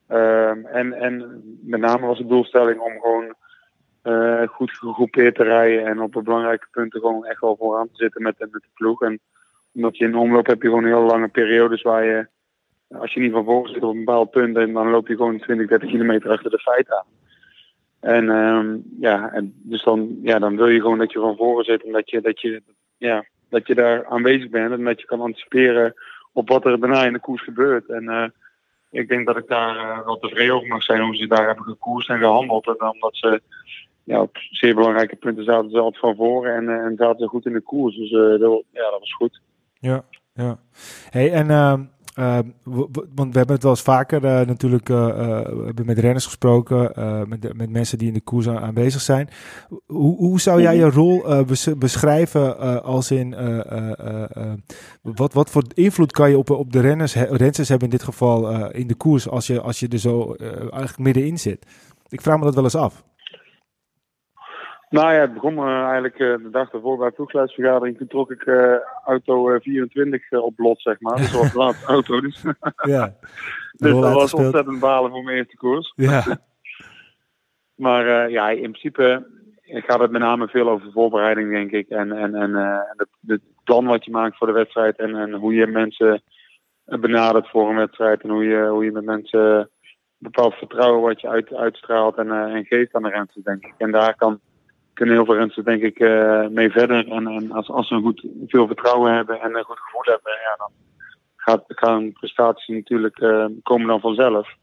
Ehm, 0.08 0.65
en, 0.65 0.93
en 0.93 1.41
met 1.62 1.80
name 1.80 2.08
was 2.08 2.17
de 2.17 2.28
doelstelling 2.28 2.80
om 2.80 2.91
gewoon 3.02 3.36
uh, 4.08 4.48
goed 4.48 4.72
gegroepeerd 4.72 5.36
te 5.36 5.43
rijden 5.43 5.86
en 5.86 6.02
op 6.02 6.13
de 6.13 6.22
belangrijke 6.22 6.67
punten 6.72 7.00
gewoon 7.00 7.26
echt 7.26 7.41
wel 7.41 7.56
vooraan 7.56 7.88
te 7.88 7.96
zitten 7.96 8.22
met, 8.22 8.39
met 8.39 8.52
de 8.52 8.70
ploeg. 8.74 9.02
En 9.02 9.20
omdat 9.74 9.98
je 9.98 10.06
in 10.06 10.12
de 10.12 10.17
omloop 10.17 10.46
heb 10.46 10.62
je 10.62 10.67
gewoon 10.67 10.86
heel 10.86 11.04
lange 11.04 11.28
periodes 11.28 11.82
waar 11.82 12.06
je, 12.06 12.28
als 12.88 13.13
je 13.13 13.20
niet 13.20 13.32
van 13.32 13.46
voren 13.46 13.74
zit 13.74 13.84
op 13.84 13.93
een 13.93 14.06
bepaald 14.06 14.32
punt, 14.32 14.56
dan 14.56 14.89
loop 14.89 15.08
je 15.08 15.15
gewoon 15.15 15.39
20, 15.39 15.67
30 15.67 15.89
kilometer 15.89 16.32
achter 16.32 16.52
de 16.52 16.60
feiten 16.60 16.96
aan. 16.98 17.06
En 18.00 18.30
um, 18.30 18.84
ja, 19.00 19.32
en 19.32 19.54
dus 19.63 19.84
dan, 19.84 20.20
ja, 20.22 20.39
dan 20.39 20.56
wil 20.56 20.67
je 20.67 20.82
gewoon 20.82 20.98
dat 20.98 21.12
je 21.12 21.20
van 21.20 21.36
voren 21.36 21.65
zit 21.65 21.84
en 21.84 21.91
dat 21.91 22.10
je, 22.10 22.22
dat 22.22 22.41
je, 22.41 22.62
ja, 22.98 23.26
dat 23.50 23.67
je 23.67 23.76
daar 23.76 24.06
aanwezig 24.06 24.50
bent 24.50 24.72
en 24.72 24.84
dat 24.84 25.00
je 25.00 25.06
kan 25.06 25.22
anticiperen 25.22 25.93
op 26.34 26.50
wat 26.50 26.65
er 26.65 26.80
daarna 26.80 27.06
in 27.06 27.13
de 27.13 27.20
koers 27.20 27.43
gebeurt. 27.43 27.89
En 27.89 28.04
uh, 28.04 28.26
ik 28.91 29.08
denk 29.08 29.26
dat 29.26 29.38
ik 29.38 29.48
daar 29.48 29.76
uh, 29.76 30.06
wel 30.06 30.20
tevreden 30.20 30.56
over 30.56 30.67
mag 30.67 30.84
zijn 30.84 31.02
hoe 31.02 31.15
ze 31.15 31.28
daar 31.28 31.48
hebben 31.48 31.65
gekoerst 31.65 32.10
en 32.10 32.20
gehandeld. 32.20 32.67
En 32.67 32.91
omdat 32.91 33.15
ze 33.15 33.41
ja, 34.08 34.22
op 34.22 34.38
zeer 34.52 34.76
belangrijke 34.76 35.15
punten 35.15 35.43
zaten 35.43 35.70
ze 35.70 35.80
altijd 35.80 36.00
van 36.00 36.15
voren 36.15 36.56
en, 36.56 36.63
uh, 36.63 36.86
en 36.86 36.96
zaten 36.98 37.20
ze 37.20 37.28
goed 37.28 37.46
in 37.46 37.54
de 37.54 37.62
koers. 37.62 37.96
Dus 37.96 38.12
uh, 38.12 38.39
dat, 38.39 38.63
ja, 38.72 38.89
dat 38.89 39.00
was 39.00 39.13
goed. 39.13 39.41
Ja, 39.80 40.04
ja. 40.34 40.58
Hey, 41.10 41.32
en 41.32 41.50
Ehm, 42.17 42.50
want 43.15 43.32
we 43.32 43.38
hebben 43.38 43.56
het 43.56 43.63
wel 43.63 43.72
eens 43.72 43.82
vaker 43.82 44.24
uh, 44.24 44.48
natuurlijk 44.48 44.89
uh, 44.89 45.41
met 45.84 46.00
renners 46.00 46.26
gesproken, 46.26 46.91
met, 47.30 47.58
met 47.58 47.70
mensen 47.70 47.98
die 47.98 48.08
in 48.08 48.13
de 48.13 48.22
koers 48.22 48.48
aanwezig 48.48 49.02
zijn. 49.02 49.30
Hoe, 49.86 50.17
hoe 50.17 50.39
zou 50.39 50.62
jij 50.62 50.76
je 50.76 50.89
rol 50.89 51.24
beschrijven 51.78 52.84
als 52.84 53.12
in 53.12 53.36
wat, 55.02 55.34
wat 55.34 55.50
voor 55.50 55.63
invloed 55.74 56.12
kan 56.12 56.30
je 56.30 56.38
op, 56.38 56.50
op 56.50 56.72
de 56.72 56.80
renners, 56.80 57.15
renners 57.15 57.70
hebben 57.70 57.88
in 57.88 57.98
dit 57.98 58.04
geval 58.04 58.72
in 58.72 58.88
de 58.88 58.96
koers 58.96 59.30
als 59.30 59.48
je, 59.48 59.62
als 59.62 59.80
je 59.80 59.88
er 59.88 60.00
zo 60.00 60.34
eigenlijk 60.34 60.98
middenin 60.98 61.38
zit? 61.38 61.65
Ik 62.10 62.22
vraag 62.22 62.38
me 62.38 62.43
dat 62.43 62.56
wel 62.56 62.63
eens 62.63 62.76
af. 62.76 63.04
Nou 64.89 65.13
ja, 65.13 65.19
het 65.19 65.34
begon 65.34 65.54
uh, 65.54 65.84
eigenlijk 65.84 66.19
uh, 66.19 66.38
de 66.38 66.50
dag 66.50 66.73
ervoor 66.73 66.97
bij 66.97 67.10
de 67.10 67.15
ploegleidsvergadering. 67.15 67.97
Toen 67.97 68.08
trok 68.08 68.32
ik 68.32 68.45
uh, 68.45 68.76
auto 69.06 69.60
24 69.60 70.32
op 70.32 70.60
lot, 70.60 70.82
zeg 70.82 71.00
maar. 71.00 71.17
Dat 71.17 71.32
was 71.32 71.52
de 71.52 71.58
laatste 71.63 71.86
auto. 71.86 72.21
Dus, 72.21 72.43
ja. 72.84 73.15
dus 73.84 73.91
dat 73.91 74.13
was 74.13 74.34
ontzettend 74.34 74.80
balen 74.80 75.12
voor 75.12 75.23
mijn 75.23 75.38
eerste 75.38 75.58
koers. 75.58 75.93
Ja. 75.95 76.39
maar 77.86 78.30
ja, 78.30 78.50
in 78.50 78.71
principe 78.71 79.28
gaat 79.62 80.00
het 80.00 80.12
met 80.12 80.21
name 80.21 80.47
veel 80.47 80.69
over 80.69 80.91
voorbereiding, 80.91 81.52
denk 81.52 81.71
ik. 81.71 81.89
En, 81.89 82.12
en, 82.12 82.36
en 82.36 82.54
het, 82.95 83.10
het, 83.28 83.41
plan 83.63 83.86
wat 83.86 84.06
je 84.06 84.12
maakt 84.12 84.38
voor 84.38 84.47
de 84.47 84.54
wedstrijd. 84.54 84.97
En, 84.97 85.15
en 85.15 85.34
hoe 85.34 85.54
je 85.54 85.67
mensen 85.67 86.21
benadert 86.86 87.50
voor 87.50 87.69
een 87.69 87.76
wedstrijd. 87.76 88.21
En 88.21 88.30
hoe 88.30 88.43
je, 88.43 88.67
hoe 88.67 88.86
je 88.86 88.91
met 88.91 89.06
mensen 89.06 89.69
bepaald 90.17 90.54
vertrouwen 90.54 91.02
wat 91.02 91.21
je 91.21 91.30
uit, 91.30 91.54
uitstraalt 91.54 92.17
en, 92.17 92.32
en 92.32 92.65
geeft 92.65 92.95
aan 92.95 93.04
de 93.04 93.10
renners, 93.10 93.36
denk 93.43 93.65
ik. 93.65 93.73
En 93.78 93.91
daar 93.91 94.15
kan 94.15 94.39
kunnen 94.98 95.16
heel 95.16 95.26
veel 95.26 95.36
mensen 95.36 95.64
denk 95.64 95.82
ik 95.82 96.00
uh, 96.00 96.48
mee 96.48 96.70
verder. 96.70 97.12
En, 97.12 97.28
en, 97.28 97.52
als, 97.52 97.70
als 97.70 97.88
ze 97.88 97.96
goed, 97.96 98.26
veel 98.48 98.68
vertrouwen 98.68 99.14
hebben 99.14 99.42
en 99.42 99.56
een 99.56 99.64
goed 99.64 99.80
gevoel 99.80 100.02
hebben, 100.04 100.32
ja, 100.32 100.56
dan 100.58 100.72
gaat, 101.36 101.64
gaan 101.68 102.12
prestaties 102.12 102.76
natuurlijk 102.76 103.20
uh, 103.20 103.46
komen 103.64 103.88
dan 103.88 104.00
vanzelf. 104.00 104.56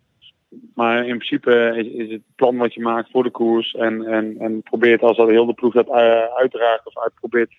Maar 0.74 0.98
in 0.98 1.18
principe 1.18 1.72
is, 1.76 1.86
is, 1.86 2.10
het 2.10 2.22
plan 2.36 2.56
wat 2.56 2.74
je 2.74 2.80
maakt 2.80 3.10
voor 3.10 3.22
de 3.22 3.30
koers 3.30 3.74
en, 3.74 4.06
en, 4.06 4.36
en 4.38 4.62
probeert 4.62 5.02
als 5.02 5.16
dat 5.16 5.28
heel 5.28 5.46
de 5.46 5.54
ploeg 5.54 5.72
dat 5.72 5.88
uh, 5.88 6.24
uitdraagt 6.36 6.86
of 6.86 6.98
uitprobeert 6.98 7.52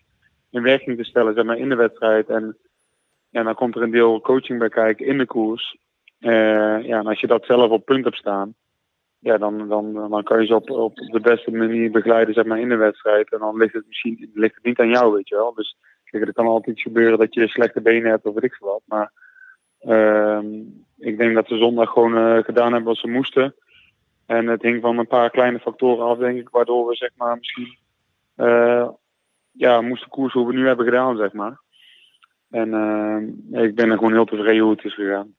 in 0.49 0.61
werking 0.61 0.97
te 0.97 1.03
stellen 1.03 1.33
zeg 1.33 1.43
maar, 1.43 1.57
in 1.57 1.69
de 1.69 1.75
wedstrijd. 1.75 2.29
En 2.29 2.57
dan 3.31 3.55
komt 3.55 3.75
er 3.75 3.81
een 3.81 3.91
deel 3.91 4.21
coaching 4.21 4.59
bij 4.59 4.69
kijken 4.69 5.05
in 5.05 5.17
de 5.17 5.25
koers. 5.25 5.77
ja, 6.17 6.81
en 6.81 7.07
als 7.07 7.19
je 7.19 7.27
dat 7.27 7.45
zelf 7.45 7.71
op 7.71 7.85
punt 7.85 8.03
hebt 8.03 8.17
staan, 8.17 8.55
ja, 9.25 9.37
dan, 9.37 9.67
dan, 9.67 9.93
dan 9.93 10.23
kan 10.23 10.41
je 10.41 10.45
ze 10.45 10.55
op, 10.55 10.69
op 10.69 10.95
de 10.95 11.19
beste 11.19 11.51
manier 11.51 11.91
begeleiden 11.91 12.33
zeg 12.33 12.45
maar, 12.45 12.59
in 12.59 12.69
de 12.69 12.75
wedstrijd. 12.75 13.31
En 13.31 13.39
dan 13.39 13.57
ligt 13.57 13.73
het 13.73 13.87
misschien 13.87 14.29
ligt 14.33 14.55
het 14.55 14.63
niet 14.63 14.79
aan 14.79 14.89
jou, 14.89 15.13
weet 15.13 15.27
je 15.27 15.35
wel. 15.35 15.53
Dus 15.53 15.77
kijk, 16.03 16.27
er 16.27 16.33
kan 16.33 16.47
altijd 16.47 16.81
gebeuren 16.81 17.17
dat 17.17 17.33
je 17.33 17.47
slechte 17.47 17.81
benen 17.81 18.09
hebt 18.09 18.25
of 18.25 18.33
weet 18.33 18.43
ik 18.43 18.57
wat. 18.59 18.81
Maar 18.85 19.11
uh, 19.81 20.39
ik 20.97 21.17
denk 21.17 21.35
dat 21.35 21.47
ze 21.47 21.57
zondag 21.57 21.89
gewoon 21.89 22.17
uh, 22.17 22.43
gedaan 22.43 22.71
hebben 22.71 22.83
wat 22.83 22.97
ze 22.97 23.07
moesten. 23.07 23.55
En 24.25 24.47
het 24.47 24.61
hing 24.61 24.81
van 24.81 24.97
een 24.97 25.07
paar 25.07 25.29
kleine 25.29 25.59
factoren 25.59 26.05
af, 26.05 26.17
denk 26.17 26.39
ik, 26.39 26.49
waardoor 26.49 26.87
we 26.87 26.95
zeg 26.95 27.11
maar 27.15 27.37
misschien 27.37 27.77
uh, 28.37 28.89
ja, 29.51 29.81
moesten 29.81 30.09
koersen 30.09 30.39
hoe 30.39 30.49
we 30.49 30.55
nu 30.55 30.67
hebben 30.67 30.85
gedaan, 30.85 31.17
zeg 31.17 31.33
maar. 31.33 31.61
En 32.49 32.69
uh, 32.69 33.63
ik 33.63 33.75
ben 33.75 33.89
er 33.89 33.97
gewoon 33.97 34.13
heel 34.13 34.25
tevreden 34.25 34.63
hoe 34.63 34.71
het 34.71 34.85
is 34.85 34.93
gegaan. 34.93 35.35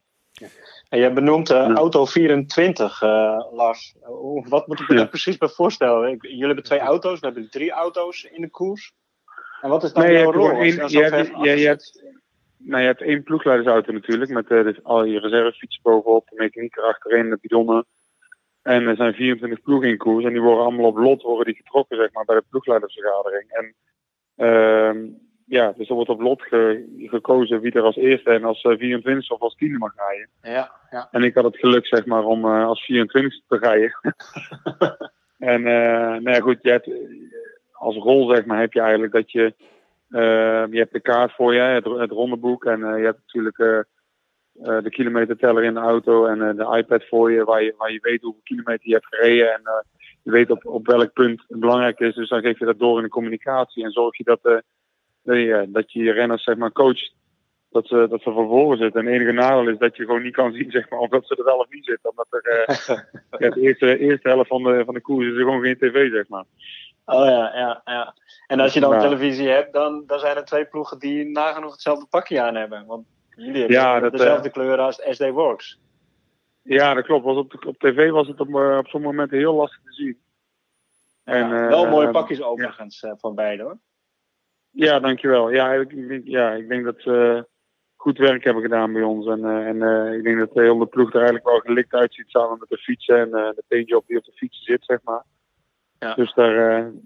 En 0.89 0.99
je 0.99 1.13
benoemt 1.13 1.51
uh, 1.51 1.75
Auto 1.75 2.05
24, 2.05 3.03
uh, 3.03 3.09
Lars. 3.53 3.95
Wat 4.49 4.67
moet 4.67 4.81
ik 4.81 4.89
me 4.89 4.97
daar 4.97 5.09
precies 5.09 5.37
bij 5.37 5.49
voorstellen? 5.49 6.11
Ik, 6.11 6.23
jullie 6.23 6.47
hebben 6.47 6.65
twee 6.65 6.79
auto's, 6.79 7.21
we 7.21 7.27
hebben 7.27 7.51
drie 7.51 7.71
auto's 7.71 8.25
in 8.25 8.41
de 8.41 8.51
koers. 8.51 8.93
En 9.61 9.71
wat 9.71 9.85
is 9.85 9.93
dan 9.93 10.03
nee, 10.03 10.13
jouw 10.13 10.33
rol? 10.33 10.63
Je, 10.63 10.73
hebt, 10.73 10.91
je, 10.91 11.57
je, 11.57 11.67
hebt, 11.67 12.03
nou, 12.57 12.81
je 12.81 12.87
hebt 12.87 13.03
één 13.03 13.23
ploegleidersauto 13.23 13.93
natuurlijk, 13.93 14.31
met 14.31 14.51
uh, 14.51 14.63
dus 14.63 14.83
al 14.83 15.05
je 15.05 15.21
reservefietsen 15.21 15.83
bovenop, 15.83 16.29
de 16.29 16.37
mechaniek 16.37 16.77
erachterin, 16.77 17.31
de 17.31 17.39
bidonnen. 17.41 17.87
En 18.63 18.87
er 18.87 18.97
zijn 18.97 19.15
24 19.15 19.61
ploegen 19.61 19.89
in 19.89 19.97
koers 19.97 20.25
en 20.25 20.33
die 20.33 20.41
worden 20.41 20.65
allemaal 20.65 20.87
op 20.87 20.97
lot 20.97 21.23
worden 21.23 21.45
die 21.45 21.63
getrokken 21.63 21.97
zeg 21.97 22.13
maar, 22.13 22.25
bij 22.25 22.37
de 22.37 22.45
ploegleidersvergadering. 22.49 23.51
En 23.51 23.75
uh, 24.37 25.13
ja, 25.49 25.73
dus 25.77 25.89
er 25.89 25.95
wordt 25.95 26.11
op 26.11 26.21
lot 26.21 26.43
gekozen 26.97 27.61
wie 27.61 27.73
er 27.73 27.83
als 27.83 27.97
eerste 27.97 28.31
en 28.31 28.45
als 28.45 28.61
24 28.61 29.25
eh, 29.25 29.37
of 29.37 29.41
als 29.41 29.55
tiende 29.55 29.79
mag 29.79 29.93
rijden. 29.97 30.29
Ja, 30.43 30.71
ja. 30.91 31.09
En 31.11 31.23
ik 31.23 31.35
had 31.35 31.45
het 31.45 31.57
geluk, 31.57 31.87
zeg 31.87 32.07
maar, 32.07 32.25
om 32.25 32.45
uh, 32.45 32.67
als 32.67 32.85
24 32.85 33.41
te 33.49 33.57
rijden. 33.59 33.93
en 35.53 35.61
uh, 35.61 35.67
nou 36.23 36.31
ja, 36.31 36.41
goed, 36.41 36.59
je 36.63 36.71
hebt, 36.71 36.91
als 37.73 37.97
rol, 37.97 38.29
zeg 38.29 38.45
maar, 38.45 38.61
heb 38.61 38.73
je 38.73 38.81
eigenlijk 38.81 39.13
dat 39.13 39.33
je, 39.33 39.55
je 40.71 40.79
hebt 40.79 40.93
de 40.93 41.01
kaart 41.01 41.33
voor 41.33 41.55
je, 41.55 41.61
het, 41.61 41.85
het 41.85 42.11
rondeboek. 42.11 42.65
En 42.65 42.79
je 42.79 43.05
hebt 43.05 43.21
natuurlijk 43.25 43.87
de 44.83 44.91
kilometerteller 44.91 45.65
in 45.65 45.75
de 45.75 45.81
auto 45.81 46.27
en 46.27 46.57
de 46.57 46.77
iPad 46.77 47.05
voor 47.09 47.33
je, 47.33 47.45
waar 47.45 47.63
je, 47.63 47.75
waar 47.77 47.93
je 47.93 47.99
weet 48.03 48.23
hoeveel 48.23 48.43
kilometer 48.45 48.89
je 48.89 48.93
hebt 48.93 49.07
gereden. 49.07 49.53
En 49.53 49.85
je 50.23 50.31
weet 50.31 50.51
op, 50.51 50.67
op 50.67 50.87
welk 50.87 51.13
punt 51.13 51.45
het 51.49 51.61
belangrijk 51.61 52.01
is. 52.01 52.15
Dus 52.15 52.29
dan 52.29 52.41
geef 52.41 52.59
je 52.59 52.65
dat 52.65 52.79
door 52.79 52.97
in 52.97 53.05
de 53.05 53.09
communicatie 53.09 53.85
en 53.85 53.91
zorg 53.91 54.17
je 54.17 54.25
dat 54.25 54.63
nee, 55.27 55.71
dat 55.71 55.93
je 55.93 56.03
je 56.03 56.13
renners 56.13 56.43
zeg 56.43 56.57
maar 56.57 56.73
coacht 56.73 57.15
dat 57.77 57.87
ze, 57.87 58.07
dat 58.11 58.23
ze 58.23 58.33
van 58.33 58.49
voren 58.49 58.79
zitten. 58.79 59.01
En 59.01 59.07
het 59.07 59.15
enige 59.15 59.33
nadeel 59.33 59.69
is 59.69 59.79
dat 59.79 59.97
je 59.97 60.05
gewoon 60.05 60.23
niet 60.23 60.35
kan 60.35 60.53
zien 60.53 60.71
zeg 60.71 60.91
maar, 60.91 60.99
of 60.99 61.09
dat 61.09 61.27
ze 61.27 61.37
er 61.37 61.45
wel 61.45 61.59
of 61.59 61.71
niet 61.71 61.85
zitten. 61.85 62.11
Omdat 62.11 62.27
er 62.31 62.67
uh, 62.69 62.97
ja, 63.41 63.51
de 63.51 63.61
eerste, 63.61 63.99
eerste 63.99 64.29
helft 64.29 64.49
van 64.49 64.63
de, 64.63 64.83
van 64.85 64.95
de 64.95 65.01
koers 65.01 65.27
is 65.27 65.33
er 65.33 65.45
gewoon 65.45 65.63
geen 65.63 65.79
tv, 65.79 66.11
zeg 66.11 66.29
maar. 66.29 66.45
Oh 67.05 67.25
ja, 67.25 67.57
ja, 67.57 67.83
ja. 67.85 68.15
En 68.47 68.61
als 68.61 68.75
je 68.75 68.81
dan 68.81 68.99
televisie 68.99 69.49
hebt, 69.49 69.73
dan, 69.73 70.05
dan 70.07 70.19
zijn 70.19 70.37
er 70.37 70.45
twee 70.45 70.65
ploegen 70.65 70.99
die 70.99 71.25
nagenoeg 71.25 71.73
hetzelfde 71.73 72.07
pakje 72.11 72.43
aan 72.43 72.55
hebben. 72.55 72.87
Want 72.87 73.07
jullie 73.37 73.59
hebben 73.59 73.77
ja, 73.77 74.01
dat, 74.01 74.13
dezelfde 74.13 74.49
uh, 74.49 74.55
kleuren 74.55 74.85
als 74.85 75.03
SD 75.11 75.31
Works. 75.31 75.81
Ja, 76.63 76.95
dat 76.95 77.05
klopt. 77.05 77.25
Was 77.25 77.37
op, 77.37 77.67
op 77.67 77.79
tv 77.79 78.11
was 78.11 78.29
het 78.29 78.41
op, 78.41 78.55
op 78.55 78.87
sommige 78.87 79.13
momenten 79.13 79.39
heel 79.39 79.55
lastig 79.55 79.81
te 79.85 79.93
zien. 79.93 80.19
En, 81.25 81.51
wel 81.51 81.89
mooie 81.89 82.11
pakjes 82.11 82.43
overigens 82.43 83.07
van 83.19 83.35
beide 83.35 83.63
hoor. 83.63 83.79
Ja, 84.77 85.01
dankjewel. 85.01 85.51
Ja, 85.51 85.73
ik, 85.73 86.21
ja, 86.25 86.53
ik 86.53 86.69
denk 86.69 86.85
dat 86.85 86.95
ze 86.99 87.47
goed 87.97 88.19
werk 88.19 88.45
hebben 88.45 88.63
gedaan 88.63 88.93
bij 88.93 89.03
ons. 89.03 89.27
En, 89.27 89.39
uh, 89.39 89.67
en 89.67 89.77
uh, 89.77 90.13
ik 90.13 90.23
denk 90.23 90.39
dat 90.39 90.53
de 90.53 90.61
hele 90.61 90.87
ploeg 90.87 91.09
er 91.09 91.15
eigenlijk 91.15 91.47
wel 91.47 91.59
gelikt 91.59 91.95
uitziet 91.95 92.29
samen 92.29 92.57
met 92.59 92.69
de 92.69 92.77
fietsen 92.77 93.21
en 93.21 93.29
uh, 93.29 93.35
de 93.35 93.65
paintjob 93.69 94.07
die 94.07 94.17
op 94.17 94.25
de 94.25 94.33
fietsen 94.33 94.65
zit, 94.65 94.85
zeg 94.85 94.99
maar. 95.05 95.23
Ja. 95.99 96.15
Dus 96.15 96.35
daar, 96.35 96.55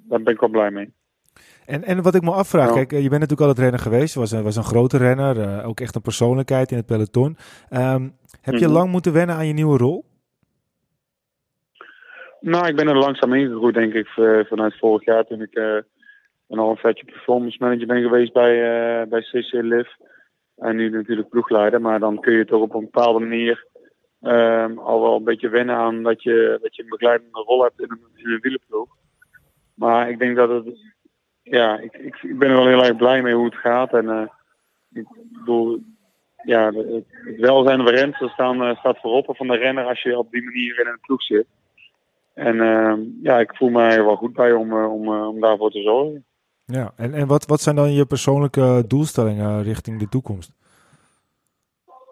daar 0.09 0.23
ben 0.23 0.35
ik 0.35 0.41
wel 0.41 0.49
blij 0.49 0.71
mee. 0.71 0.93
En, 1.67 1.85
en 1.85 2.03
wat 2.03 2.15
ik 2.15 2.23
me 2.23 2.31
afvraag, 2.31 2.73
kijk, 2.73 2.91
je 2.91 2.97
bent 2.97 3.11
natuurlijk 3.11 3.41
altijd 3.41 3.59
renner 3.59 3.81
geweest, 3.81 4.15
was, 4.15 4.33
was 4.33 4.57
een 4.57 4.65
grote 4.65 4.97
renner, 4.97 5.65
ook 5.65 5.81
echt 5.81 5.95
een 5.95 6.03
persoonlijkheid 6.03 6.71
in 6.71 6.77
het 6.77 6.87
peloton. 6.87 7.37
Um, 7.71 8.17
heb 8.41 8.55
je 8.55 8.67
mhm. 8.67 8.75
lang 8.75 8.91
moeten 8.91 9.13
wennen 9.13 9.37
aan 9.37 9.47
je 9.47 9.53
nieuwe 9.53 9.79
rol? 9.79 10.05
Nou, 12.41 12.67
ik 12.67 12.77
ben 12.77 12.89
er 12.89 12.97
langzaam 12.97 13.35
ingegroeid, 13.35 13.75
denk 13.75 13.93
ik, 13.93 14.07
vanuit 14.49 14.79
vorig 14.79 15.05
jaar 15.05 15.25
toen 15.25 15.43
ik 15.43 15.85
een 16.59 16.77
vetje 16.77 17.05
performance 17.05 17.57
manager 17.61 17.87
ben 17.87 18.03
geweest 18.03 18.33
bij, 18.33 18.55
uh, 18.55 19.07
bij 19.09 19.21
CC 19.21 19.53
Liv. 19.53 19.89
En 20.57 20.77
nu 20.77 20.91
natuurlijk 20.91 21.29
ploegleider. 21.29 21.81
Maar 21.81 22.01
dan 22.01 22.21
kun 22.21 22.33
je 22.33 22.45
toch 22.45 22.63
op 22.63 22.75
een 22.75 22.81
bepaalde 22.81 23.19
manier 23.19 23.67
um, 24.21 24.79
al 24.79 25.01
wel 25.01 25.17
een 25.17 25.25
beetje 25.25 25.49
wennen 25.49 25.77
aan 25.77 26.03
dat 26.03 26.23
je, 26.23 26.59
dat 26.63 26.77
je 26.77 26.83
een 26.83 26.89
begeleidende 26.89 27.41
rol 27.41 27.63
hebt 27.63 27.81
in 27.81 27.91
een, 27.91 28.01
in 28.15 28.31
een 28.31 28.41
wielenploeg. 28.41 28.97
Maar 29.75 30.11
ik 30.11 30.19
denk 30.19 30.37
dat 30.37 30.49
het. 30.49 30.79
Ja, 31.43 31.79
ik, 31.79 31.93
ik, 31.97 32.23
ik 32.23 32.39
ben 32.39 32.51
er 32.51 32.57
wel 32.57 32.67
heel 32.67 32.85
erg 32.85 32.97
blij 32.97 33.23
mee 33.23 33.35
hoe 33.35 33.45
het 33.45 33.55
gaat. 33.55 33.93
En 33.93 34.05
uh, 34.05 34.27
ik 34.93 35.07
bedoel, 35.33 35.83
ja, 36.43 36.73
het, 36.73 37.05
welzijn 37.37 37.83
van 37.83 37.89
renners 37.89 38.33
staan, 38.33 38.63
uh, 38.63 38.77
staat 38.77 39.01
voorop 39.01 39.37
van 39.37 39.47
de 39.47 39.57
renner 39.57 39.85
als 39.85 40.03
je 40.03 40.19
op 40.19 40.31
die 40.31 40.43
manier 40.43 40.81
in 40.81 40.87
een 40.87 41.01
ploeg 41.01 41.23
zit. 41.23 41.47
En 42.35 42.57
uh, 42.57 42.95
ja, 43.23 43.39
ik 43.39 43.57
voel 43.57 43.69
mij 43.69 44.05
wel 44.05 44.17
goed 44.17 44.33
bij 44.33 44.53
om, 44.53 44.73
om, 44.73 45.09
om 45.09 45.41
daarvoor 45.41 45.71
te 45.71 45.83
zorgen. 45.83 46.25
Ja, 46.71 46.93
en, 46.97 47.15
en 47.15 47.27
wat, 47.27 47.47
wat 47.47 47.61
zijn 47.61 47.77
dan 47.77 47.93
je 47.93 48.07
persoonlijke 48.07 48.85
doelstellingen 48.87 49.63
richting 49.63 49.99
de 49.99 50.09
toekomst? 50.09 50.53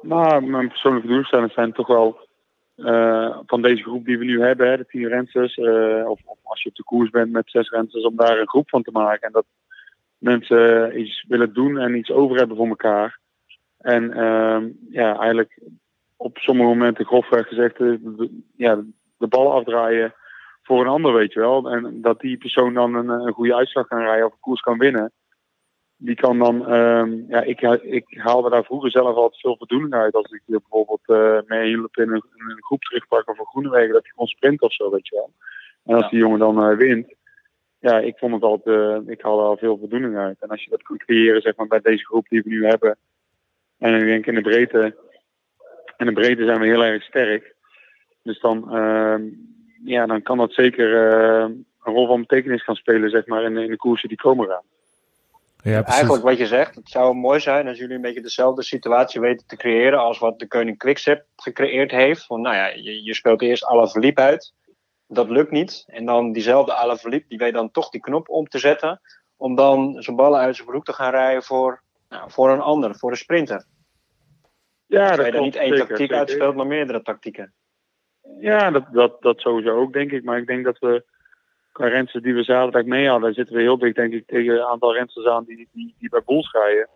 Nou, 0.03 0.47
mijn 0.47 0.69
persoonlijke 0.69 1.09
doelstellingen 1.09 1.55
zijn 1.55 1.73
toch 1.73 1.87
wel 1.87 2.29
uh, 2.77 3.39
van 3.47 3.63
deze 3.63 3.83
groep 3.83 4.05
die 4.05 4.19
we 4.19 4.25
nu 4.25 4.43
hebben, 4.43 4.69
hè, 4.69 4.77
de 4.77 4.87
tien 4.87 5.09
rensers, 5.09 5.57
uh, 5.57 6.09
of, 6.09 6.21
als 6.43 6.63
je 6.63 6.69
op 6.69 6.75
de 6.75 6.85
koers 6.85 7.11
bent 7.11 7.33
met 7.33 7.51
zes 7.51 7.71
rensers, 7.71 8.05
om 8.05 8.17
daar 8.17 8.39
een 8.39 8.49
groep 8.49 8.69
van 8.69 8.83
te 8.83 8.91
maken. 8.91 9.27
En 9.27 9.33
dat 9.33 9.47
mensen 10.19 11.01
iets 11.01 11.25
willen 11.29 11.53
doen 11.53 11.79
en 11.79 11.97
iets 11.97 12.11
over 12.11 12.37
hebben 12.37 12.57
voor 12.57 12.69
elkaar. 12.69 13.19
En 13.79 14.03
uh, 14.03 14.63
ja, 14.91 15.19
eigenlijk 15.19 15.59
op 16.17 16.39
sommige 16.39 16.69
momenten 16.69 17.05
grofweg 17.05 17.49
gezegd, 17.49 17.79
de, 17.79 18.31
ja, 18.57 18.83
de 19.19 19.27
bal 19.27 19.53
afdraaien 19.53 20.15
voor 20.69 20.81
een 20.81 20.97
ander, 20.97 21.13
weet 21.13 21.33
je 21.33 21.41
wel. 21.41 21.71
En 21.71 22.01
dat 22.01 22.21
die 22.21 22.37
persoon 22.37 22.75
dan 22.75 22.95
een, 22.95 23.09
een 23.09 23.33
goede 23.33 23.55
uitslag 23.55 23.87
kan 23.87 23.99
rijden 23.99 24.27
of 24.27 24.33
een 24.33 24.41
koers 24.41 24.61
kan 24.61 24.79
winnen. 24.79 25.13
Die 25.97 26.15
kan 26.15 26.39
dan, 26.39 26.73
um, 26.73 27.25
ja, 27.29 27.43
ik, 27.43 27.61
ik 27.83 28.05
haalde 28.09 28.51
daar 28.51 28.65
vroeger 28.65 28.91
zelf 28.91 29.17
altijd 29.17 29.41
veel 29.41 29.57
voldoening 29.57 29.95
uit. 29.95 30.15
Als 30.15 30.31
ik 30.31 30.43
bijvoorbeeld 30.45 31.01
uh, 31.07 31.39
mee 31.47 31.67
hielp 31.69 31.97
in 31.97 32.09
een, 32.09 32.25
in 32.35 32.51
een 32.51 32.65
groep 32.65 32.83
terugpakken 32.83 33.37
voor 33.37 33.47
Groenewegen, 33.47 33.93
dat 33.93 34.03
hij 34.03 34.13
kon 34.15 34.27
sprinten 34.27 34.67
of 34.67 34.73
zo, 34.73 34.91
weet 34.91 35.09
je 35.09 35.15
wel. 35.15 35.33
En 35.85 36.03
als 36.03 36.11
die 36.11 36.19
jongen 36.19 36.39
dan 36.39 36.71
uh, 36.71 36.77
wint, 36.77 37.15
ja, 37.79 37.99
ik 37.99 38.19
vond 38.19 38.35
het 38.35 38.43
altijd, 38.43 38.77
uh, 38.77 39.13
ik 39.13 39.23
haalde 39.23 39.43
al 39.43 39.57
veel 39.57 39.79
voldoening 39.79 40.17
uit. 40.17 40.37
En 40.41 40.49
als 40.49 40.65
je 40.65 40.71
dat 40.71 40.83
kunt 40.83 41.05
creëren, 41.05 41.41
zeg 41.41 41.57
maar, 41.57 41.67
bij 41.67 41.81
deze 41.81 42.05
groep 42.05 42.29
die 42.29 42.43
we 42.43 42.49
nu 42.49 42.67
hebben. 42.67 42.97
En 43.79 43.95
ik 43.95 44.05
denk 44.05 44.27
in 44.27 44.35
de 44.35 44.41
breedte, 44.41 44.97
En 45.97 46.07
de 46.07 46.13
breedte 46.13 46.45
zijn 46.45 46.61
we 46.61 46.67
heel 46.67 46.85
erg 46.85 47.03
sterk. 47.03 47.55
Dus 48.23 48.41
dan, 48.41 48.75
ehm, 48.75 49.23
ja, 49.85 50.07
dan 50.07 50.23
kan 50.23 50.39
dat 50.39 50.53
zeker 50.53 50.95
een 50.95 51.67
rol 51.79 52.07
van 52.07 52.21
betekenis 52.21 52.65
gaan 52.65 52.75
spelen, 52.75 53.11
zeg 53.11 53.27
maar, 53.27 53.43
in, 53.43 53.57
in 53.57 53.71
de 53.71 53.77
koersen 53.77 54.09
die 54.09 54.19
komen 54.19 54.49
gaan. 54.49 54.65
Ja, 55.63 55.85
Eigenlijk 55.85 56.23
wat 56.25 56.39
je 56.39 56.47
zegt, 56.47 56.75
het 56.75 56.89
zou 56.89 57.15
mooi 57.15 57.41
zijn 57.41 57.69
als 57.69 57.79
jullie 57.79 57.95
een 57.95 58.01
beetje 58.01 58.21
dezelfde 58.21 58.63
situatie 58.63 59.21
weten 59.21 59.47
te 59.47 59.57
creëren 59.57 59.99
als 59.99 60.19
wat 60.19 60.39
de 60.39 60.47
Koning 60.47 60.79
Quickstep 60.79 61.27
gecreëerd 61.37 61.91
heeft. 61.91 62.27
Want 62.27 62.43
nou 62.43 62.57
ja, 62.57 62.67
je, 62.67 63.05
je 63.05 63.15
speelt 63.15 63.43
eerst 63.43 63.65
Alaphilippe 63.65 64.21
uit, 64.21 64.55
dat 65.07 65.29
lukt 65.29 65.51
niet. 65.51 65.85
En 65.87 66.05
dan 66.05 66.33
diezelfde 66.33 66.75
Alaphilippe, 66.75 67.29
die 67.29 67.39
weet 67.39 67.53
dan 67.53 67.71
toch 67.71 67.89
die 67.89 68.01
knop 68.01 68.29
om 68.29 68.49
te 68.49 68.59
zetten, 68.59 69.01
om 69.37 69.55
dan 69.55 70.03
zijn 70.03 70.17
ballen 70.17 70.41
uit 70.41 70.57
zijn 70.57 70.69
broek 70.69 70.85
te 70.85 70.93
gaan 70.93 71.11
rijden 71.11 71.43
voor, 71.43 71.83
nou, 72.09 72.31
voor 72.31 72.51
een 72.51 72.61
ander, 72.61 72.97
voor 72.97 73.11
een 73.11 73.17
sprinter. 73.17 73.65
Ja, 74.87 75.17
dat 75.17 75.27
je 75.27 75.33
dan 75.33 75.43
niet 75.43 75.57
één 75.57 75.77
tactiek 75.77 76.13
uitspeelt, 76.13 76.55
maar 76.55 76.67
meerdere 76.67 77.03
tactieken. 77.03 77.55
Ja, 78.41 78.71
dat, 78.71 78.85
dat, 78.93 79.23
dat 79.23 79.41
sowieso 79.41 79.77
ook, 79.77 79.93
denk 79.93 80.13
ik. 80.13 80.25
Maar 80.25 80.39
ik 80.39 80.47
denk 80.47 80.65
dat 80.65 80.79
we 80.79 81.05
qua 81.73 81.87
rensters 81.87 82.23
die 82.25 82.35
we 82.35 82.43
zaterdag 82.43 82.85
mee 82.85 83.09
hadden, 83.09 83.35
zitten 83.35 83.55
we 83.55 83.61
heel 83.61 83.79
dicht, 83.79 83.95
denk 83.95 84.13
ik, 84.13 84.27
tegen 84.27 84.55
een 84.55 84.67
aantal 84.67 84.95
rensters 84.95 85.27
aan 85.27 85.45
die, 85.45 85.69
die, 85.73 85.95
die 85.99 86.09
bij 86.09 86.23
Boels 86.25 86.53
rijden. 86.53 86.89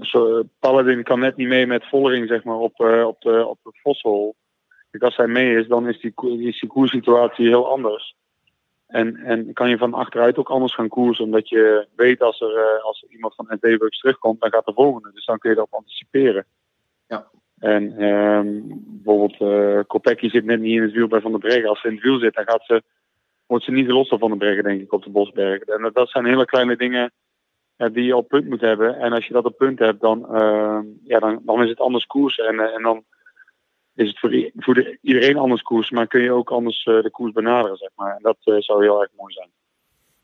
Zo, 0.00 0.42
Paladin 0.58 1.02
kan 1.02 1.20
net 1.20 1.36
niet 1.36 1.48
mee 1.48 1.66
met 1.66 1.88
Vollering, 1.88 2.28
zeg 2.28 2.44
maar, 2.44 2.56
op, 2.56 2.80
uh, 2.80 3.06
op 3.06 3.20
de, 3.20 3.46
op 3.46 3.58
de 3.62 3.70
Vossel. 3.82 4.34
Als 4.98 5.16
hij 5.16 5.26
mee 5.26 5.56
is, 5.56 5.66
dan 5.66 5.88
is 5.88 6.00
die, 6.00 6.12
is 6.46 6.60
die 6.60 6.68
koerssituatie 6.68 7.46
heel 7.46 7.70
anders. 7.70 8.16
En, 8.86 9.16
en 9.16 9.52
kan 9.52 9.68
je 9.68 9.78
van 9.78 9.94
achteruit 9.94 10.38
ook 10.38 10.50
anders 10.50 10.74
gaan 10.74 10.88
koersen, 10.88 11.24
omdat 11.24 11.48
je 11.48 11.86
weet 11.96 12.22
als 12.22 12.40
er, 12.40 12.56
uh, 12.56 12.84
als 12.84 13.06
iemand 13.08 13.34
van 13.34 13.46
NT 13.48 14.00
terugkomt, 14.00 14.40
dan 14.40 14.50
gaat 14.50 14.64
de 14.64 14.72
volgende. 14.72 15.10
Dus 15.12 15.24
dan 15.24 15.38
kun 15.38 15.50
je 15.50 15.56
daarop 15.56 15.74
anticiperen. 15.74 16.46
Ja. 17.06 17.26
En 17.58 18.02
um, 18.02 18.82
bijvoorbeeld 18.86 19.40
uh, 19.40 19.80
Kopecky 19.86 20.28
zit 20.28 20.44
net 20.44 20.60
niet 20.60 20.76
in 20.76 20.82
het 20.82 20.92
wiel 20.92 21.08
bij 21.08 21.20
Van 21.20 21.30
der 21.30 21.40
Breggen. 21.40 21.68
Als 21.68 21.80
ze 21.80 21.88
in 21.88 21.94
het 21.94 22.02
wiel 22.02 22.18
zit, 22.18 22.34
dan 22.34 22.44
gaat 22.44 22.64
ze, 22.64 22.82
wordt 23.46 23.64
ze 23.64 23.70
niet 23.70 23.86
gelost 23.86 24.08
van 24.08 24.28
der 24.28 24.38
Breggen, 24.38 24.64
denk 24.64 24.80
ik, 24.80 24.92
op 24.92 25.04
de 25.04 25.10
Bosberg. 25.10 25.62
En 25.62 25.90
dat 25.92 26.10
zijn 26.10 26.24
hele 26.24 26.44
kleine 26.44 26.76
dingen 26.76 27.12
uh, 27.78 27.88
die 27.92 28.04
je 28.04 28.16
op 28.16 28.28
punt 28.28 28.48
moet 28.48 28.60
hebben. 28.60 28.98
En 28.98 29.12
als 29.12 29.26
je 29.26 29.32
dat 29.32 29.44
op 29.44 29.56
punt 29.56 29.78
hebt, 29.78 30.00
dan, 30.00 30.26
uh, 30.30 30.80
ja, 31.04 31.18
dan, 31.18 31.40
dan 31.42 31.62
is 31.62 31.68
het 31.68 31.80
anders 31.80 32.06
koers. 32.06 32.38
En, 32.38 32.60
en 32.74 32.82
dan 32.82 33.04
is 33.94 34.08
het 34.08 34.18
voor, 34.18 34.50
voor 34.56 34.74
de, 34.74 34.98
iedereen 35.02 35.36
anders 35.36 35.62
koers. 35.62 35.90
Maar 35.90 36.06
kun 36.06 36.22
je 36.22 36.32
ook 36.32 36.50
anders 36.50 36.84
de 36.84 37.10
koers 37.10 37.32
benaderen, 37.32 37.76
zeg 37.76 37.90
maar. 37.94 38.16
En 38.16 38.22
dat 38.22 38.36
zou 38.40 38.82
heel 38.82 39.00
erg 39.00 39.10
mooi 39.16 39.32
zijn. 39.32 39.50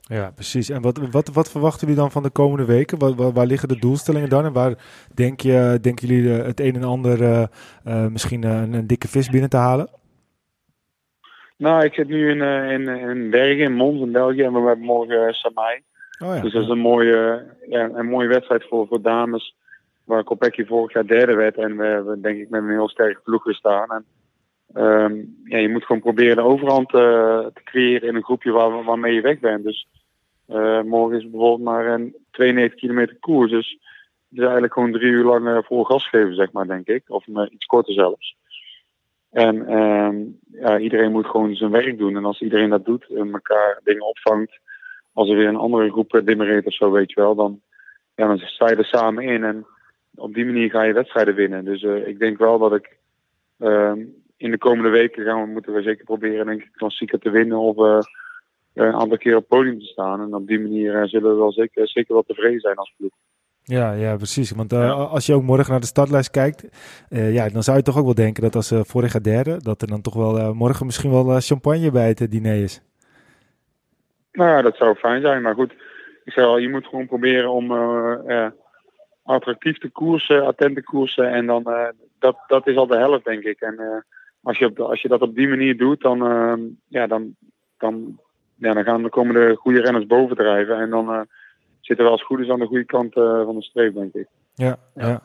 Ja, 0.06 0.30
precies. 0.34 0.68
En 0.70 0.82
wat, 0.82 0.98
wat, 1.10 1.28
wat 1.28 1.50
verwachten 1.50 1.80
jullie 1.80 2.02
dan 2.02 2.10
van 2.10 2.22
de 2.22 2.30
komende 2.30 2.64
weken? 2.64 2.98
Waar, 2.98 3.32
waar, 3.32 3.46
liggen 3.46 3.68
de 3.68 3.78
doelstellingen 3.78 4.28
dan? 4.28 4.44
En 4.44 4.52
waar 4.52 4.74
denk 5.14 5.40
je, 5.40 5.78
denken 5.80 6.08
jullie 6.08 6.30
het 6.30 6.60
een 6.60 6.74
en 6.74 6.84
ander 6.84 7.20
uh, 7.20 7.44
uh, 7.86 8.06
misschien 8.06 8.42
een, 8.42 8.72
een, 8.72 8.86
dikke 8.86 9.08
vis 9.08 9.30
binnen 9.30 9.50
te 9.50 9.56
halen? 9.56 9.88
Nou, 11.56 11.84
ik 11.84 11.94
zit 11.94 12.08
nu 12.08 12.30
in, 12.30 12.40
in, 12.70 12.88
in 12.88 13.30
Bergen, 13.30 13.64
in 13.64 13.74
Mons 13.74 14.00
in 14.00 14.12
België. 14.12 14.42
En 14.42 14.52
we 14.52 14.66
hebben 14.66 14.84
morgen 14.84 15.34
Samai. 15.34 15.80
Oh, 16.18 16.34
ja. 16.34 16.40
Dus 16.40 16.52
dat 16.52 16.62
is 16.62 16.68
een 16.68 16.78
mooie, 16.78 17.44
ja, 17.68 17.90
een 17.94 18.08
mooie 18.08 18.28
wedstrijd 18.28 18.64
voor, 18.68 18.86
voor 18.86 19.02
dames. 19.02 19.56
Waar 20.04 20.24
Kopecky 20.24 20.64
vorig 20.64 20.92
jaar 20.92 21.06
derde 21.06 21.34
werd. 21.34 21.56
En 21.56 21.76
we 21.76 21.84
hebben 21.84 22.22
denk 22.22 22.38
ik 22.38 22.50
met 22.50 22.62
een 22.62 22.70
heel 22.70 22.88
sterke 22.88 23.20
ploeg 23.24 23.42
gestaan. 23.42 23.90
En 23.90 24.04
um, 24.74 25.36
ja, 25.44 25.58
je 25.58 25.68
moet 25.68 25.84
gewoon 25.84 26.02
proberen 26.02 26.36
de 26.36 26.42
overhand 26.42 26.94
uh, 26.94 27.00
te 27.46 27.62
creëren 27.64 28.08
in 28.08 28.14
een 28.14 28.24
groepje 28.24 28.50
waar, 28.50 28.84
waarmee 28.84 29.14
je 29.14 29.20
weg 29.20 29.38
bent. 29.38 29.64
Dus 29.64 29.88
uh, 30.48 30.82
morgen 30.82 31.16
is 31.16 31.30
bijvoorbeeld 31.30 31.62
maar 31.62 31.86
een 31.86 32.16
92 32.30 32.80
kilometer 32.80 33.16
koers. 33.20 33.50
Dus 33.50 33.70
het 34.28 34.38
is 34.38 34.44
eigenlijk 34.44 34.72
gewoon 34.72 34.92
drie 34.92 35.10
uur 35.10 35.24
lang 35.24 35.46
uh, 35.46 35.58
vol 35.62 35.84
gas 35.84 36.08
geven, 36.08 36.34
zeg 36.34 36.52
maar, 36.52 36.66
denk 36.66 36.86
ik. 36.86 37.02
Of 37.06 37.26
iets 37.26 37.66
korter 37.66 37.94
zelfs. 37.94 38.36
En 39.30 39.78
um, 39.78 40.38
ja, 40.52 40.78
iedereen 40.78 41.12
moet 41.12 41.26
gewoon 41.26 41.54
zijn 41.54 41.70
werk 41.70 41.98
doen. 41.98 42.16
En 42.16 42.24
als 42.24 42.40
iedereen 42.40 42.70
dat 42.70 42.84
doet 42.84 43.06
en 43.08 43.32
elkaar 43.32 43.80
dingen 43.84 44.06
opvangt, 44.06 44.58
als 45.12 45.28
er 45.28 45.36
weer 45.36 45.48
een 45.48 45.56
andere 45.56 45.90
groep 45.90 46.20
dimmereert 46.24 46.66
of 46.66 46.74
zo, 46.74 46.90
weet 46.90 47.12
je 47.12 47.20
wel, 47.20 47.34
dan, 47.34 47.60
ja, 48.14 48.26
dan 48.26 48.38
sta 48.38 48.68
je 48.68 48.76
er 48.76 48.84
samen 48.84 49.24
in. 49.24 49.44
En 49.44 49.66
op 50.14 50.34
die 50.34 50.44
manier 50.44 50.70
ga 50.70 50.82
je 50.82 50.92
wedstrijden 50.92 51.34
winnen. 51.34 51.64
Dus 51.64 51.82
ik 51.82 52.18
denk 52.18 52.38
wel 52.38 52.58
dat 52.58 52.74
ik 52.74 52.96
um, 53.58 54.23
in 54.36 54.50
de 54.50 54.58
komende 54.58 54.90
weken 54.90 55.24
gaan 55.24 55.40
we, 55.40 55.46
moeten 55.46 55.72
we 55.72 55.82
zeker 55.82 56.04
proberen, 56.04 56.46
denk 56.46 56.62
ik, 56.62 56.72
klassieker 56.72 57.18
te 57.18 57.30
winnen 57.30 57.58
of 57.58 57.76
uh, 57.76 57.98
een 58.74 58.94
aantal 58.94 59.18
keer 59.18 59.36
op 59.36 59.40
het 59.48 59.48
podium 59.48 59.78
te 59.78 59.84
staan. 59.84 60.20
En 60.20 60.34
op 60.34 60.46
die 60.46 60.60
manier 60.60 60.94
uh, 60.94 61.08
zullen 61.08 61.30
we 61.30 61.36
wel 61.36 61.52
zeker, 61.52 61.88
zeker 61.88 62.14
wel 62.14 62.22
tevreden 62.22 62.60
zijn 62.60 62.76
als 62.76 62.94
ploeg. 62.96 63.12
Ja, 63.62 63.92
ja, 63.92 64.16
precies. 64.16 64.50
Want 64.50 64.72
uh, 64.72 64.78
ja. 64.78 64.90
als 64.90 65.26
je 65.26 65.34
ook 65.34 65.42
morgen 65.42 65.70
naar 65.70 65.80
de 65.80 65.86
startlijst 65.86 66.30
kijkt, 66.30 66.68
uh, 67.10 67.34
ja, 67.34 67.48
dan 67.48 67.62
zou 67.62 67.76
je 67.76 67.82
toch 67.82 67.98
ook 67.98 68.04
wel 68.04 68.14
denken 68.14 68.42
dat 68.42 68.54
als 68.54 68.72
uh, 68.72 68.80
vorig 68.82 69.12
jaar 69.12 69.22
derde, 69.22 69.62
dat 69.62 69.82
er 69.82 69.88
dan 69.88 70.00
toch 70.00 70.14
wel 70.14 70.54
morgen 70.54 70.86
misschien 70.86 71.10
wel 71.10 71.40
champagne 71.40 71.90
bij 71.90 72.08
het 72.08 72.30
diner 72.30 72.62
is. 72.62 72.82
Nou 74.32 74.50
ja, 74.50 74.62
dat 74.62 74.76
zou 74.76 74.94
fijn 74.94 75.20
zijn. 75.20 75.42
Maar 75.42 75.54
goed, 75.54 75.72
ik 76.24 76.32
zeg 76.32 76.44
al, 76.44 76.58
je 76.58 76.68
moet 76.68 76.86
gewoon 76.86 77.06
proberen 77.06 77.50
om 77.50 77.72
attractief 79.22 79.78
te 79.78 79.90
koersen, 79.90 80.46
attent 80.46 80.74
te 80.74 80.82
koersen. 80.82 81.32
En 81.32 81.46
dan, 81.46 81.92
dat, 82.18 82.36
dat 82.46 82.66
is 82.66 82.76
al 82.76 82.86
de 82.86 82.96
helft, 82.96 83.24
denk 83.24 83.44
ik. 83.44 83.60
En 83.60 84.04
als 84.44 84.58
je, 84.58 84.66
op 84.66 84.76
de, 84.76 84.82
als 84.82 85.02
je 85.02 85.08
dat 85.08 85.20
op 85.20 85.34
die 85.34 85.48
manier 85.48 85.76
doet, 85.76 86.00
dan, 86.00 86.32
uh, 86.32 86.70
ja, 86.88 87.06
dan, 87.06 87.36
dan, 87.78 88.20
ja, 88.54 88.72
dan 88.72 88.84
gaan 88.84 89.02
de 89.02 89.08
komende 89.08 89.54
goede 89.54 89.80
renners 89.80 90.06
bovendrijven. 90.06 90.78
En 90.78 90.90
dan 90.90 91.12
uh, 91.12 91.20
zitten 91.80 92.04
we 92.04 92.10
als 92.10 92.24
goed 92.24 92.40
is 92.40 92.50
aan 92.50 92.58
de 92.58 92.66
goede 92.66 92.84
kant 92.84 93.16
uh, 93.16 93.44
van 93.44 93.54
de 93.54 93.62
streep, 93.62 93.94
denk 93.94 94.14
ik. 94.14 94.26
Ja, 94.54 94.76
ja. 94.94 95.22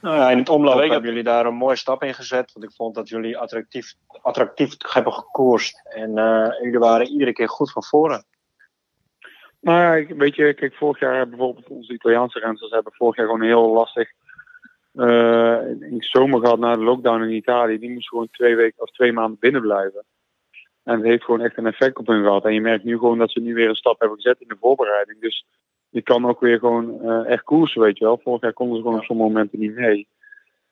Nou 0.00 0.16
ja, 0.16 0.30
in 0.30 0.38
het 0.38 0.48
omloop 0.48 0.78
hebben 0.78 1.08
jullie 1.08 1.22
daar 1.22 1.46
een 1.46 1.54
mooie 1.54 1.76
stap 1.76 2.02
in 2.02 2.14
gezet. 2.14 2.52
Want 2.52 2.64
ik 2.64 2.72
vond 2.72 2.94
dat 2.94 3.08
jullie 3.08 3.38
attractief, 3.38 3.94
attractief 4.22 4.74
hebben 4.78 5.12
gekoerst. 5.12 5.88
En 5.88 6.12
jullie 6.62 6.78
waren 6.78 7.06
iedere 7.06 7.32
keer 7.32 7.48
goed 7.48 7.72
van 7.72 7.82
voren. 7.82 8.24
Nou 9.60 10.00
ja, 10.00 10.14
weet 10.16 10.34
je, 10.34 10.54
kijk, 10.54 10.74
vorig 10.74 11.00
jaar 11.00 11.28
bijvoorbeeld 11.28 11.68
onze 11.68 11.92
Italiaanse 11.92 12.38
renners 12.38 12.70
hebben 12.70 12.92
vorig 12.92 13.16
jaar 13.16 13.26
gewoon 13.26 13.42
heel 13.42 13.72
lastig 13.72 14.10
uh, 14.94 15.58
in 15.68 15.98
de 15.98 16.04
zomer 16.04 16.40
gehad 16.40 16.58
na 16.58 16.76
de 16.76 16.82
lockdown 16.82 17.22
in 17.22 17.30
Italië. 17.30 17.78
Die 17.78 17.92
moest 17.92 18.08
gewoon 18.08 18.28
twee 18.30 18.56
weken 18.56 18.82
of 18.82 18.90
twee 18.90 19.12
maanden 19.12 19.38
binnen 19.40 19.60
blijven. 19.60 20.04
En 20.84 20.94
het 20.94 21.04
heeft 21.04 21.24
gewoon 21.24 21.40
echt 21.40 21.56
een 21.56 21.66
effect 21.66 21.98
op 21.98 22.06
hun 22.06 22.22
gehad. 22.22 22.44
En 22.44 22.54
je 22.54 22.60
merkt 22.60 22.84
nu 22.84 22.98
gewoon 22.98 23.18
dat 23.18 23.30
ze 23.30 23.40
nu 23.40 23.54
weer 23.54 23.68
een 23.68 23.74
stap 23.74 24.00
hebben 24.00 24.16
gezet 24.16 24.40
in 24.40 24.48
de 24.48 24.56
voorbereiding. 24.60 25.20
Dus 25.20 25.46
je 25.88 26.02
kan 26.02 26.26
ook 26.26 26.40
weer 26.40 26.58
gewoon 26.58 26.98
uh, 27.02 27.26
echt 27.26 27.42
koersen, 27.42 27.80
weet 27.80 27.98
je 27.98 28.04
wel. 28.04 28.20
Vorig 28.22 28.42
jaar 28.42 28.52
konden 28.52 28.76
ze 28.76 28.82
gewoon 28.82 28.98
op 28.98 29.04
sommige 29.04 29.28
momenten 29.28 29.58
niet 29.58 29.74
mee. 29.74 30.08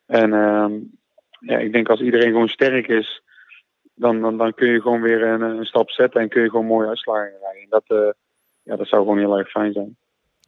En 0.07 0.33
uh, 0.33 0.67
ja, 1.41 1.59
ik 1.59 1.73
denk 1.73 1.89
als 1.89 2.01
iedereen 2.01 2.31
gewoon 2.31 2.49
sterk 2.49 2.89
is, 2.89 3.23
dan, 3.95 4.21
dan, 4.21 4.37
dan 4.37 4.55
kun 4.55 4.69
je 4.69 4.81
gewoon 4.81 5.01
weer 5.01 5.23
een, 5.23 5.41
een 5.41 5.65
stap 5.65 5.91
zetten 5.91 6.21
en 6.21 6.29
kun 6.29 6.43
je 6.43 6.51
gewoon 6.51 6.67
mooie 6.67 6.89
uitslagen 6.89 7.33
rijden. 7.41 7.69
Dat, 7.69 7.85
uh, 7.89 8.11
ja, 8.63 8.77
dat 8.77 8.87
zou 8.87 9.03
gewoon 9.03 9.19
heel 9.19 9.39
erg 9.39 9.51
fijn 9.51 9.73
zijn. 9.73 9.97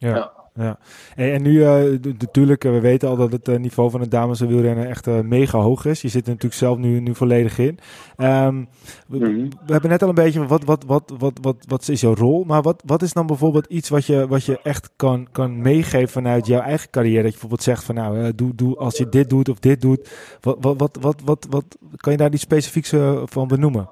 Ja. 0.07 0.31
ja. 0.53 0.77
En, 1.15 1.33
en 1.33 1.41
nu, 1.41 1.51
uh, 1.51 1.99
natuurlijk, 2.19 2.63
uh, 2.63 2.71
we 2.71 2.79
weten 2.79 3.09
al 3.09 3.15
dat 3.15 3.31
het 3.31 3.47
uh, 3.47 3.55
niveau 3.55 3.89
van 3.89 3.99
het 3.99 4.11
dames 4.11 4.39
wielrennen 4.39 4.87
echt 4.87 5.23
mega 5.23 5.57
hoog 5.57 5.85
is. 5.85 6.01
Je 6.01 6.07
zit 6.07 6.23
er 6.23 6.29
natuurlijk 6.29 6.61
zelf 6.61 6.77
nu, 6.77 6.99
nu 6.99 7.15
volledig 7.15 7.57
in. 7.57 7.79
Um, 8.17 8.67
we, 9.07 9.17
mm-hmm. 9.17 9.49
we, 9.65 9.71
hebben 9.71 9.89
net 9.89 10.01
al 10.01 10.09
een 10.09 10.15
beetje, 10.15 10.47
wat, 10.47 10.63
wat, 10.63 10.83
wat, 10.85 11.13
wat, 11.17 11.39
wat, 11.41 11.65
wat 11.67 11.87
is 11.87 12.01
jouw 12.01 12.15
rol? 12.15 12.43
Maar 12.43 12.61
wat, 12.61 12.83
wat 12.85 13.01
is 13.01 13.13
dan 13.13 13.27
bijvoorbeeld 13.27 13.65
iets 13.65 13.89
wat 13.89 14.05
je, 14.05 14.27
wat 14.27 14.45
je 14.45 14.59
echt 14.63 14.93
kan, 14.95 15.27
kan 15.31 15.61
meegeven 15.61 16.09
vanuit 16.09 16.47
jouw 16.47 16.61
eigen 16.61 16.89
carrière? 16.89 17.15
Dat 17.15 17.33
je 17.33 17.39
bijvoorbeeld 17.39 17.63
zegt 17.63 17.83
van 17.83 17.95
nou, 17.95 18.35
doe, 18.35 18.55
doe, 18.55 18.77
als 18.77 18.97
je 18.97 19.09
dit 19.09 19.29
doet 19.29 19.49
of 19.49 19.59
dit 19.59 19.81
doet. 19.81 20.37
Wat, 20.41 20.57
wat, 20.59 20.77
wat, 20.77 20.97
wat, 21.01 21.21
wat, 21.25 21.47
wat 21.49 21.77
kan 21.95 22.11
je 22.11 22.17
daar 22.17 22.33
iets 22.33 22.41
specifieks 22.41 22.93
van 23.25 23.47
benoemen? 23.47 23.89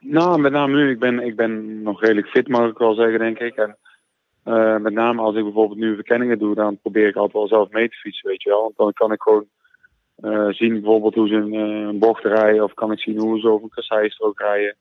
Nou, 0.00 0.40
met 0.40 0.52
name 0.52 0.76
nu, 0.76 0.90
ik 0.90 0.98
ben, 0.98 1.26
ik 1.26 1.36
ben 1.36 1.82
nog 1.82 2.00
redelijk 2.00 2.26
fit, 2.26 2.48
mag 2.48 2.70
ik 2.70 2.78
wel 2.78 2.94
zeggen, 2.94 3.18
denk 3.18 3.38
ik. 3.38 3.54
En 3.56 3.76
uh, 4.48 4.76
met 4.76 4.92
name 4.92 5.22
als 5.22 5.36
ik 5.36 5.42
bijvoorbeeld 5.42 5.78
nu 5.78 5.94
verkenningen 5.94 6.38
doe, 6.38 6.54
dan 6.54 6.78
probeer 6.78 7.08
ik 7.08 7.14
altijd 7.14 7.32
wel 7.32 7.48
zelf 7.48 7.70
mee 7.70 7.88
te 7.88 7.96
fietsen, 7.96 8.28
weet 8.28 8.42
je 8.42 8.50
wel. 8.50 8.62
Want 8.62 8.76
dan 8.76 8.92
kan 8.92 9.12
ik 9.12 9.22
gewoon 9.22 9.46
uh, 10.18 10.48
zien 10.48 10.72
bijvoorbeeld 10.72 11.14
hoe 11.14 11.28
ze 11.28 11.34
een, 11.34 11.54
uh, 11.54 11.86
een, 11.86 11.98
bocht 11.98 12.24
rijden, 12.24 12.64
of 12.64 12.74
kan 12.74 12.92
ik 12.92 13.00
zien 13.00 13.18
hoe 13.18 13.40
ze 13.40 13.48
over 13.48 13.62
een 13.64 13.70
kasseistrook 13.70 14.40
rijden. 14.40 14.76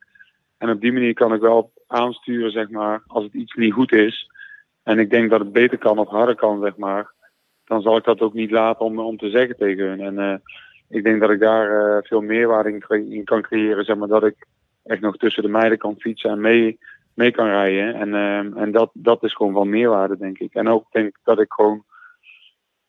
En 0.57 0.69
op 0.69 0.81
die 0.81 0.91
manier 0.91 1.13
kan 1.13 1.33
ik 1.33 1.41
wel 1.41 1.71
aansturen, 1.87 2.51
zeg 2.51 2.69
maar, 2.69 3.03
als 3.07 3.23
het 3.23 3.33
iets 3.33 3.53
niet 3.53 3.73
goed 3.73 3.91
is. 3.91 4.31
En 4.83 4.99
ik 4.99 5.09
denk 5.09 5.29
dat 5.29 5.39
het 5.39 5.51
beter 5.51 5.77
kan 5.77 5.99
of 5.99 6.09
harder 6.09 6.35
kan, 6.35 6.61
zeg 6.61 6.77
maar. 6.77 7.11
Dan 7.65 7.81
zal 7.81 7.97
ik 7.97 8.03
dat 8.03 8.21
ook 8.21 8.33
niet 8.33 8.51
laten 8.51 8.85
om, 8.85 8.99
om 8.99 9.17
te 9.17 9.29
zeggen 9.29 9.57
tegen 9.57 9.85
hun. 9.85 10.17
En 10.17 10.41
ik 10.89 11.03
denk 11.03 11.21
dat 11.21 11.29
ik 11.29 11.39
daar 11.39 12.03
veel 12.03 12.21
meerwaarde 12.21 12.71
in, 12.71 13.11
in 13.11 13.23
kan 13.23 13.41
creëren, 13.41 13.85
zeg 13.85 13.95
maar. 13.95 14.07
Dat 14.07 14.23
ik 14.23 14.47
echt 14.83 15.01
nog 15.01 15.17
tussen 15.17 15.43
de 15.43 15.49
meiden 15.49 15.77
kan 15.77 15.95
fietsen 15.99 16.29
en 16.29 16.41
mee 16.41 16.79
mee 17.17 17.31
kan 17.31 17.47
rijden. 17.47 17.93
En, 17.93 18.07
uh, 18.07 18.61
en 18.61 18.71
dat, 18.71 18.89
dat 18.93 19.23
is 19.23 19.33
gewoon 19.33 19.53
van 19.53 19.69
meerwaarde, 19.69 20.17
denk 20.17 20.39
ik. 20.39 20.53
En 20.53 20.67
ook 20.67 20.91
denk 20.91 21.07
ik 21.07 21.19
dat 21.23 21.39
ik 21.39 21.51
gewoon 21.53 21.83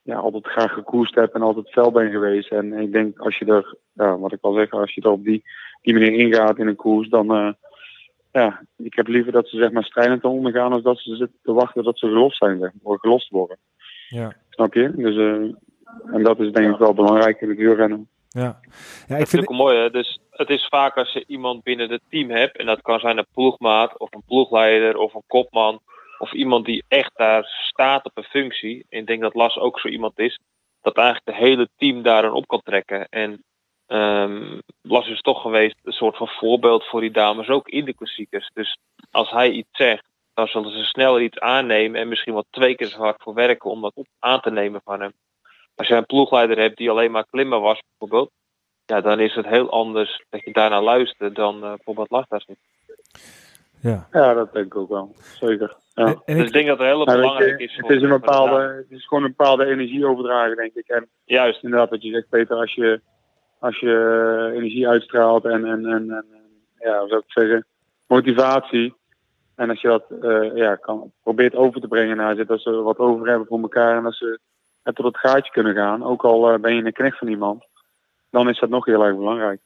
ja, 0.02 0.16
altijd 0.16 0.46
graag 0.46 0.72
gekoerst 0.72 1.14
heb 1.14 1.34
en 1.34 1.42
altijd 1.42 1.70
fel 1.70 1.90
ben 1.90 2.10
geweest. 2.10 2.50
En 2.50 2.72
ik 2.72 2.92
denk 2.92 3.18
als 3.18 3.38
je 3.38 3.44
er, 3.44 3.74
ja, 3.92 4.18
wat 4.18 4.32
ik 4.32 4.38
al 4.40 4.52
zeg, 4.52 4.70
als 4.70 4.94
je 4.94 5.00
er 5.00 5.10
op 5.10 5.24
die, 5.24 5.42
die 5.82 5.94
manier 5.94 6.12
ingaat 6.12 6.58
in 6.58 6.66
een 6.66 6.76
koers, 6.76 7.08
dan 7.08 7.36
uh, 7.36 7.52
ja, 8.32 8.62
ik 8.76 8.94
heb 8.94 9.06
liever 9.06 9.32
dat 9.32 9.48
ze 9.48 9.56
zeg 9.56 9.70
maar 9.70 9.84
strijdend 9.84 10.24
ondergaan 10.24 10.72
als 10.72 10.82
dat 10.82 10.98
ze 10.98 11.16
zitten 11.16 11.38
te 11.42 11.52
wachten 11.52 11.84
dat 11.84 11.98
ze 11.98 12.06
gelost 12.06 12.36
zijn, 12.36 12.58
zeg 12.58 12.70
maar, 12.82 12.98
gelost 12.98 13.28
worden. 13.28 13.58
Ja. 14.08 14.32
Snap 14.50 14.74
je? 14.74 14.92
Dus 14.96 15.16
uh, 15.16 15.54
En 16.14 16.22
dat 16.22 16.40
is 16.40 16.52
denk 16.52 16.72
ik 16.72 16.78
wel 16.78 16.94
belangrijk 16.94 17.40
in 17.40 17.48
het 17.48 17.58
wielrennen. 17.58 18.08
Ja, 18.28 18.60
ja 19.06 19.16
ik 19.16 19.26
vind 19.26 19.48
het 19.48 19.56
mooi. 19.56 19.78
Hè? 19.78 19.90
Dus 19.90 20.20
het 20.38 20.50
is 20.50 20.66
vaak 20.66 20.96
als 20.96 21.12
je 21.12 21.24
iemand 21.26 21.62
binnen 21.62 21.90
het 21.90 22.02
team 22.08 22.30
hebt, 22.30 22.56
en 22.56 22.66
dat 22.66 22.82
kan 22.82 23.00
zijn 23.00 23.18
een 23.18 23.26
ploegmaat 23.32 23.98
of 23.98 24.14
een 24.14 24.22
ploegleider 24.26 24.96
of 24.96 25.14
een 25.14 25.24
kopman, 25.26 25.80
of 26.18 26.32
iemand 26.32 26.64
die 26.64 26.84
echt 26.88 27.10
daar 27.16 27.44
staat 27.44 28.04
op 28.04 28.16
een 28.16 28.24
functie. 28.24 28.86
En 28.88 28.98
ik 28.98 29.06
denk 29.06 29.20
dat 29.20 29.34
Las 29.34 29.58
ook 29.58 29.80
zo 29.80 29.88
iemand 29.88 30.18
is, 30.18 30.38
dat 30.82 30.96
eigenlijk 30.96 31.26
het 31.26 31.48
hele 31.48 31.68
team 31.76 32.02
daarin 32.02 32.32
op 32.32 32.46
kan 32.46 32.62
trekken. 32.62 33.08
En 33.08 33.44
um, 33.86 34.62
Las 34.82 35.08
is 35.08 35.20
toch 35.20 35.42
geweest 35.42 35.76
een 35.82 35.92
soort 35.92 36.16
van 36.16 36.28
voorbeeld 36.28 36.84
voor 36.84 37.00
die 37.00 37.10
dames, 37.10 37.48
ook 37.48 37.68
in 37.68 37.84
de 37.84 37.94
klassiekers. 37.94 38.50
Dus 38.54 38.78
als 39.10 39.30
hij 39.30 39.50
iets 39.50 39.68
zegt, 39.72 40.04
dan 40.34 40.46
zullen 40.46 40.72
ze 40.72 40.84
sneller 40.84 41.22
iets 41.22 41.38
aannemen 41.38 42.00
en 42.00 42.08
misschien 42.08 42.32
wel 42.32 42.44
twee 42.50 42.74
keer 42.74 42.86
zo 42.86 42.98
hard 42.98 43.22
voor 43.22 43.34
werken 43.34 43.70
om 43.70 43.80
dat 43.80 43.94
op 43.94 44.06
aan 44.18 44.40
te 44.40 44.50
nemen 44.50 44.80
van 44.84 45.00
hem. 45.00 45.12
Als 45.74 45.88
je 45.88 45.94
een 45.94 46.06
ploegleider 46.06 46.58
hebt 46.58 46.76
die 46.76 46.90
alleen 46.90 47.10
maar 47.10 47.26
klimmen 47.30 47.60
was, 47.60 47.82
bijvoorbeeld, 47.88 48.30
ja, 48.88 49.00
dan 49.00 49.20
is 49.20 49.34
het 49.34 49.46
heel 49.46 49.70
anders 49.70 50.24
dat 50.30 50.44
je 50.44 50.52
daarna 50.52 50.82
luistert 50.82 51.34
dan 51.34 51.56
uh, 51.56 51.68
bijvoorbeeld 51.68 52.10
Lachtas. 52.10 52.46
Ja. 53.80 54.08
ja, 54.12 54.34
dat 54.34 54.52
denk 54.52 54.66
ik 54.66 54.76
ook 54.76 54.88
wel. 54.88 55.14
Zeker. 55.40 55.76
Ja. 55.94 56.04
dus 56.24 56.46
ik 56.46 56.52
denk 56.52 56.66
dat 56.66 56.78
het 56.78 56.86
heel 56.86 57.04
belangrijk 57.04 57.60
is. 57.60 57.76
Het 57.76 57.90
is, 57.90 58.02
een 58.02 58.08
bepaalde, 58.08 58.60
het 58.60 58.98
is 58.98 59.06
gewoon 59.06 59.24
een 59.24 59.34
bepaalde 59.36 59.66
energie 59.66 60.06
overdragen, 60.06 60.56
denk 60.56 60.74
ik. 60.74 60.88
En 60.88 61.08
Juist. 61.24 61.62
Inderdaad, 61.62 61.90
wat 61.90 62.02
je 62.02 62.10
zegt, 62.10 62.28
Peter, 62.28 62.56
als 62.56 62.74
je, 62.74 63.00
als 63.58 63.78
je 63.78 64.52
energie 64.54 64.88
uitstraalt 64.88 65.44
en, 65.44 65.64
en, 65.64 65.86
en, 65.86 66.10
en 66.10 66.26
ja, 66.78 66.98
hoe 66.98 67.08
zou 67.08 67.20
ik 67.26 67.32
zeggen, 67.32 67.66
motivatie. 68.06 68.94
En 69.54 69.70
als 69.70 69.80
je 69.80 69.88
dat 69.88 70.04
uh, 70.22 70.56
ja, 70.56 70.76
kan, 70.76 71.12
probeert 71.22 71.54
over 71.54 71.80
te 71.80 71.88
brengen 71.88 72.16
naar 72.16 72.36
ze, 72.36 72.44
dat 72.44 72.60
ze 72.60 72.70
wat 72.70 72.98
over 72.98 73.28
hebben 73.28 73.46
voor 73.46 73.60
elkaar 73.60 73.96
en 73.96 74.02
dat 74.02 74.14
ze 74.14 74.38
en 74.82 74.94
tot 74.94 75.04
het 75.04 75.18
gaatje 75.18 75.52
kunnen 75.52 75.74
gaan. 75.74 76.04
Ook 76.04 76.24
al 76.24 76.52
uh, 76.52 76.60
ben 76.60 76.74
je 76.74 76.84
een 76.84 76.92
knecht 76.92 77.18
van 77.18 77.28
iemand, 77.28 77.66
dan 78.30 78.48
is 78.48 78.60
dat 78.60 78.68
nog 78.68 78.84
heel 78.84 79.04
erg 79.04 79.16
belangrijk. 79.16 79.60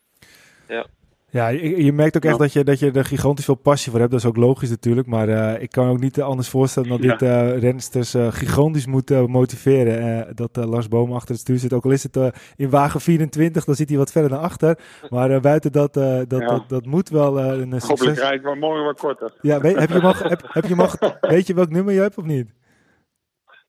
Ja. 0.69 0.87
Ja, 1.33 1.49
je, 1.49 1.85
je 1.85 1.93
merkt 1.93 2.17
ook 2.17 2.25
echt 2.25 2.39
dat, 2.39 2.53
je, 2.53 2.65
dat 2.65 2.79
je 2.79 2.91
er 2.91 3.05
gigantisch 3.05 3.45
veel 3.45 3.55
passie 3.55 3.91
voor 3.91 4.01
hebt. 4.01 4.13
Dat 4.13 4.21
is 4.21 4.27
ook 4.27 4.37
logisch 4.37 4.71
natuurlijk. 4.71 5.07
Maar 5.07 5.29
uh, 5.29 5.63
ik 5.63 5.71
kan 5.71 5.89
ook 5.89 6.01
niet 6.01 6.21
anders 6.21 6.49
voorstellen 6.49 6.89
dat 6.89 7.01
dit 7.01 7.23
uh, 7.23 7.59
rensters 7.59 8.15
uh, 8.15 8.33
gigantisch 8.33 8.87
moet 8.87 9.11
motiveren. 9.29 10.37
dat 10.37 10.57
Lars 10.57 10.89
Boom 10.89 11.13
achter 11.13 11.31
het 11.31 11.41
stuur 11.41 11.59
zit. 11.59 11.73
Ook 11.73 11.85
al 11.85 11.91
is 11.91 12.03
het 12.03 12.19
in 12.57 12.71
wagen 12.71 13.01
24, 13.01 13.65
dan 13.65 13.75
zit 13.75 13.89
hij 13.89 13.99
wat 13.99 14.13
verder 14.13 14.31
naar 14.31 14.41
achter. 14.41 14.79
Maar 15.09 15.41
buiten 15.41 15.73
dat, 15.73 15.95
dat, 15.95 16.25
ja. 16.29 16.39
dat, 16.39 16.69
dat, 16.69 16.87
moet 16.87 17.09
wel 17.09 17.41
een 17.41 17.71
succes. 17.71 17.89
Hopelijk 17.89 18.19
rijdt 18.19 18.45
maar 18.45 18.59
morgen 18.59 18.85
wat 18.85 19.01
korter. 19.01 19.33
Ja, 19.41 19.61
weet, 19.61 19.79
heb 19.79 19.91
je 19.91 20.01
mag, 20.01 20.23
heb, 20.23 20.43
heb 20.49 20.65
je 20.65 20.75
mag, 20.75 20.97
weet 21.21 21.47
je 21.47 21.55
welk 21.55 21.71
nummer 21.71 21.95
je 21.95 22.01
hebt 22.01 22.19
of 22.19 22.25
niet? 22.25 22.51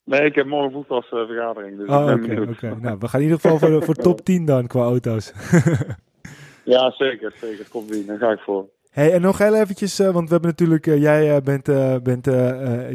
Nee, 0.06 0.22
ik 0.22 0.36
heb 0.36 0.46
morgen 0.46 0.72
voetbalvergadering. 0.72 1.78
Dus 1.78 1.90
oh, 1.90 2.02
oké. 2.02 2.12
Okay, 2.12 2.38
okay. 2.38 2.74
Nou, 2.82 2.98
we 3.00 3.08
gaan 3.08 3.20
in 3.20 3.26
ieder 3.26 3.40
geval 3.40 3.60
voor, 3.60 3.84
voor 3.84 3.96
top 3.96 4.22
10 4.30 4.46
dan 4.46 4.68
qua 4.68 4.82
auto's. 4.82 5.34
ja, 6.64 6.92
zeker. 6.92 7.34
Zeker. 7.36 7.70
Top 7.70 7.88
10. 7.88 8.06
Daar 8.06 8.18
ga 8.18 8.32
ik 8.32 8.40
voor. 8.40 8.66
Hey, 8.90 9.14
en 9.14 9.22
nog 9.22 9.38
heel 9.38 9.56
eventjes, 9.56 10.00
uh, 10.00 10.10
want 10.10 10.26
we 10.26 10.32
hebben 10.32 10.50
natuurlijk, 10.50 10.88
uh, 10.88 11.02
jij 11.02 11.36
uh, 11.36 11.42
bent, 11.42 11.66
bent 12.04 12.26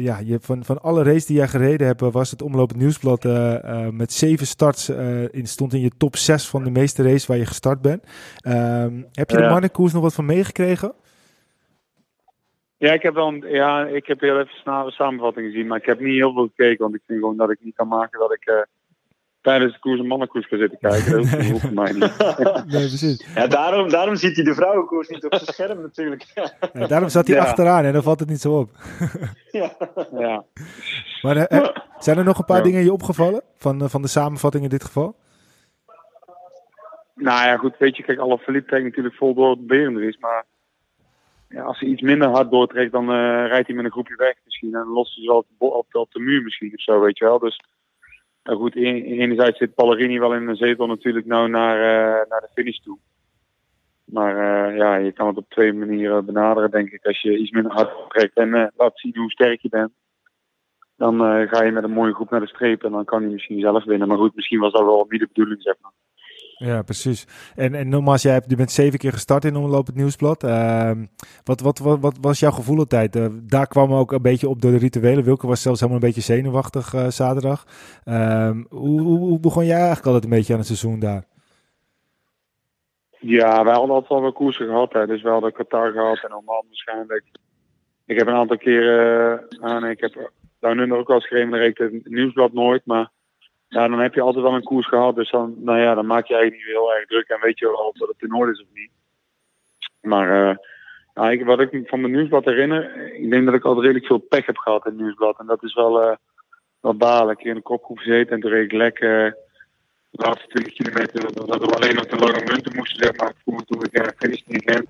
ja, 0.01 0.19
je, 0.23 0.37
van, 0.41 0.63
van 0.63 0.81
alle 0.81 1.03
races 1.03 1.25
die 1.25 1.37
jij 1.37 1.47
gereden 1.47 1.87
hebt, 1.87 2.01
was 2.01 2.31
het 2.31 2.41
Omloop 2.41 2.69
het 2.69 2.77
Nieuwsblad 2.77 3.23
met 3.91 4.13
zeven 4.13 4.47
starts, 4.47 4.89
in, 5.31 5.47
stond 5.47 5.73
in 5.73 5.79
je 5.79 5.91
top 5.97 6.15
6 6.15 6.47
van 6.47 6.63
de 6.63 6.69
meeste 6.69 7.03
races 7.03 7.25
waar 7.25 7.37
je 7.37 7.45
gestart 7.45 7.81
bent. 7.81 8.03
Ehm, 8.41 9.01
heb 9.11 9.29
je 9.29 9.37
de 9.37 9.49
mannenkoers 9.49 9.93
nog 9.93 10.01
wat 10.01 10.13
van 10.13 10.25
meegekregen? 10.25 10.93
Ja, 12.79 12.93
ik 12.93 13.01
heb 13.01 13.13
wel 13.13 13.27
een, 13.27 13.45
ja, 13.47 13.85
ik 13.85 14.07
heb 14.07 14.19
heel 14.19 14.39
even 14.39 14.55
snel 14.61 14.91
samenvatting 14.91 15.45
gezien, 15.45 15.67
maar 15.67 15.77
ik 15.77 15.85
heb 15.85 15.99
niet 15.99 16.15
heel 16.15 16.33
veel 16.33 16.47
gekeken, 16.55 16.83
want 16.83 16.95
ik 16.95 17.01
vind 17.05 17.19
gewoon 17.19 17.37
dat 17.37 17.51
ik 17.51 17.57
niet 17.61 17.75
kan 17.75 17.87
maken 17.87 18.19
dat 18.19 18.33
ik 18.33 18.49
uh, 18.49 18.61
tijdens 19.41 19.73
de 19.73 19.79
koers 19.79 19.99
een 19.99 20.07
mannenkoers 20.07 20.47
ga 20.47 20.57
zitten 20.57 20.79
kijken. 20.79 21.11
Dat 21.11 21.39
nee. 21.39 21.51
hoeft 21.51 21.71
mij 21.71 21.91
niet. 21.91 22.17
nee, 22.73 22.87
precies. 22.87 23.27
Ja, 23.35 23.47
daarom, 23.47 23.89
daarom 23.89 24.15
ziet 24.15 24.35
hij 24.35 24.45
de 24.45 24.53
vrouwenkoers 24.53 25.09
niet 25.09 25.25
op 25.25 25.33
zijn 25.33 25.45
scherm 25.45 25.81
natuurlijk. 25.81 26.25
Ja, 26.73 26.87
daarom 26.87 27.09
zat 27.09 27.27
hij 27.27 27.35
ja. 27.35 27.43
achteraan 27.43 27.83
en 27.83 27.93
dan 27.93 28.03
valt 28.03 28.19
het 28.19 28.29
niet 28.29 28.41
zo 28.41 28.59
op. 28.59 28.69
ja. 29.59 29.71
ja. 30.11 30.43
Maar 31.21 31.37
uh, 31.37 31.67
zijn 31.97 32.17
er 32.17 32.23
nog 32.23 32.37
een 32.37 32.45
paar 32.45 32.57
ja. 32.57 32.63
dingen 32.63 32.83
je 32.83 32.93
opgevallen 32.93 33.41
van, 33.57 33.89
van 33.89 34.01
de 34.01 34.07
samenvatting 34.07 34.63
in 34.63 34.69
dit 34.69 34.83
geval? 34.83 35.15
Nou 37.15 37.47
ja, 37.47 37.57
goed, 37.57 37.77
weet 37.77 37.97
je, 37.97 38.03
kijk, 38.03 38.19
alle 38.19 38.39
trekt 38.43 38.83
natuurlijk 38.83 39.15
vol 39.15 39.33
door 39.33 39.49
het 39.49 39.67
berender 39.67 40.03
is, 40.03 40.17
maar 40.17 40.45
ja, 41.49 41.63
als 41.63 41.79
hij 41.79 41.89
iets 41.89 42.01
minder 42.01 42.27
hard 42.27 42.51
doortrekt, 42.51 42.91
dan 42.91 43.03
uh, 43.03 43.47
rijdt 43.47 43.67
hij 43.67 43.75
met 43.75 43.85
een 43.85 43.91
groepje 43.91 44.15
weg 44.15 44.35
misschien. 44.45 44.75
En 44.75 44.87
lost 44.87 45.15
hij 45.15 45.23
ze 45.23 45.33
op 45.33 45.45
op, 45.91 46.11
de 46.11 46.19
muur 46.19 46.43
misschien 46.43 46.73
of 46.73 46.81
zo, 46.81 46.99
weet 46.99 47.17
je 47.17 47.25
wel. 47.25 47.39
Dus 47.39 47.59
uh, 48.43 48.55
goed, 48.55 48.75
enerzijds 48.75 49.57
zit 49.57 49.75
Ballerini 49.75 50.19
wel 50.19 50.33
in 50.33 50.47
een 50.47 50.55
zetel 50.55 50.87
natuurlijk 50.87 51.25
nou 51.25 51.49
naar, 51.49 51.75
uh, 51.77 52.29
naar 52.29 52.41
de 52.41 52.49
finish 52.53 52.77
toe. 52.77 52.97
Maar 54.03 54.35
ja, 54.75 54.95
je 54.95 55.11
kan 55.11 55.27
het 55.27 55.37
op 55.37 55.49
twee 55.49 55.73
manieren 55.73 56.25
benaderen, 56.25 56.71
denk 56.71 56.89
ik. 56.89 57.05
Als 57.05 57.21
je 57.21 57.37
iets 57.37 57.51
minder 57.51 57.71
hard 57.71 58.09
trekt 58.09 58.37
en 58.37 58.71
laat 58.77 58.99
zien 58.99 59.17
hoe 59.17 59.31
sterk 59.31 59.61
je 59.61 59.69
bent. 59.69 59.91
Dan 60.95 61.47
ga 61.47 61.63
je 61.63 61.71
met 61.71 61.83
een 61.83 61.91
mooie 61.91 62.13
groep 62.13 62.29
naar 62.29 62.39
de 62.39 62.47
streep 62.47 62.83
en 62.83 62.91
dan 62.91 63.05
kan 63.05 63.21
hij 63.21 63.31
misschien 63.31 63.59
zelf 63.59 63.83
winnen. 63.83 64.07
Maar 64.07 64.17
goed, 64.17 64.35
misschien 64.35 64.59
was 64.59 64.71
dat 64.71 64.85
wel 64.85 65.05
niet 65.09 65.19
de 65.19 65.27
bedoeling, 65.27 65.61
zeg 65.61 65.75
maar. 65.81 65.91
Ja, 66.59 66.81
precies. 66.81 67.27
En, 67.55 67.75
en 67.75 67.89
nogmaals, 67.89 68.21
jij 68.21 68.33
hebt, 68.33 68.49
je 68.49 68.55
bent 68.55 68.71
zeven 68.71 68.99
keer 68.99 69.11
gestart 69.11 69.45
in 69.45 69.55
Omloop 69.55 69.85
het 69.85 69.95
Nieuwsblad. 69.95 70.43
Uh, 70.43 70.91
wat, 71.43 71.61
wat, 71.61 71.79
wat, 71.79 71.99
wat, 71.99 72.17
was 72.21 72.39
jouw 72.39 72.51
gevoel 72.51 72.79
op? 72.79 72.93
Uh, 72.93 73.25
daar 73.41 73.67
kwam 73.67 73.93
ook 73.93 74.11
een 74.11 74.21
beetje 74.21 74.49
op 74.49 74.61
door 74.61 74.71
de 74.71 74.77
rituelen. 74.77 75.23
Wilke 75.23 75.47
was 75.47 75.61
zelfs 75.61 75.79
helemaal 75.79 76.01
een 76.01 76.07
beetje 76.07 76.33
zenuwachtig 76.33 76.93
uh, 76.93 77.07
zaterdag. 77.07 77.65
Ehm, 78.03 78.63
hoe, 78.69 79.01
hoe, 79.01 79.17
hoe, 79.17 79.39
begon 79.39 79.65
jij 79.65 79.75
eigenlijk 79.75 80.05
altijd 80.05 80.23
een 80.23 80.37
beetje 80.37 80.53
aan 80.53 80.59
het 80.59 80.67
seizoen 80.67 80.99
daar? 80.99 81.23
Ja, 83.19 83.63
wij 83.63 83.73
hadden 83.73 83.95
altijd 83.95 84.09
wel 84.09 84.21
wel 84.21 84.31
koersen 84.31 84.65
gehad. 84.65 84.93
Hè. 84.93 85.07
Dus 85.07 85.21
we 85.21 85.29
hadden 85.29 85.53
Qatar 85.53 85.91
gehad 85.91 86.23
en 86.23 86.33
Oman 86.33 86.65
waarschijnlijk. 86.67 87.25
Ik 88.05 88.17
heb 88.17 88.27
een 88.27 88.33
aantal 88.33 88.57
keren 88.57 89.45
aan, 89.59 89.85
ik 89.85 89.99
heb 89.99 90.31
daar 90.59 90.91
ook 90.91 91.07
wel 91.07 91.19
geschreven, 91.19 91.49
dan 91.49 91.59
reed 91.59 91.77
het 91.77 92.09
nieuwsblad 92.09 92.53
nooit, 92.53 92.85
maar 92.85 93.11
ja, 93.69 93.87
dan 93.87 93.99
heb 93.99 94.13
je 94.13 94.21
altijd 94.21 94.43
wel 94.43 94.53
een 94.53 94.63
koers 94.63 94.87
gehad. 94.87 95.15
Dus 95.15 95.31
dan, 95.31 95.55
nou 95.57 95.79
ja, 95.79 95.95
dan 95.95 96.05
maak 96.05 96.25
je 96.25 96.33
eigenlijk 96.33 96.65
niet 96.65 96.75
heel 96.75 96.93
erg 96.93 97.07
druk 97.07 97.27
en 97.27 97.39
weet 97.41 97.59
je 97.59 97.65
wel 97.65 97.75
of 97.75 97.99
het 97.99 98.21
in 98.21 98.33
orde 98.33 98.51
is 98.51 98.61
of 98.61 98.67
niet. 98.73 98.91
Maar 100.01 100.49
uh, 100.49 100.55
ja, 101.13 101.29
ik, 101.29 101.45
wat 101.45 101.59
ik 101.59 101.81
van 101.85 102.01
mijn 102.01 102.13
nieuwsblad 102.13 102.45
herinner, 102.45 103.13
ik 103.13 103.29
denk 103.29 103.45
dat 103.45 103.53
ik 103.53 103.63
altijd 103.63 103.85
redelijk 103.85 104.05
veel 104.05 104.17
pech 104.17 104.45
heb 104.45 104.57
gehad 104.57 104.85
in 104.85 104.91
het 104.91 105.01
nieuwsblad. 105.01 105.39
En 105.39 105.45
dat 105.45 105.63
is 105.63 105.73
wel, 105.73 106.03
uh, 106.03 106.15
wel 106.81 106.95
balen. 106.95 107.37
Ik 107.37 107.43
in 107.43 107.53
de 107.53 107.61
kopgroep 107.61 107.97
gezeten 107.97 108.35
en 108.35 108.39
toen 108.39 108.51
reed 108.51 108.63
ik 108.63 108.71
lekker 108.71 109.25
uh, 109.25 109.31
de 110.09 110.25
laatste 110.25 110.47
20 110.47 110.73
kilometer 110.73 111.33
dat, 111.33 111.65
we 111.65 111.75
alleen 111.75 111.95
nog 111.95 112.05
de 112.05 112.17
lange 112.17 112.43
munten 112.45 112.75
moesten, 112.75 113.03
zeg 113.03 113.17
maar, 113.17 113.33
voor 113.45 113.63
toen 113.63 113.83
ik 113.83 113.99
uh, 113.99 114.07
finish 114.17 114.41
in 114.47 114.61
Gent. 114.65 114.87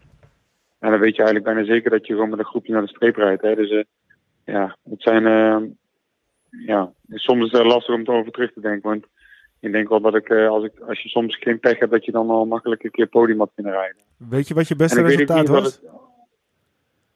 En 0.80 0.92
dan 0.92 1.00
weet 1.00 1.16
je 1.16 1.24
eigenlijk 1.24 1.46
bijna 1.46 1.74
zeker 1.74 1.92
dat 1.92 2.08
je 2.08 2.14
gewoon 2.14 2.30
met 2.30 2.40
een 2.40 2.46
groepje 2.46 2.74
naar 2.74 2.82
de 2.82 2.88
streep 2.88 3.16
rijdt. 3.16 3.42
Hè. 3.42 3.56
Dus 3.56 3.86
ja, 4.46 4.78
het 4.90 5.02
zijn 5.02 5.24
ja, 6.50 6.92
soms 7.10 7.46
is 7.46 7.52
het 7.52 7.66
lastig 7.66 7.96
om 7.96 8.02
erover 8.02 8.32
terug 8.32 8.54
te 8.54 8.62
denken. 8.62 8.90
Want 8.90 9.06
ik 9.60 9.72
denk 9.72 9.90
wel 9.90 10.02
dat 10.02 10.16
ik, 10.16 10.32
als, 10.32 10.64
ik, 10.64 10.80
als 10.80 11.02
je 11.02 11.10
soms 11.10 11.38
geen 11.38 11.60
pech 11.60 11.80
hebt, 11.80 11.92
dat 11.92 12.06
je 12.06 12.12
dan 12.12 12.30
al 12.30 12.46
makkelijk 12.46 12.84
een 12.84 12.92
keer 12.92 13.08
podium 13.08 13.40
had 13.40 13.52
kunnen 13.56 13.74
rijden. 13.74 14.02
Weet 14.18 14.48
je 14.48 14.54
wat 14.54 14.68
je 14.68 14.76
beste 14.76 15.02
resultaat 15.02 15.48
was? 15.48 15.64
Het, 15.64 15.82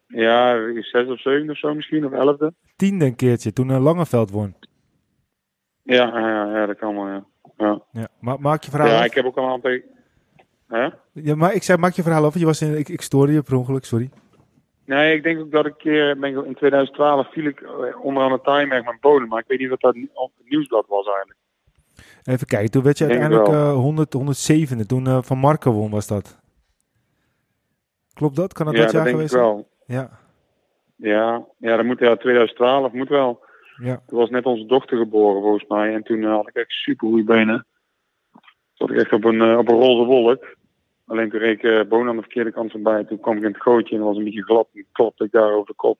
ja, 0.08 0.72
zes 0.82 1.08
of 1.08 1.22
zeven 1.22 1.50
of 1.50 1.58
zo 1.58 1.74
misschien, 1.74 2.06
of 2.06 2.12
elfde. 2.12 2.54
Tiende 2.76 3.06
een 3.06 3.16
keertje, 3.16 3.54
toen 3.54 3.70
een 3.70 3.82
Langeveld 3.82 4.32
won. 4.32 4.56
Ja, 5.84 6.20
ja, 6.20 6.58
ja, 6.58 6.66
dat 6.66 6.78
kan 6.78 6.96
wel, 6.96 7.08
ja. 7.08 7.26
ja. 7.58 7.82
ja 7.92 8.08
maar 8.20 8.40
maak 8.40 8.64
je 8.64 8.72
verhaal 8.72 8.90
Ja, 8.90 9.00
af? 9.00 9.06
ik 9.06 9.14
heb 9.14 9.26
ook 9.26 9.38
al 9.38 9.46
een 9.46 9.52
aantal... 9.52 9.80
Hè? 10.68 10.90
Ja, 11.12 11.36
maar 11.36 11.54
ik 11.54 11.64
zei, 11.64 11.78
maak 11.78 11.94
je 11.94 12.04
verhaal 12.04 12.26
af. 12.26 12.40
Je 12.40 12.46
was 12.46 12.62
in, 12.62 12.78
ik, 12.78 12.90
ik 12.90 13.02
stoorde 13.02 13.34
je 13.34 13.42
per 13.42 13.56
ongeluk, 13.56 13.86
sorry. 13.86 14.10
Nee, 14.86 15.16
ik 15.16 15.24
denk 15.24 15.40
ook 15.40 15.52
dat 15.52 15.66
ik 15.66 15.72
een 15.72 15.78
keer, 15.78 16.20
ben 16.20 16.46
in 16.46 16.56
2012 16.56 17.32
viel 17.32 17.46
ik 17.46 17.64
onderaan 18.02 18.32
de 18.32 18.42
timer 18.42 18.84
mijn 18.84 18.98
bodem, 19.02 19.28
maar 19.28 19.40
ik 19.40 19.48
weet 19.48 19.60
niet 19.60 19.70
wat 19.70 19.82
dat 19.82 19.96
op 20.14 20.32
het 20.38 20.50
nieuwsblad 20.50 20.86
was 20.88 21.06
eigenlijk. 21.06 21.38
Even 22.24 22.48
kijken, 22.48 22.72
toen 22.72 22.84
werd 22.84 22.98
je 22.98 23.06
uiteindelijk 23.06 23.48
uh, 23.48 23.74
100, 23.74 24.14
107 24.14 24.88
toen 24.88 25.06
uh, 25.06 25.22
Van 25.22 25.38
Marco 25.38 25.72
won 25.72 25.92
was 25.92 26.08
dat. 26.08 26.42
Klopt 28.14 28.36
dat? 28.36 28.54
Kan 28.54 28.66
dat 28.66 28.76
ja, 28.76 28.82
dat 28.82 28.92
jaar 28.92 29.04
denk 29.04 29.16
geweest 29.16 29.34
ik 29.34 29.40
wel. 29.40 29.68
Ja. 29.86 30.10
Ja, 30.96 31.46
ja, 31.58 31.76
dat 31.76 31.86
moet 31.86 32.00
ja, 32.00 32.16
2012 32.16 32.92
moet 32.92 33.10
wel. 33.10 33.44
Ja. 33.78 34.02
Toen 34.08 34.20
was 34.20 34.30
net 34.30 34.46
onze 34.46 34.66
dochter 34.66 34.98
geboren 34.98 35.42
volgens 35.42 35.66
mij 35.68 35.94
en 35.94 36.04
toen 36.04 36.22
uh, 36.22 36.36
had 36.36 36.48
ik 36.48 36.56
echt 36.56 36.72
super 36.72 37.08
goede 37.08 37.24
benen. 37.24 37.66
Toen 38.32 38.42
zat 38.74 38.90
ik 38.90 38.98
echt 38.98 39.14
op 39.14 39.24
een, 39.24 39.58
op 39.58 39.70
een 39.70 39.80
roze 39.80 40.06
wolk. 40.06 40.56
Alleen 41.06 41.30
toen 41.30 41.40
reed 41.40 41.58
ik 41.58 41.64
uh, 41.64 41.84
Boon 41.84 42.08
aan 42.08 42.16
de 42.16 42.22
verkeerde 42.22 42.52
kant 42.52 42.72
voorbij. 42.72 43.04
Toen 43.04 43.20
kwam 43.20 43.38
ik 43.38 43.44
in 43.44 43.52
het 43.52 43.62
gootje 43.62 43.96
en 43.96 44.04
was 44.04 44.18
een 44.18 44.24
beetje 44.24 44.44
glad. 44.44 44.68
En 44.74 44.86
klopte 44.92 45.24
ik 45.24 45.32
daar 45.32 45.52
over 45.52 45.68
de 45.68 45.74
kop. 45.74 46.00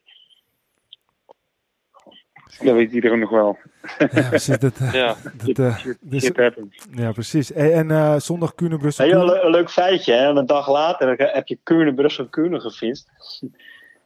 Dat 2.60 2.76
weet 2.76 2.92
iedereen 2.92 3.20
nog 3.20 3.30
wel. 3.30 3.58
Ja, 3.98 4.30
precies. 4.30 4.58
Dat, 4.58 4.80
uh, 4.82 4.94
ja. 5.02 5.16
dat, 5.34 5.58
uh, 5.58 5.78
shit, 5.78 5.98
dus, 6.02 6.24
shit 6.24 6.54
ja, 6.92 7.12
precies. 7.12 7.52
En, 7.52 7.74
en 7.74 7.90
uh, 7.90 8.20
zondag 8.20 8.56
Kuurne 8.56 8.78
Brussel. 8.78 9.06
Hey, 9.06 9.14
een, 9.14 9.46
een 9.46 9.52
leuk 9.52 9.70
feitje. 9.70 10.14
Hè? 10.14 10.28
Een 10.28 10.46
dag 10.46 10.70
later 10.70 11.34
heb 11.34 11.48
je 11.48 11.60
Kuurne 11.64 11.94
Brussel 11.94 12.30
Kuurne 12.30 12.60
gefietst. 12.60 13.10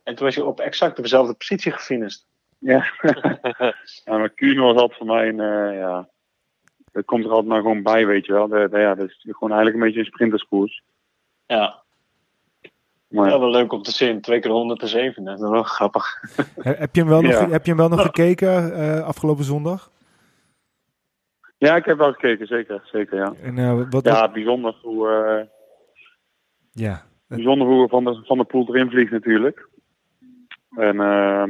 En 0.04 0.16
toen 0.16 0.26
was 0.26 0.36
je 0.36 0.45
op 0.45 0.60
exact 0.60 1.02
dezelfde 1.02 1.34
positie 1.34 1.72
gefinished. 1.72 2.26
Ja. 2.60 2.86
ja, 4.06 4.18
maar 4.18 4.30
Kuurne 4.30 4.62
was 4.62 4.76
altijd 4.76 4.98
voor 4.98 5.08
mij 5.08 5.28
een, 5.28 5.74
ja, 5.74 6.10
het 6.91 7.05
komt 7.05 7.23
er 7.23 7.29
altijd 7.29 7.47
maar 7.47 7.61
gewoon 7.61 7.83
bij, 7.83 8.05
weet 8.05 8.25
je 8.25 8.33
wel. 8.33 8.47
De, 8.47 8.67
ja, 8.71 8.95
dat 8.95 9.07
is 9.07 9.19
gewoon 9.21 9.51
eigenlijk 9.51 9.75
een 9.75 9.83
beetje 9.83 9.99
een 9.99 10.13
sprinterskoers. 10.13 10.83
Ja. 11.45 11.83
Maar, 13.07 13.29
ja, 13.29 13.39
wel 13.39 13.49
leuk 13.49 13.71
om 13.71 13.81
te 13.81 13.91
zien. 13.91 14.21
Twee 14.21 14.39
keer 14.39 14.51
107, 14.51 15.23
dat 15.23 15.35
is 15.35 15.49
wel 15.49 15.63
grappig. 15.63 16.21
heb, 16.55 16.95
je 16.95 17.01
hem 17.01 17.09
wel 17.09 17.21
nog, 17.21 17.39
heb 17.39 17.65
je 17.65 17.69
hem 17.69 17.79
wel 17.79 17.89
nog 17.89 18.01
gekeken 18.11 18.79
uh, 18.79 18.99
afgelopen 18.99 19.43
zondag? 19.43 19.91
Ja, 21.57 21.75
ik 21.75 21.85
heb 21.85 21.97
wel 21.97 22.11
gekeken, 22.11 22.47
zeker. 22.47 22.81
zeker 22.91 23.17
ja. 23.17 23.33
En, 23.41 23.57
uh, 23.57 23.81
wat, 23.89 24.05
ja, 24.05 24.31
bijzonder 24.31 24.75
hoe, 24.81 25.07
uh, 25.07 25.45
ja. 26.71 27.05
bijzonder 27.27 27.67
hoe 27.67 27.88
Van 27.88 28.03
de, 28.03 28.21
van 28.23 28.38
de 28.38 28.43
Poel 28.43 28.75
erin 28.75 28.89
vliegt 28.89 29.11
natuurlijk. 29.11 29.67
En 30.75 30.95
uh, 30.95 31.43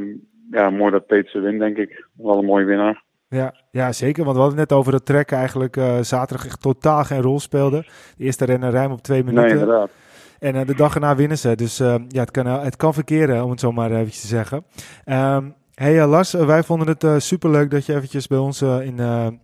ja, 0.50 0.70
mooi 0.70 0.90
dat 0.90 1.06
Petersen 1.06 1.42
wint, 1.42 1.58
denk 1.58 1.76
ik. 1.76 2.06
Wel 2.12 2.38
een 2.38 2.44
mooie 2.44 2.64
winnaar. 2.64 3.02
Ja, 3.30 3.54
ja, 3.70 3.92
zeker. 3.92 4.24
Want 4.24 4.36
we 4.36 4.42
hadden 4.42 4.58
net 4.58 4.72
over 4.72 4.92
dat 4.92 5.06
trek 5.06 5.32
eigenlijk 5.32 5.76
uh, 5.76 5.98
zaterdag 6.00 6.46
echt 6.46 6.60
totaal 6.60 7.04
geen 7.04 7.22
rol 7.22 7.40
speelde. 7.40 7.86
De 8.16 8.24
eerste 8.24 8.44
rennen 8.44 8.70
ruim 8.70 8.92
op 8.92 9.02
twee 9.02 9.24
minuten. 9.24 9.44
Nee, 9.44 9.52
inderdaad. 9.52 9.90
En 10.38 10.54
uh, 10.54 10.66
de 10.66 10.74
dag 10.74 10.94
erna 10.94 11.16
winnen 11.16 11.38
ze. 11.38 11.54
Dus 11.54 11.80
uh, 11.80 11.94
ja, 12.08 12.20
het 12.20 12.30
kan, 12.30 12.46
het 12.46 12.76
kan 12.76 12.94
verkeren, 12.94 13.44
om 13.44 13.50
het 13.50 13.60
zo 13.60 13.72
maar 13.72 13.90
eventjes 13.90 14.20
te 14.20 14.26
zeggen. 14.26 14.64
Um, 15.04 15.54
hey 15.74 16.06
Lars, 16.06 16.32
wij 16.32 16.62
vonden 16.62 16.96
het 16.98 17.22
superleuk 17.22 17.70
dat 17.70 17.86
je 17.86 17.94
eventjes 17.94 18.26
bij 18.26 18.38
ons 18.38 18.62
in, 18.62 18.98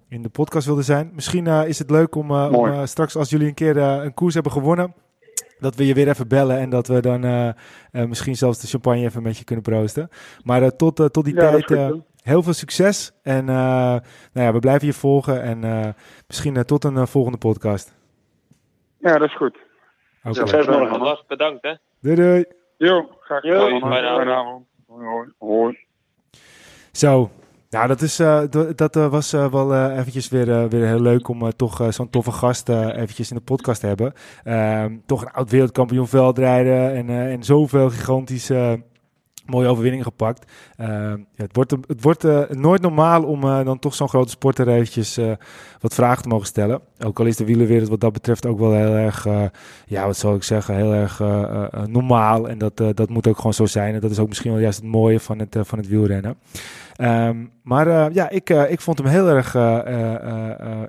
in 0.09 0.23
de 0.23 0.29
podcast 0.29 0.67
wilde 0.67 0.83
zijn. 0.83 1.11
Misschien 1.15 1.47
is 1.47 1.79
het 1.79 1.91
leuk 1.91 2.15
om, 2.15 2.31
om 2.31 2.87
straks 2.87 3.17
als 3.17 3.31
jullie 3.31 3.49
een 3.49 3.55
keer 3.55 3.77
een 3.77 4.15
koers 4.15 4.35
hebben 4.35 4.53
gewonnen 4.53 4.95
dat 5.59 5.75
we 5.75 5.87
je 5.87 5.95
weer 5.95 6.09
even 6.09 6.29
bellen 6.29 6.59
en 6.59 6.71
dat 6.71 6.87
we 6.87 7.01
dan 7.01 7.55
misschien 8.09 8.37
zelfs 8.37 8.61
de 8.61 8.67
champagne 8.67 9.05
even 9.05 9.23
met 9.23 9.39
je 9.39 9.45
kunnen 9.45 9.65
proosten. 9.65 10.09
Maar 10.43 10.77
tot, 10.77 10.97
tot 10.97 11.25
die 11.25 11.35
ja, 11.35 11.51
tijd 11.51 12.03
heel 12.25 12.43
veel 12.43 12.53
succes. 12.53 13.13
En 13.23 13.45
nou 13.45 14.01
ja, 14.33 14.53
we 14.53 14.59
blijven 14.59 14.87
je 14.87 14.93
volgen 14.93 15.43
en 15.43 15.95
misschien 16.27 16.65
tot 16.65 16.85
een 16.85 17.07
volgende 17.07 17.39
podcast. 17.39 17.95
Ja, 18.99 19.19
dat 19.19 19.29
is 19.29 19.37
goed. 19.37 19.59
Okay. 20.19 20.33
Succes 20.33 20.67
morgen. 20.67 21.25
Bedankt 21.27 21.63
hè. 21.63 21.75
Doei 22.01 22.17
doei. 22.17 22.45
Jo, 22.77 23.09
graag 23.21 23.41
gedaan. 23.41 23.81
Goedenavond. 23.81 24.67
Hoi. 24.87 25.29
Hoi. 25.39 25.79
Zo, 26.93 27.31
nou, 27.71 27.89
dat, 27.89 28.01
is, 28.01 28.21
uh, 28.21 28.43
dat 28.75 28.97
uh, 28.97 29.09
was 29.09 29.35
uh, 29.35 29.53
wel 29.53 29.91
eventjes 29.91 30.29
weer, 30.29 30.69
weer 30.69 30.87
heel 30.87 31.01
leuk 31.01 31.29
om 31.29 31.53
toch 31.57 31.87
zo'n 31.89 32.11
toffe 32.11 32.33
gast 32.33 32.69
eventjes 32.69 33.31
in 33.31 33.37
de 33.37 33.43
podcast 33.43 33.81
te 33.81 33.87
hebben. 33.87 34.13
Ehm, 34.45 34.97
toch 35.07 35.23
een 35.23 35.33
oud 35.33 35.51
wereldkampioen 35.51 36.09
veldrijden 36.09 36.95
en, 36.95 37.09
en 37.09 37.43
zoveel 37.43 37.91
gigantische 37.91 38.83
mooie 39.47 39.69
overwinning 39.69 40.03
gepakt. 40.03 40.53
Uh, 40.81 40.87
ja, 40.87 41.17
het 41.37 41.57
wordt, 41.57 41.71
het 41.71 42.03
wordt 42.03 42.25
uh, 42.25 42.49
nooit 42.49 42.81
normaal 42.81 43.25
om 43.25 43.45
uh, 43.45 43.65
dan 43.65 43.79
toch 43.79 43.95
zo'n 43.95 44.09
grote 44.09 44.31
sporter 44.31 44.69
eventjes 44.69 45.19
wat 45.81 45.95
vragen 45.95 46.23
te 46.23 46.29
mogen 46.29 46.47
stellen. 46.47 46.81
Ook 47.05 47.21
al 47.21 47.27
is 47.27 47.37
de 47.37 47.45
wielerwereld 47.45 47.89
wat 47.89 48.01
dat 48.01 48.13
betreft 48.13 48.47
ook 48.47 48.59
wel 48.59 48.73
heel 48.73 48.95
erg, 48.95 49.27
ja, 49.87 50.07
wat 50.07 50.17
zal 50.17 50.35
ik 50.35 50.43
zeggen, 50.43 50.77
heel 50.77 50.93
erg 50.93 51.19
normaal. 51.87 52.49
En 52.49 52.59
dat, 52.59 52.77
dat 52.77 53.09
moet 53.09 53.27
ook 53.27 53.37
gewoon 53.37 53.55
zo 53.55 53.67
zijn. 53.67 53.95
En 53.95 54.01
dat 54.01 54.11
is 54.11 54.19
ook 54.19 54.29
misschien 54.29 54.53
wel 54.53 54.61
juist 54.61 54.79
het 54.79 54.91
mooie 54.91 55.21
van 55.21 55.39
het, 55.39 55.57
van 55.61 55.79
het 55.79 55.89
wielrennen. 55.89 56.39
Um, 57.01 57.53
maar 57.63 58.13
ja, 58.13 58.31
ik, 58.31 58.51
ik 58.51 58.81
vond 58.81 58.99
hem 58.99 59.07
heel 59.07 59.29
erg 59.29 59.55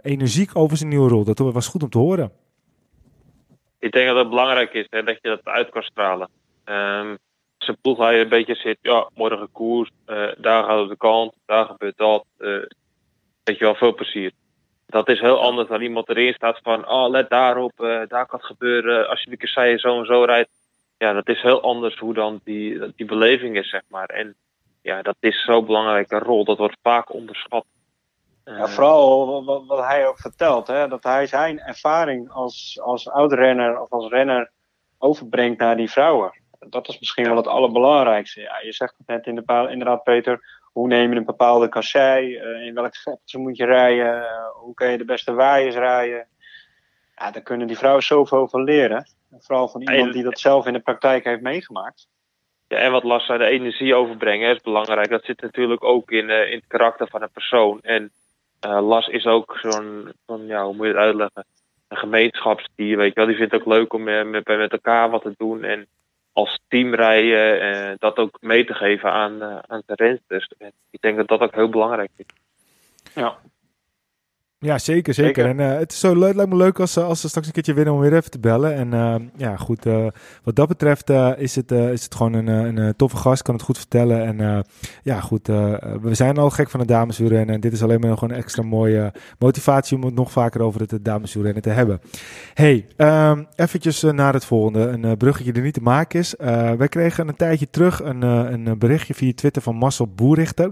energiek 0.01 0.49
over 0.53 0.77
zijn 0.77 0.89
nieuwe 0.89 1.09
rol. 1.09 1.23
Dat 1.23 1.39
was 1.39 1.67
goed 1.67 1.83
om 1.83 1.89
te 1.89 1.97
horen. 1.97 2.31
Ik 3.79 3.91
denk 3.91 4.07
dat 4.07 4.17
het 4.17 4.29
belangrijk 4.29 4.73
is 4.73 4.87
hè, 4.89 5.03
dat 5.03 5.17
je 5.21 5.29
dat 5.29 5.53
uit 5.53 5.69
kan 5.69 5.81
stralen. 5.81 6.29
Um, 6.65 7.17
zijn 7.66 7.78
ploeg 7.82 7.97
hij 7.97 8.22
een 8.22 8.30
beetje 8.30 8.55
zit, 8.55 8.78
ja, 8.82 9.09
morgen 9.13 9.51
koers, 9.51 9.89
uh, 10.07 10.28
daar 10.38 10.63
gaat 10.63 10.80
het 10.80 10.89
de 10.89 10.97
kant, 10.97 11.34
daar 11.45 11.66
gebeurt 11.66 11.97
dat. 11.97 12.26
Uh, 12.38 12.66
weet 13.43 13.57
je 13.57 13.66
wel, 13.66 13.76
veel 13.76 13.93
plezier. 13.93 14.32
Dat 14.86 15.09
is 15.09 15.20
heel 15.20 15.41
anders 15.41 15.68
dan 15.68 15.82
iemand 15.82 16.09
erin 16.09 16.34
staat 16.34 16.59
van, 16.63 16.89
oh, 16.89 17.09
let 17.09 17.30
daarop, 17.30 17.72
uh, 17.78 18.01
daar 18.07 18.26
kan 18.26 18.39
het 18.39 18.45
gebeuren. 18.45 19.09
Als 19.09 19.24
je 19.24 19.30
de 19.30 19.38
kasseien 19.38 19.80
zo 19.80 19.99
en 19.99 20.05
zo 20.05 20.24
rijdt. 20.24 20.49
Ja, 20.97 21.13
dat 21.13 21.28
is 21.28 21.41
heel 21.41 21.61
anders 21.61 21.97
hoe 21.97 22.13
dan 22.13 22.41
die, 22.43 22.93
die 22.95 23.05
beleving 23.05 23.57
is, 23.57 23.70
zeg 23.70 23.82
maar. 23.88 24.05
En 24.05 24.36
ja, 24.82 25.01
dat 25.01 25.16
is 25.20 25.43
zo'n 25.43 25.66
belangrijke 25.66 26.20
rol. 26.20 26.43
Dat 26.45 26.57
wordt 26.57 26.78
vaak 26.82 27.13
onderschat. 27.13 27.66
Vooral 28.45 29.43
wat, 29.45 29.66
wat, 29.66 29.86
hij 29.86 30.07
ook 30.07 30.20
vertelt, 30.20 30.68
hè, 30.68 30.88
dat 30.88 31.03
hij 31.03 31.28
zijn 31.28 31.59
ervaring 31.59 32.32
als, 32.32 32.80
als 32.82 33.09
oud-renner 33.09 33.82
of 33.82 33.91
als 33.91 34.09
renner 34.09 34.51
overbrengt 34.97 35.59
naar 35.59 35.78
die 35.78 35.91
vrouwen 35.91 36.32
dat 36.70 36.88
is 36.88 36.99
misschien 36.99 37.26
wel 37.26 37.36
het 37.36 37.47
allerbelangrijkste. 37.47 38.41
Ja, 38.41 38.59
je 38.59 38.74
zegt 38.74 38.97
het 38.97 39.07
net 39.07 39.26
in 39.26 39.36
de, 39.36 39.68
inderdaad, 39.70 40.03
Peter. 40.03 40.63
Hoe 40.72 40.88
neem 40.88 41.11
je 41.11 41.18
een 41.18 41.26
bepaalde 41.26 41.70
kassei? 41.70 42.38
Uh, 42.38 42.66
in 42.66 42.74
welk 42.74 42.93
sector 42.93 43.41
moet 43.41 43.57
je 43.57 43.66
rijden? 43.66 44.16
Uh, 44.16 44.47
hoe 44.53 44.74
kun 44.74 44.91
je 44.91 44.97
de 44.97 45.05
beste 45.05 45.34
waaiers 45.34 45.76
rijden? 45.76 46.28
Ja, 47.16 47.32
daar 47.32 47.41
kunnen 47.41 47.68
die 47.68 47.78
vrouwen 47.78 48.03
zoveel 48.03 48.47
van 48.47 48.63
leren. 48.63 49.05
Vooral 49.39 49.68
van 49.68 49.82
iemand 49.82 50.13
die 50.13 50.24
dat 50.24 50.39
zelf 50.39 50.66
in 50.66 50.74
de 50.74 50.80
praktijk 50.80 51.24
heeft 51.24 51.41
meegemaakt. 51.41 52.07
Ja, 52.68 52.78
en 52.78 52.91
wat 52.91 53.03
Las 53.03 53.26
zei, 53.26 53.38
de 53.38 53.45
energie 53.45 53.95
overbrengen 53.95 54.55
is 54.55 54.61
belangrijk. 54.61 55.09
Dat 55.09 55.24
zit 55.24 55.41
natuurlijk 55.41 55.84
ook 55.84 56.11
in, 56.11 56.30
uh, 56.30 56.51
in 56.51 56.57
het 56.57 56.68
karakter 56.68 57.07
van 57.07 57.22
een 57.22 57.32
persoon. 57.32 57.82
En 57.82 58.11
Las 58.59 59.07
is 59.07 59.26
ook 59.26 59.57
zo'n, 59.61 60.13
ja, 60.47 60.63
hoe 60.63 60.76
moet 60.76 60.86
je 60.86 60.91
het 60.91 61.01
uitleggen? 61.01 61.45
Een 61.88 61.97
gemeenschapsdier, 61.97 62.97
weet 62.97 63.13
je 63.13 63.20
wel. 63.20 63.26
Die 63.26 63.36
vindt 63.36 63.51
het 63.51 63.61
ook 63.61 63.68
leuk 63.68 63.93
om 63.93 64.03
met, 64.03 64.28
met, 64.30 64.47
met 64.47 64.72
elkaar 64.72 65.09
wat 65.09 65.22
te 65.22 65.34
doen. 65.38 65.63
En 65.63 65.88
als 66.36 66.59
team 66.67 66.93
rijden 66.95 67.61
en 67.61 67.91
eh, 67.91 67.95
dat 67.99 68.17
ook 68.17 68.38
mee 68.41 68.65
te 68.65 68.73
geven 68.73 69.11
aan, 69.11 69.43
uh, 69.43 69.57
aan 69.67 69.81
de 69.86 69.93
rensters. 69.95 70.49
Ik 70.89 71.01
denk 71.01 71.17
dat 71.17 71.27
dat 71.27 71.39
ook 71.39 71.55
heel 71.55 71.69
belangrijk 71.69 72.09
is. 72.15 72.25
Ja. 73.13 73.38
Ja, 74.66 74.78
zeker, 74.78 75.13
zeker. 75.13 75.45
En 75.45 75.59
uh, 75.59 75.78
het 75.78 75.91
is 75.91 75.99
zo 75.99 76.16
leuk, 76.16 76.36
lijkt 76.36 76.51
me 76.51 76.57
leuk 76.57 76.80
als, 76.80 76.97
als 76.97 77.22
ze 77.22 77.28
straks 77.28 77.47
een 77.47 77.53
keertje 77.53 77.74
winnen 77.74 77.93
om 77.93 77.99
weer 77.99 78.13
even 78.13 78.32
te 78.32 78.39
bellen. 78.39 78.76
En 78.76 78.93
uh, 78.93 79.16
ja, 79.38 79.55
goed, 79.55 79.86
uh, 79.86 80.07
wat 80.43 80.55
dat 80.55 80.68
betreft 80.68 81.09
is, 81.38 81.55
het, 81.55 81.72
is 81.72 82.03
het 82.03 82.16
gewoon 82.16 82.34
een, 82.34 82.78
een 82.78 82.95
toffe 82.95 83.18
gast, 83.18 83.41
kan 83.41 83.53
het 83.53 83.63
goed 83.63 83.78
vertellen. 83.78 84.39
En 84.39 84.66
ja, 85.03 85.20
goed, 85.20 85.47
we 85.47 86.09
zijn 86.11 86.38
al 86.38 86.49
gek 86.49 86.70
van 86.70 86.80
de 86.80 86.86
dameswielrennen. 86.86 87.55
En 87.55 87.61
dit 87.61 87.74
is 87.74 87.84
alleen 87.84 87.99
maar 87.99 88.09
nog 88.09 88.22
een 88.22 88.32
extra 88.32 88.63
mooie 88.63 89.13
motivatie 89.39 89.97
om 89.97 90.03
het 90.03 90.16
nog 90.16 90.32
vaker 90.32 90.61
over 90.61 90.80
het 90.82 91.05
dameswielrennen 91.05 91.61
te 91.61 91.70
hebben. 91.70 92.01
Hey, 92.53 92.86
um, 92.97 93.47
eventjes 93.55 94.01
naar 94.01 94.34
het 94.34 94.45
volgende. 94.45 94.80
Een 94.80 95.18
bruggetje 95.18 95.53
die 95.53 95.63
niet 95.63 95.74
te 95.74 95.82
maken 95.82 96.20
is. 96.20 96.34
wij 96.78 96.88
kregen 96.89 97.28
een 97.28 97.36
tijdje 97.36 97.70
terug 97.70 98.03
een, 98.03 98.22
een 98.22 98.78
berichtje 98.78 99.13
via 99.13 99.34
Twitter 99.36 99.61
van 99.61 99.76
Marcel 99.76 100.07
Boerichter. 100.07 100.72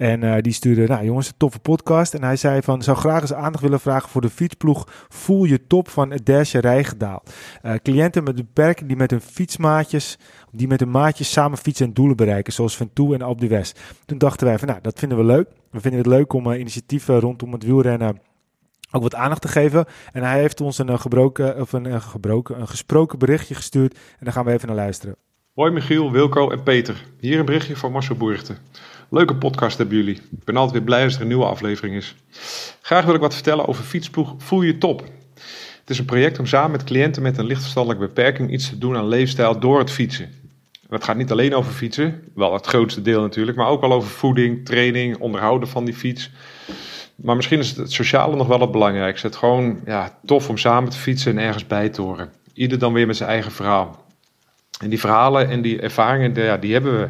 En 0.00 0.22
uh, 0.22 0.34
die 0.40 0.52
stuurde, 0.52 0.86
nou 0.86 1.04
jongens, 1.04 1.26
een 1.26 1.34
toffe 1.36 1.58
podcast. 1.58 2.14
En 2.14 2.22
hij 2.22 2.36
zei 2.36 2.62
van, 2.62 2.82
zou 2.82 2.96
graag 2.96 3.20
eens 3.20 3.32
aandacht 3.32 3.62
willen 3.62 3.80
vragen 3.80 4.08
voor 4.08 4.20
de 4.20 4.30
fietsploeg 4.30 4.88
Voel 5.08 5.44
je 5.44 5.66
top 5.66 5.88
van 5.88 6.20
Derse 6.22 6.58
Rijgedaal. 6.58 7.22
Uh, 7.62 7.72
cliënten 7.82 8.24
met 8.24 8.34
beperking 8.34 8.88
die 8.88 8.96
met 8.96 9.10
hun 9.10 9.20
fietsmaatjes, 9.20 10.18
die 10.52 10.68
met 10.68 10.80
hun 10.80 10.90
maatjes 10.90 11.32
samen 11.32 11.58
fietsen 11.58 11.86
en 11.86 11.94
doelen 11.94 12.16
bereiken, 12.16 12.52
zoals 12.52 12.76
Ventoux 12.76 13.14
en 13.14 13.22
Alpe 13.22 13.46
d'Huez. 13.46 13.72
Toen 14.06 14.18
dachten 14.18 14.46
wij 14.46 14.58
van, 14.58 14.68
nou, 14.68 14.80
dat 14.80 14.98
vinden 14.98 15.18
we 15.18 15.24
leuk. 15.24 15.48
We 15.70 15.80
vinden 15.80 16.00
het 16.00 16.08
leuk 16.08 16.32
om 16.32 16.46
uh, 16.46 16.58
initiatieven 16.58 17.20
rondom 17.20 17.52
het 17.52 17.64
wielrennen 17.64 18.20
ook 18.90 19.02
wat 19.02 19.14
aandacht 19.14 19.40
te 19.40 19.48
geven. 19.48 19.84
En 20.12 20.22
hij 20.22 20.40
heeft 20.40 20.60
ons 20.60 20.78
een, 20.78 20.98
gebroken, 20.98 21.60
of 21.60 21.72
een, 21.72 22.02
gebroken, 22.02 22.60
een 22.60 22.68
gesproken 22.68 23.18
berichtje 23.18 23.54
gestuurd. 23.54 23.94
En 23.94 24.24
daar 24.24 24.32
gaan 24.32 24.44
we 24.44 24.52
even 24.52 24.66
naar 24.66 24.76
luisteren. 24.76 25.16
Hoi 25.54 25.70
Michiel, 25.70 26.12
Wilco 26.12 26.50
en 26.50 26.62
Peter. 26.62 27.04
Hier 27.18 27.38
een 27.38 27.44
berichtje 27.44 27.76
van 27.76 27.92
Marcel 27.92 28.16
Boerten. 28.16 28.58
Leuke 29.12 29.36
podcast 29.36 29.78
hebben 29.78 29.96
jullie. 29.96 30.14
Ik 30.14 30.44
ben 30.44 30.56
altijd 30.56 30.72
weer 30.72 30.82
blij 30.82 31.04
als 31.04 31.14
er 31.14 31.20
een 31.20 31.26
nieuwe 31.26 31.44
aflevering 31.44 31.96
is. 31.96 32.14
Graag 32.80 33.04
wil 33.04 33.14
ik 33.14 33.20
wat 33.20 33.34
vertellen 33.34 33.68
over 33.68 33.84
fietsploeg 33.84 34.34
Voel 34.38 34.62
je 34.62 34.78
top. 34.78 35.00
Het 35.80 35.90
is 35.90 35.98
een 35.98 36.04
project 36.04 36.38
om 36.38 36.46
samen 36.46 36.70
met 36.70 36.84
cliënten 36.84 37.22
met 37.22 37.38
een 37.38 37.46
lichtverstandelijke 37.46 38.06
beperking 38.06 38.52
iets 38.52 38.68
te 38.68 38.78
doen 38.78 38.96
aan 38.96 39.08
leefstijl 39.08 39.58
door 39.58 39.78
het 39.78 39.90
fietsen. 39.90 40.28
Het 40.88 41.04
gaat 41.04 41.16
niet 41.16 41.30
alleen 41.30 41.54
over 41.54 41.72
fietsen, 41.72 42.22
wel 42.34 42.52
het 42.52 42.66
grootste 42.66 43.02
deel 43.02 43.20
natuurlijk, 43.20 43.56
maar 43.56 43.66
ook 43.66 43.82
al 43.82 43.92
over 43.92 44.10
voeding, 44.10 44.64
training, 44.64 45.18
onderhouden 45.18 45.68
van 45.68 45.84
die 45.84 45.94
fiets. 45.94 46.30
Maar 47.14 47.36
misschien 47.36 47.58
is 47.58 47.76
het, 47.76 47.92
sociale 47.92 48.36
nog 48.36 48.46
wel 48.46 48.60
het 48.60 48.70
belangrijkste. 48.70 49.26
Het 49.26 49.36
gewoon 49.36 49.80
ja, 49.86 50.18
tof 50.24 50.48
om 50.48 50.58
samen 50.58 50.90
te 50.90 50.98
fietsen 50.98 51.38
en 51.38 51.44
ergens 51.44 51.66
bij 51.66 51.88
te 51.88 52.02
horen. 52.02 52.32
Ieder 52.52 52.78
dan 52.78 52.92
weer 52.92 53.06
met 53.06 53.16
zijn 53.16 53.30
eigen 53.30 53.52
verhaal. 53.52 54.04
En 54.80 54.90
die 54.90 55.00
verhalen 55.00 55.48
en 55.48 55.62
die 55.62 55.80
ervaringen, 55.80 56.34
ja, 56.34 56.56
die 56.56 56.72
hebben 56.72 57.00
we. 57.00 57.08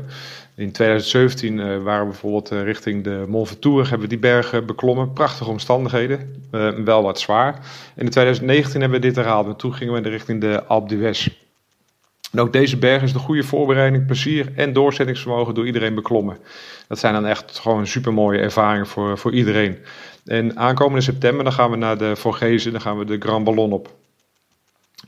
In 0.61 0.72
2017 0.72 1.58
uh, 1.58 1.74
eh, 1.74 1.82
waren 1.82 2.04
we 2.04 2.11
bijvoorbeeld 2.11 2.52
uh, 2.52 2.62
richting 2.62 3.04
de 3.04 3.24
Mont 3.28 3.48
Ventoux, 3.48 3.88
hebben 3.88 4.08
we 4.08 4.14
die 4.14 4.18
bergen 4.18 4.66
beklommen. 4.66 5.12
Prachtige 5.12 5.50
omstandigheden, 5.50 6.44
uh, 6.52 6.68
wel 6.68 7.02
wat 7.02 7.20
zwaar. 7.20 7.54
En 7.94 8.04
in 8.04 8.11
2019 8.11 8.80
hebben 8.80 9.00
we 9.00 9.06
dit 9.06 9.16
herhaald, 9.16 9.46
en 9.46 9.56
toen 9.56 9.74
gingen 9.74 10.02
we 10.02 10.08
richting 10.08 10.40
de 10.40 10.64
Alpe 10.64 10.94
d'Huez. 10.94 11.28
En 12.32 12.40
ook 12.40 12.52
deze 12.52 12.76
berg 12.76 13.02
is 13.02 13.12
de 13.12 13.18
goede 13.18 13.42
voorbereiding, 13.42 14.06
plezier 14.06 14.52
en 14.56 14.72
doorzettingsvermogen 14.72 15.54
door 15.54 15.66
iedereen 15.66 15.94
beklommen. 15.94 16.38
Dat 16.88 16.98
zijn 16.98 17.14
dan 17.14 17.26
echt 17.26 17.58
gewoon 17.58 17.86
super 17.86 18.12
mooie 18.12 18.38
ervaringen 18.38 18.86
voor, 18.86 19.18
voor 19.18 19.32
iedereen. 19.32 19.78
En 20.24 20.56
aankomende 20.56 21.00
september 21.00 21.44
dan 21.44 21.52
gaan 21.52 21.70
we 21.70 21.76
naar 21.76 21.98
de 21.98 22.16
Vorgezen, 22.16 22.72
dan 22.72 22.80
gaan 22.80 22.98
we 22.98 23.04
de 23.04 23.16
Grand 23.18 23.44
Ballon 23.44 23.72
op. 23.72 23.99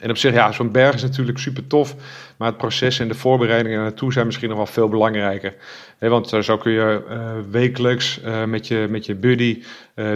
En 0.03 0.11
op 0.11 0.16
zich, 0.16 0.34
ja, 0.34 0.53
zo'n 0.53 0.70
berg 0.70 0.94
is 0.94 1.03
natuurlijk 1.03 1.38
super 1.38 1.66
tof. 1.66 1.94
Maar 2.36 2.48
het 2.48 2.57
proces 2.57 2.98
en 2.98 3.09
de 3.09 3.14
voorbereidingen 3.14 3.80
naartoe 3.80 4.12
zijn 4.12 4.26
misschien 4.26 4.48
nog 4.48 4.57
wel 4.57 4.66
veel 4.66 4.88
belangrijker. 4.88 5.55
want 5.98 6.28
zo 6.40 6.57
kun 6.57 6.72
je 6.72 7.03
wekelijks 7.50 8.20
met, 8.46 8.66
je, 8.66 8.86
met 8.90 9.07
je 9.07 9.14
buddy 9.14 9.62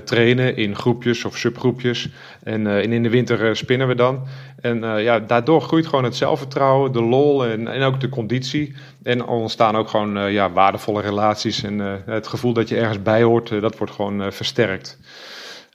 trainen 0.05 0.57
in 0.57 0.77
groepjes 0.77 1.25
of 1.25 1.37
subgroepjes. 1.37 2.09
En, 2.43 2.67
en 2.67 2.93
in 2.93 3.03
de 3.03 3.11
winter 3.11 3.57
spinnen 3.57 3.89
we 3.89 3.95
dan. 3.95 4.27
En 4.61 5.01
ja, 5.03 5.19
daardoor 5.21 5.61
groeit 5.61 5.87
gewoon 5.87 6.05
het 6.05 6.17
zelfvertrouwen, 6.17 6.93
de 6.93 7.03
lol 7.03 7.47
en, 7.47 7.69
en 7.69 7.83
ook 7.83 8.01
de 8.01 8.09
conditie. 8.09 8.75
En 9.03 9.27
ontstaan 9.27 9.77
ook 9.77 9.89
gewoon 9.89 10.33
ja, 10.33 10.51
waardevolle 10.51 11.01
relaties. 11.01 11.63
En 11.63 11.79
het 12.07 12.27
gevoel 12.27 12.53
dat 12.53 12.69
je 12.69 12.77
ergens 12.77 13.03
bij 13.03 13.23
hoort, 13.23 13.61
dat 13.61 13.79
wordt 13.79 13.93
gewoon 13.93 14.33
versterkt. 14.33 14.99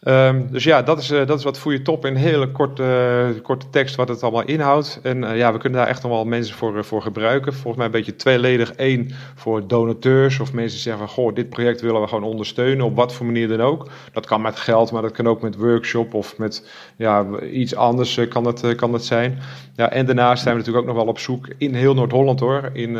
Um, 0.07 0.47
dus 0.51 0.63
ja, 0.63 0.81
dat 0.81 0.99
is, 0.99 1.11
uh, 1.11 1.25
dat 1.25 1.37
is 1.37 1.43
wat 1.43 1.57
voor 1.57 1.71
je 1.71 1.81
top 1.81 2.05
in 2.05 2.15
een 2.15 2.19
hele 2.19 2.51
korte, 2.51 2.83
uh, 3.35 3.41
korte 3.41 3.69
tekst 3.69 3.95
wat 3.95 4.07
het 4.07 4.23
allemaal 4.23 4.45
inhoudt. 4.45 4.99
En 5.03 5.23
uh, 5.23 5.37
ja, 5.37 5.53
we 5.53 5.59
kunnen 5.59 5.79
daar 5.79 5.87
echt 5.87 6.03
nog 6.03 6.11
wel 6.11 6.25
mensen 6.25 6.55
voor, 6.55 6.85
voor 6.85 7.01
gebruiken. 7.01 7.53
Volgens 7.53 7.75
mij 7.75 7.85
een 7.85 7.91
beetje 7.91 8.15
tweeledig. 8.15 8.73
Eén 8.75 9.11
voor 9.35 9.67
donateurs 9.67 10.39
of 10.39 10.53
mensen 10.53 10.71
die 10.71 10.81
zeggen 10.81 11.07
van, 11.07 11.15
goh, 11.15 11.35
dit 11.35 11.49
project 11.49 11.81
willen 11.81 12.01
we 12.01 12.07
gewoon 12.07 12.23
ondersteunen 12.23 12.85
op 12.85 12.95
wat 12.95 13.13
voor 13.13 13.25
manier 13.25 13.47
dan 13.47 13.61
ook. 13.61 13.89
Dat 14.13 14.25
kan 14.25 14.41
met 14.41 14.59
geld, 14.59 14.91
maar 14.91 15.01
dat 15.01 15.11
kan 15.11 15.27
ook 15.27 15.41
met 15.41 15.55
workshop 15.55 16.13
of 16.13 16.37
met 16.37 16.69
ja, 16.95 17.25
iets 17.39 17.75
anders 17.75 18.27
kan 18.29 18.45
het, 18.45 18.75
kan 18.75 18.93
het 18.93 19.05
zijn. 19.05 19.39
Ja, 19.75 19.89
en 19.91 20.05
daarnaast 20.05 20.43
zijn 20.43 20.55
we 20.55 20.59
natuurlijk 20.59 20.87
ook 20.87 20.93
nog 20.95 21.03
wel 21.03 21.13
op 21.13 21.19
zoek 21.19 21.47
in 21.57 21.73
heel 21.73 21.93
Noord-Holland 21.93 22.39
hoor. 22.39 22.69
In, 22.73 22.97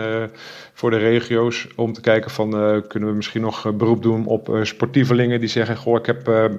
voor 0.73 0.89
de 0.89 0.97
regio's 0.97 1.67
om 1.75 1.93
te 1.93 2.01
kijken 2.01 2.31
van, 2.31 2.49
kunnen 2.87 3.09
we 3.09 3.15
misschien 3.15 3.41
nog 3.41 3.75
beroep 3.75 4.03
doen 4.03 4.25
op 4.25 4.57
sportievelingen 4.61 5.39
die 5.39 5.49
zeggen, 5.49 5.77
goh, 5.77 5.97
ik 5.97 6.05
heb 6.05 6.49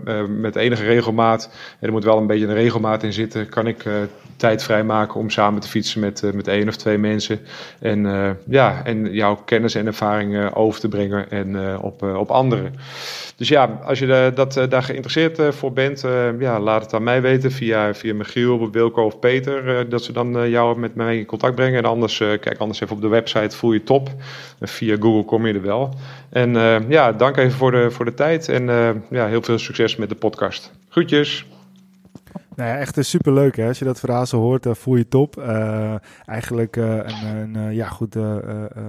met 0.41 0.57
enige 0.57 0.85
regelmaat, 0.85 1.51
en 1.81 1.87
er 1.87 1.93
moet 1.93 2.05
wel 2.05 2.19
een 2.19 2.27
beetje 2.27 2.47
een 2.47 2.55
regelmaat 2.55 3.03
in 3.03 3.13
zitten, 3.13 3.49
kan 3.49 3.67
ik 3.67 3.85
uh, 3.85 3.95
tijd 4.37 4.63
vrijmaken 4.63 5.21
om 5.21 5.31
samen 5.31 5.61
te 5.61 5.69
fietsen 5.69 6.01
met, 6.01 6.23
uh, 6.23 6.33
met 6.33 6.49
één 6.49 6.69
of 6.69 6.77
twee 6.77 6.99
mensen. 6.99 7.41
En, 7.81 8.05
uh, 8.05 8.31
ja, 8.49 8.85
en 8.85 9.13
jouw 9.13 9.35
kennis 9.45 9.75
en 9.75 9.87
ervaring 9.87 10.55
over 10.55 10.81
te 10.81 10.89
brengen 10.89 11.31
en, 11.31 11.79
op, 11.79 12.03
op 12.03 12.31
anderen. 12.31 12.75
Dus 13.37 13.49
ja, 13.49 13.81
als 13.85 13.99
je 13.99 14.33
dat, 14.35 14.67
daar 14.69 14.83
geïnteresseerd 14.83 15.55
voor 15.55 15.73
bent, 15.73 16.05
ja, 16.39 16.61
laat 16.61 16.83
het 16.83 16.95
aan 16.95 17.03
mij 17.03 17.23
weten 17.23 17.53
via, 17.53 17.95
via 17.95 18.15
Michiel, 18.15 18.71
Wilco 18.71 19.05
of 19.05 19.19
Peter. 19.19 19.89
dat 19.89 20.05
ze 20.05 20.13
dan 20.13 20.51
jou 20.51 20.79
met 20.79 20.95
mij 20.95 21.19
in 21.19 21.27
contact 21.27 21.55
brengen. 21.55 21.79
En 21.79 21.85
anders, 21.85 22.19
kijk 22.19 22.59
anders 22.59 22.81
even 22.81 22.97
op 22.97 23.03
de 23.03 23.09
website, 23.09 23.57
voel 23.57 23.73
je 23.73 23.83
top. 23.83 24.11
via 24.61 24.97
Google 25.01 25.25
kom 25.25 25.47
je 25.47 25.55
er 25.55 25.63
wel. 25.63 25.95
En 26.33 26.53
ja, 26.89 27.13
dank 27.13 27.37
even 27.37 27.59
voor 27.59 27.71
de, 27.71 27.91
voor 27.91 28.05
de 28.05 28.15
tijd 28.15 28.49
en 28.49 28.65
ja, 29.11 29.27
heel 29.27 29.43
veel 29.43 29.59
succes 29.59 29.97
met 29.97 30.09
de 30.09 30.15
podcast. 30.15 30.73
Groetjes! 30.89 31.47
Nou 32.57 32.69
ja, 32.69 32.79
echt 32.79 33.05
super 33.05 33.33
leuk 33.33 33.57
hè. 33.57 33.69
Als 33.69 33.79
je 33.79 33.85
dat 33.85 34.01
verhaal 34.01 34.27
zo 34.27 34.41
hoort, 34.41 34.67
uh, 34.67 34.75
voel 34.75 34.97
je 34.97 35.09
top. 35.09 35.37
Uh, 35.37 35.95
eigenlijk 36.27 36.77
uh, 36.77 36.97
een, 36.97 37.55
een 37.55 37.75
ja, 37.75 37.89
goed, 37.89 38.17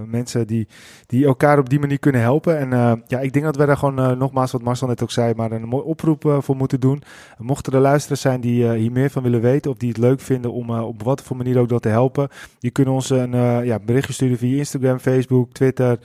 mensen 0.06 0.46
die, 0.46 0.68
die 1.06 1.24
elkaar 1.26 1.58
op 1.58 1.68
die 1.68 1.78
manier 1.80 1.98
kunnen 1.98 2.20
helpen. 2.20 2.58
En 2.58 3.02
ja, 3.06 3.20
ik 3.20 3.32
denk 3.32 3.44
dat 3.44 3.56
we 3.56 3.66
daar 3.66 3.76
gewoon, 3.76 4.18
nogmaals 4.18 4.52
wat 4.52 4.62
Marcel 4.62 4.86
net 4.86 5.02
ook 5.02 5.10
zei, 5.10 5.34
maar 5.34 5.52
een 5.52 5.68
mooie 5.68 5.84
oproep 5.84 6.36
voor 6.38 6.56
moeten 6.56 6.80
doen. 6.80 7.02
Mochten 7.38 7.72
er 7.72 7.80
luisteraars 7.80 8.20
zijn 8.20 8.40
die 8.40 8.72
hier 8.72 8.92
meer 8.92 9.10
van 9.10 9.22
willen 9.22 9.40
weten 9.40 9.70
of 9.70 9.76
die 9.76 9.88
het 9.88 9.98
leuk 9.98 10.20
vinden 10.20 10.52
om 10.52 10.70
op 10.70 11.02
wat 11.02 11.22
voor 11.22 11.36
manier 11.36 11.58
ook 11.58 11.68
dat 11.68 11.82
te 11.82 11.88
helpen. 11.88 12.28
Die 12.58 12.70
kunnen 12.70 12.94
ons 12.94 13.10
een 13.10 13.64
ja, 13.64 13.78
berichtje 13.78 14.12
sturen 14.12 14.38
via 14.38 14.56
Instagram, 14.56 14.98
Facebook, 14.98 15.52
Twitter. 15.52 15.98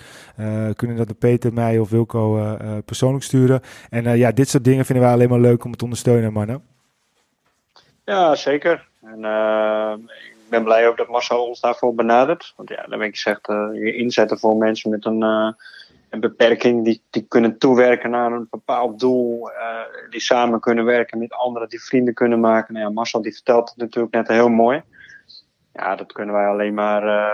kunnen 0.75 0.97
dat 0.97 1.07
naar 1.07 1.15
Peter, 1.19 1.53
mij 1.53 1.79
of 1.79 1.89
Wilco 1.89 2.57
persoonlijk 2.85 3.23
sturen. 3.23 3.61
En 3.89 4.17
ja, 4.17 4.31
dit 4.31 4.49
soort 4.49 4.63
dingen 4.63 4.85
vinden 4.85 5.03
wij 5.03 5.13
alleen 5.13 5.29
maar 5.29 5.39
leuk 5.39 5.63
om 5.63 5.75
te 5.75 5.83
ondersteunen, 5.83 6.33
mannen. 6.33 6.61
Ja, 8.09 8.35
zeker. 8.35 8.87
En 9.01 9.19
uh, 9.19 9.93
ik 10.17 10.49
ben 10.49 10.63
blij 10.63 10.87
ook 10.87 10.97
dat 10.97 11.07
Marcel 11.07 11.47
ons 11.47 11.59
daarvoor 11.59 11.95
benadert. 11.95 12.53
Want 12.55 12.69
ja, 12.69 12.85
dan 12.87 12.99
ben 12.99 13.07
ik 13.07 13.13
gezegd, 13.13 13.47
je 13.73 13.95
inzetten 13.95 14.39
voor 14.39 14.55
mensen 14.55 14.89
met 14.89 15.05
een, 15.05 15.23
uh, 15.23 15.51
een 16.09 16.19
beperking, 16.19 16.85
die, 16.85 17.01
die 17.09 17.25
kunnen 17.27 17.57
toewerken 17.57 18.09
naar 18.09 18.31
een 18.31 18.47
bepaald 18.49 18.99
doel, 18.99 19.49
die 20.09 20.19
samen 20.19 20.59
kunnen 20.59 20.85
werken 20.85 21.19
met 21.19 21.33
anderen, 21.33 21.69
die 21.69 21.83
vrienden 21.83 22.13
kunnen 22.13 22.39
maken. 22.39 22.73
Nou 22.73 22.85
ja, 22.85 22.91
Marcel 22.91 23.21
die 23.21 23.33
vertelt 23.33 23.69
het 23.69 23.77
natuurlijk 23.77 24.13
net 24.13 24.27
heel 24.27 24.49
mooi. 24.49 24.83
Ja, 25.73 25.95
dat 25.95 26.11
kunnen 26.11 26.35
wij 26.35 26.47
alleen 26.47 26.73
maar 26.73 27.31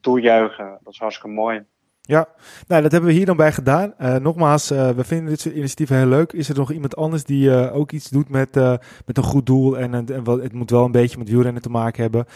toejuichen. 0.00 0.78
Dat 0.82 0.92
is 0.92 0.98
hartstikke 0.98 1.34
mooi. 1.34 1.64
Ja, 2.08 2.28
nou, 2.66 2.82
dat 2.82 2.92
hebben 2.92 3.10
we 3.10 3.16
hier 3.16 3.26
dan 3.26 3.36
bij 3.36 3.52
gedaan. 3.52 3.94
Uh, 4.00 4.16
nogmaals, 4.16 4.72
uh, 4.72 4.90
we 4.90 5.04
vinden 5.04 5.28
dit 5.28 5.40
soort 5.40 5.54
initiatieven 5.54 5.96
heel 5.96 6.06
leuk. 6.06 6.32
Is 6.32 6.48
er 6.48 6.56
nog 6.56 6.72
iemand 6.72 6.96
anders 6.96 7.24
die 7.24 7.48
uh, 7.48 7.76
ook 7.76 7.92
iets 7.92 8.08
doet 8.08 8.28
met, 8.28 8.54
met 9.06 9.16
een 9.16 9.22
goed 9.22 9.46
doel 9.46 9.78
en, 9.78 9.94
en, 9.94 10.28
het 10.40 10.52
moet 10.52 10.70
wel 10.70 10.84
een 10.84 10.92
beetje 10.92 11.18
met 11.18 11.28
wielrennen 11.28 11.62
te 11.62 11.70
maken 11.70 12.02
hebben? 12.02 12.26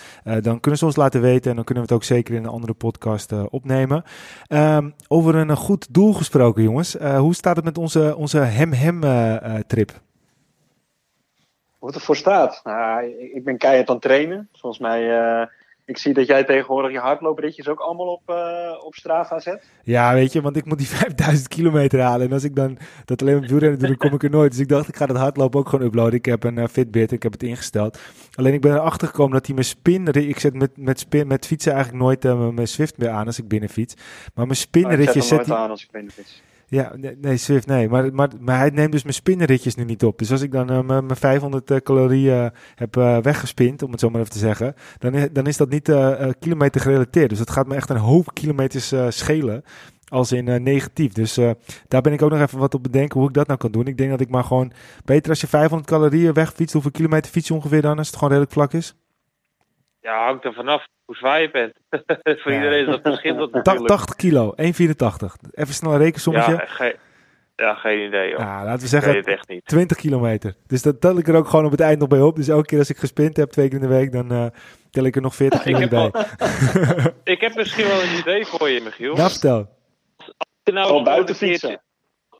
dan 0.43 0.61
kunnen 0.61 0.79
ze 0.79 0.85
ons 0.85 0.97
laten 0.97 1.21
weten 1.21 1.51
en 1.51 1.57
dan 1.57 1.64
kunnen 1.64 1.85
we 1.85 1.93
het 1.93 1.99
ook 1.99 2.09
zeker 2.09 2.35
in 2.35 2.45
een 2.45 2.51
andere 2.51 2.73
podcast 2.73 3.33
opnemen. 3.51 4.03
Um, 4.49 4.95
over 5.09 5.35
een 5.35 5.57
goed 5.57 5.95
doel 5.95 6.12
gesproken, 6.12 6.62
jongens. 6.62 6.97
hoe 7.16 7.35
staat 7.35 7.57
het 7.57 7.64
met 7.64 7.79
onze, 7.79 8.16
onze 8.16 8.39
hem-hem-trip? 8.39 10.01
Het 11.81 11.95
ervoor 11.95 12.16
staat? 12.16 12.61
Nou, 12.64 13.05
ik 13.35 13.45
ben 13.45 13.59
keihard 13.59 13.89
aan 13.89 13.95
het 13.95 14.05
trainen. 14.05 14.49
Volgens 14.53 14.83
mij 14.83 15.03
ik 15.91 15.99
zie 15.99 16.14
dat 16.14 16.26
jij 16.26 16.45
tegenwoordig 16.45 16.93
je 16.93 16.99
hardloopritjes 16.99 17.68
ook 17.68 17.80
allemaal 17.80 18.07
op, 18.07 18.30
uh, 18.30 18.84
op 18.84 18.95
Strava 18.95 19.41
zet. 19.41 19.64
Ja, 19.82 20.14
weet 20.14 20.32
je, 20.32 20.41
want 20.41 20.57
ik 20.57 20.64
moet 20.64 20.78
die 20.78 20.86
5000 21.07 21.49
kilometer 21.49 22.01
halen. 22.01 22.26
En 22.26 22.32
als 22.32 22.45
ik 22.45 22.57
dan 22.57 22.78
dat 23.05 23.22
alleen 23.22 23.41
wielrennen 23.41 23.78
doe, 23.78 23.88
dan 23.88 23.97
kom 23.97 24.12
ik 24.12 24.22
er 24.22 24.30
nooit. 24.30 24.51
Dus 24.51 24.61
ik 24.61 24.68
dacht, 24.68 24.88
ik 24.88 24.97
ga 24.97 25.07
dat 25.07 25.16
hardlopen 25.16 25.61
ook 25.61 25.68
gewoon 25.68 25.86
uploaden. 25.86 26.14
Ik 26.14 26.24
heb 26.24 26.45
een 26.45 26.59
uh, 26.59 26.66
Fitbit, 26.66 27.12
ik 27.12 27.22
heb 27.22 27.32
het 27.32 27.43
ingesteld. 27.43 27.99
Alleen 28.34 28.55
ik 28.55 28.61
ben 28.61 28.74
erachter 28.74 29.09
gekomen 29.09 29.32
dat 29.32 29.47
hij 29.47 29.55
mijn 29.55 29.66
spin... 29.66 30.07
Ik 30.07 30.38
zet 30.38 30.55
met, 30.55 30.70
met, 30.76 30.99
spin, 30.99 31.26
met 31.26 31.47
fietsen 31.47 31.72
eigenlijk 31.72 32.03
nooit 32.03 32.24
uh, 32.24 32.49
mijn 32.49 32.68
Swift 32.68 32.99
meer 32.99 33.11
aan 33.11 33.26
als 33.26 33.38
ik 33.38 33.49
binnen 33.49 33.68
fiets. 33.68 33.95
Maar 34.34 34.47
mijn 34.47 34.59
spinritjes 34.59 35.28
zet, 35.28 35.47
zet 35.47 35.57
aan 35.57 35.70
als 35.70 35.88
ik. 35.91 36.24
Ja, 36.71 36.93
nee, 37.21 37.37
Swift, 37.37 37.66
nee. 37.66 37.89
Maar, 37.89 38.14
maar, 38.14 38.29
maar 38.41 38.59
hij 38.59 38.71
neemt 38.71 38.93
dus 38.93 39.03
mijn 39.03 39.14
spinnenritjes 39.14 39.75
nu 39.75 39.85
niet 39.85 40.05
op. 40.05 40.18
Dus 40.18 40.31
als 40.31 40.41
ik 40.41 40.53
dan 40.53 40.73
uh, 40.73 40.81
mijn 40.83 41.16
500 41.16 41.71
uh, 41.71 41.77
calorieën 41.77 42.53
heb 42.75 42.97
uh, 42.97 43.18
weggespind, 43.18 43.83
om 43.83 43.91
het 43.91 44.01
zo 44.01 44.11
maar 44.11 44.21
even 44.21 44.33
te 44.33 44.39
zeggen, 44.39 44.75
dan, 44.99 45.29
dan 45.33 45.47
is 45.47 45.57
dat 45.57 45.68
niet 45.68 45.93
kilometer 46.39 46.81
gerelateerd. 46.81 47.29
Dus 47.29 47.39
dat 47.39 47.51
gaat 47.51 47.66
me 47.66 47.75
echt 47.75 47.91
een 47.91 47.97
hoop 47.97 48.35
kilometers 48.35 48.95
schelen. 49.09 49.62
Als 50.09 50.33
in 50.33 50.62
negatief. 50.62 51.12
Dus 51.12 51.35
daar 51.89 52.01
ben 52.03 52.12
ik 52.12 52.23
ook 52.23 52.31
nog 52.31 52.41
even 52.41 52.59
wat 52.59 52.75
op 52.75 52.83
bedenken 52.83 53.18
hoe 53.18 53.29
ik 53.29 53.35
dat 53.35 53.47
nou 53.47 53.59
kan 53.59 53.73
doen. 53.73 53.87
Ik 53.87 53.99
denk 53.99 54.11
dat 54.11 54.21
ik 54.21 54.29
maar 54.29 54.45
gewoon 54.45 54.73
beter 55.05 55.31
als 55.31 55.41
je 55.41 55.47
500 55.47 55.91
calorieën 55.91 56.33
wegfietst, 56.33 56.73
hoeveel 56.73 56.91
kilometer 56.91 57.31
fiets 57.31 57.49
je 57.49 57.55
ongeveer 57.55 57.83
dan 57.83 57.99
als 57.99 58.07
het 58.07 58.16
gewoon 58.16 58.31
redelijk 58.31 58.53
vlak 58.53 58.73
is? 58.73 58.95
Ja, 60.01 60.24
hangt 60.24 60.44
er 60.44 60.53
vanaf 60.53 60.86
hoe 61.05 61.16
zwaar 61.16 61.40
je 61.40 61.51
bent. 61.51 61.74
Voor 62.42 62.53
iedereen 62.53 62.80
is 62.80 62.86
dat 62.86 63.01
verschillend 63.03 63.53
natuurlijk. 63.53 63.86
80 63.86 64.16
kilo, 64.16 64.55
1,84. 64.57 64.64
Even 65.53 65.74
snel 65.74 65.92
een 65.92 65.98
rekensommetje. 65.98 66.53
Ja, 66.53 66.66
geen, 66.66 66.94
ja, 67.57 67.74
geen 67.74 68.07
idee. 68.07 68.30
Joh. 68.30 68.38
Ja, 68.38 68.64
laten 68.64 68.82
we 68.82 68.88
zeggen 68.88 69.38
20 69.64 69.96
kilometer. 69.96 70.55
Dus 70.66 70.82
dat 70.82 71.01
tel 71.01 71.18
ik 71.18 71.28
er 71.28 71.34
ook 71.34 71.48
gewoon 71.48 71.64
op 71.64 71.70
het 71.70 71.80
eind 71.80 71.98
nog 71.98 72.09
bij 72.09 72.20
op. 72.20 72.36
Dus 72.36 72.48
elke 72.48 72.66
keer 72.66 72.78
als 72.78 72.90
ik 72.90 72.96
gespind 72.96 73.36
heb, 73.36 73.51
twee 73.51 73.68
keer 73.68 73.80
in 73.80 73.88
de 73.88 73.94
week, 73.94 74.12
dan 74.12 74.32
uh, 74.32 74.46
tel 74.90 75.05
ik 75.05 75.16
er 75.16 75.22
nog 75.22 75.34
40 75.34 75.62
kilometer 75.62 76.11
bij. 76.11 76.24
ik 77.34 77.40
heb 77.40 77.55
misschien 77.55 77.86
wel 77.86 78.03
een 78.03 78.18
idee 78.18 78.46
voor 78.46 78.68
je, 78.68 78.80
Michiel. 78.80 79.14
Nou, 79.14 79.30
vertel. 79.30 79.68
Als 80.16 80.46
je 80.64 80.72
nou 80.72 81.03
buiten 81.03 81.34
fietsen. 81.34 81.82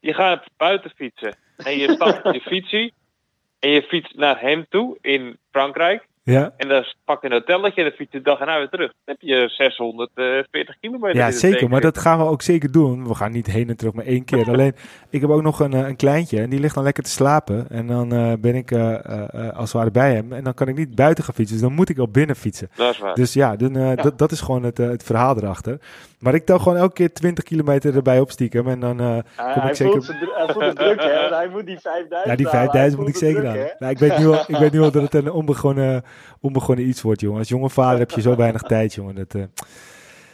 Je 0.01 0.15
gaat 0.15 0.45
buiten 0.57 0.91
fietsen. 0.97 1.37
En 1.57 1.79
je 1.79 1.91
stapt 1.91 2.35
je 2.35 2.41
fietsie. 2.41 2.95
En 3.59 3.71
je 3.71 3.83
fietst 3.83 4.15
naar 4.17 4.41
hem 4.41 4.67
toe 4.69 4.99
in 5.01 5.39
Frankrijk. 5.51 6.09
Ja. 6.23 6.53
En 6.57 6.69
dan 6.69 6.85
pak 7.05 7.23
je 7.23 7.29
een 7.29 7.33
hotelletje 7.33 7.83
en 7.83 7.89
dan 7.89 7.97
fiets 7.97 8.13
je 8.13 8.19
de 8.19 8.25
dag 8.25 8.41
erna 8.41 8.59
weer 8.59 8.69
terug. 8.69 8.93
Dan 9.05 9.17
heb 9.17 9.21
je 9.21 9.49
640 9.49 10.79
kilometer. 10.81 11.17
Ja, 11.17 11.31
zeker. 11.31 11.69
Maar 11.69 11.81
dat 11.81 11.99
gaan 11.99 12.19
we 12.19 12.25
ook 12.25 12.43
zeker 12.43 12.73
doen. 12.73 13.09
We 13.09 13.15
gaan 13.15 13.33
niet 13.33 13.47
heen 13.47 13.69
en 13.69 13.77
terug 13.77 13.93
maar 13.93 14.05
één 14.05 14.25
keer. 14.25 14.49
Alleen, 14.53 14.75
ik 15.11 15.21
heb 15.21 15.31
ook 15.31 15.43
nog 15.43 15.61
een, 15.61 15.73
eh, 15.73 15.89
een 15.89 15.97
kleintje 15.97 16.41
en 16.41 16.51
die 16.51 16.61
ligt 16.61 16.75
dan 16.75 16.85
lekker 16.85 17.03
te 17.03 17.11
slapen. 17.11 17.69
En 17.69 17.87
dan 17.87 18.15
uh, 18.15 18.33
ben 18.41 18.55
ik 18.55 18.71
uh, 18.71 18.81
uh, 18.81 19.51
als 19.51 19.73
het 19.73 19.73
ware 19.73 19.91
bij 19.91 20.15
hem. 20.15 20.33
En 20.33 20.45
dan 20.45 20.55
kan 20.55 20.69
ik 20.69 20.77
niet 20.77 20.95
buiten 20.95 21.25
gaan 21.25 21.35
fietsen. 21.35 21.57
Dus 21.57 21.67
dan 21.67 21.75
moet 21.75 21.89
ik 21.89 21.99
al 21.99 22.09
binnen 22.09 22.37
fietsen. 22.37 22.71
Dat 22.75 22.93
is 22.93 22.99
waar. 22.99 23.15
Dus 23.15 23.33
ja, 23.33 23.57
dan, 23.57 23.75
ja. 23.75 23.95
dat 24.17 24.33
is 24.33 24.41
gewoon 24.41 24.63
het, 24.63 24.79
het 24.79 25.03
verhaal 25.03 25.37
erachter. 25.37 25.79
Maar 26.19 26.35
ik 26.35 26.47
tel 26.47 26.59
gewoon 26.59 26.79
elke 26.79 26.95
keer 26.95 27.13
20 27.13 27.45
kilometer 27.45 27.97
erbij 27.97 28.21
op 28.21 28.31
stiekem. 28.31 28.69
En 28.69 28.81
dan 28.81 28.97
kom 29.55 29.69
ik 29.69 29.75
zeker... 29.75 30.07
hij 30.35 30.49
voelt 30.53 30.65
het 30.65 30.77
druk, 30.77 31.03
hè? 31.03 31.35
Hij 31.35 31.49
moet 31.49 31.67
die 31.67 31.79
5000 31.79 32.25
Ja, 32.25 32.37
die 32.37 32.49
5000 32.49 33.01
moet 33.01 33.11
ik 33.11 33.17
zeker 33.17 33.49
aan. 33.49 33.57
Nou, 33.79 33.93
ik, 33.93 33.99
weet 33.99 34.19
nu 34.19 34.27
al, 34.27 34.45
ik 34.47 34.57
weet 34.57 34.73
nu 34.73 34.81
al 34.81 34.91
dat 34.91 35.03
het 35.03 35.15
een 35.15 35.31
onbegonnen, 35.31 36.05
onbegonnen 36.41 36.89
iets 36.89 37.03
wordt, 37.03 37.21
jongen. 37.21 37.39
Als 37.39 37.49
jonge 37.49 37.71
vader 37.71 37.99
heb 37.99 38.11
je 38.11 38.21
zo 38.21 38.37
weinig 38.37 38.63
tijd, 38.73 38.95
jongen. 38.95 39.15
Dat 39.15 39.35
uh, 39.35 39.43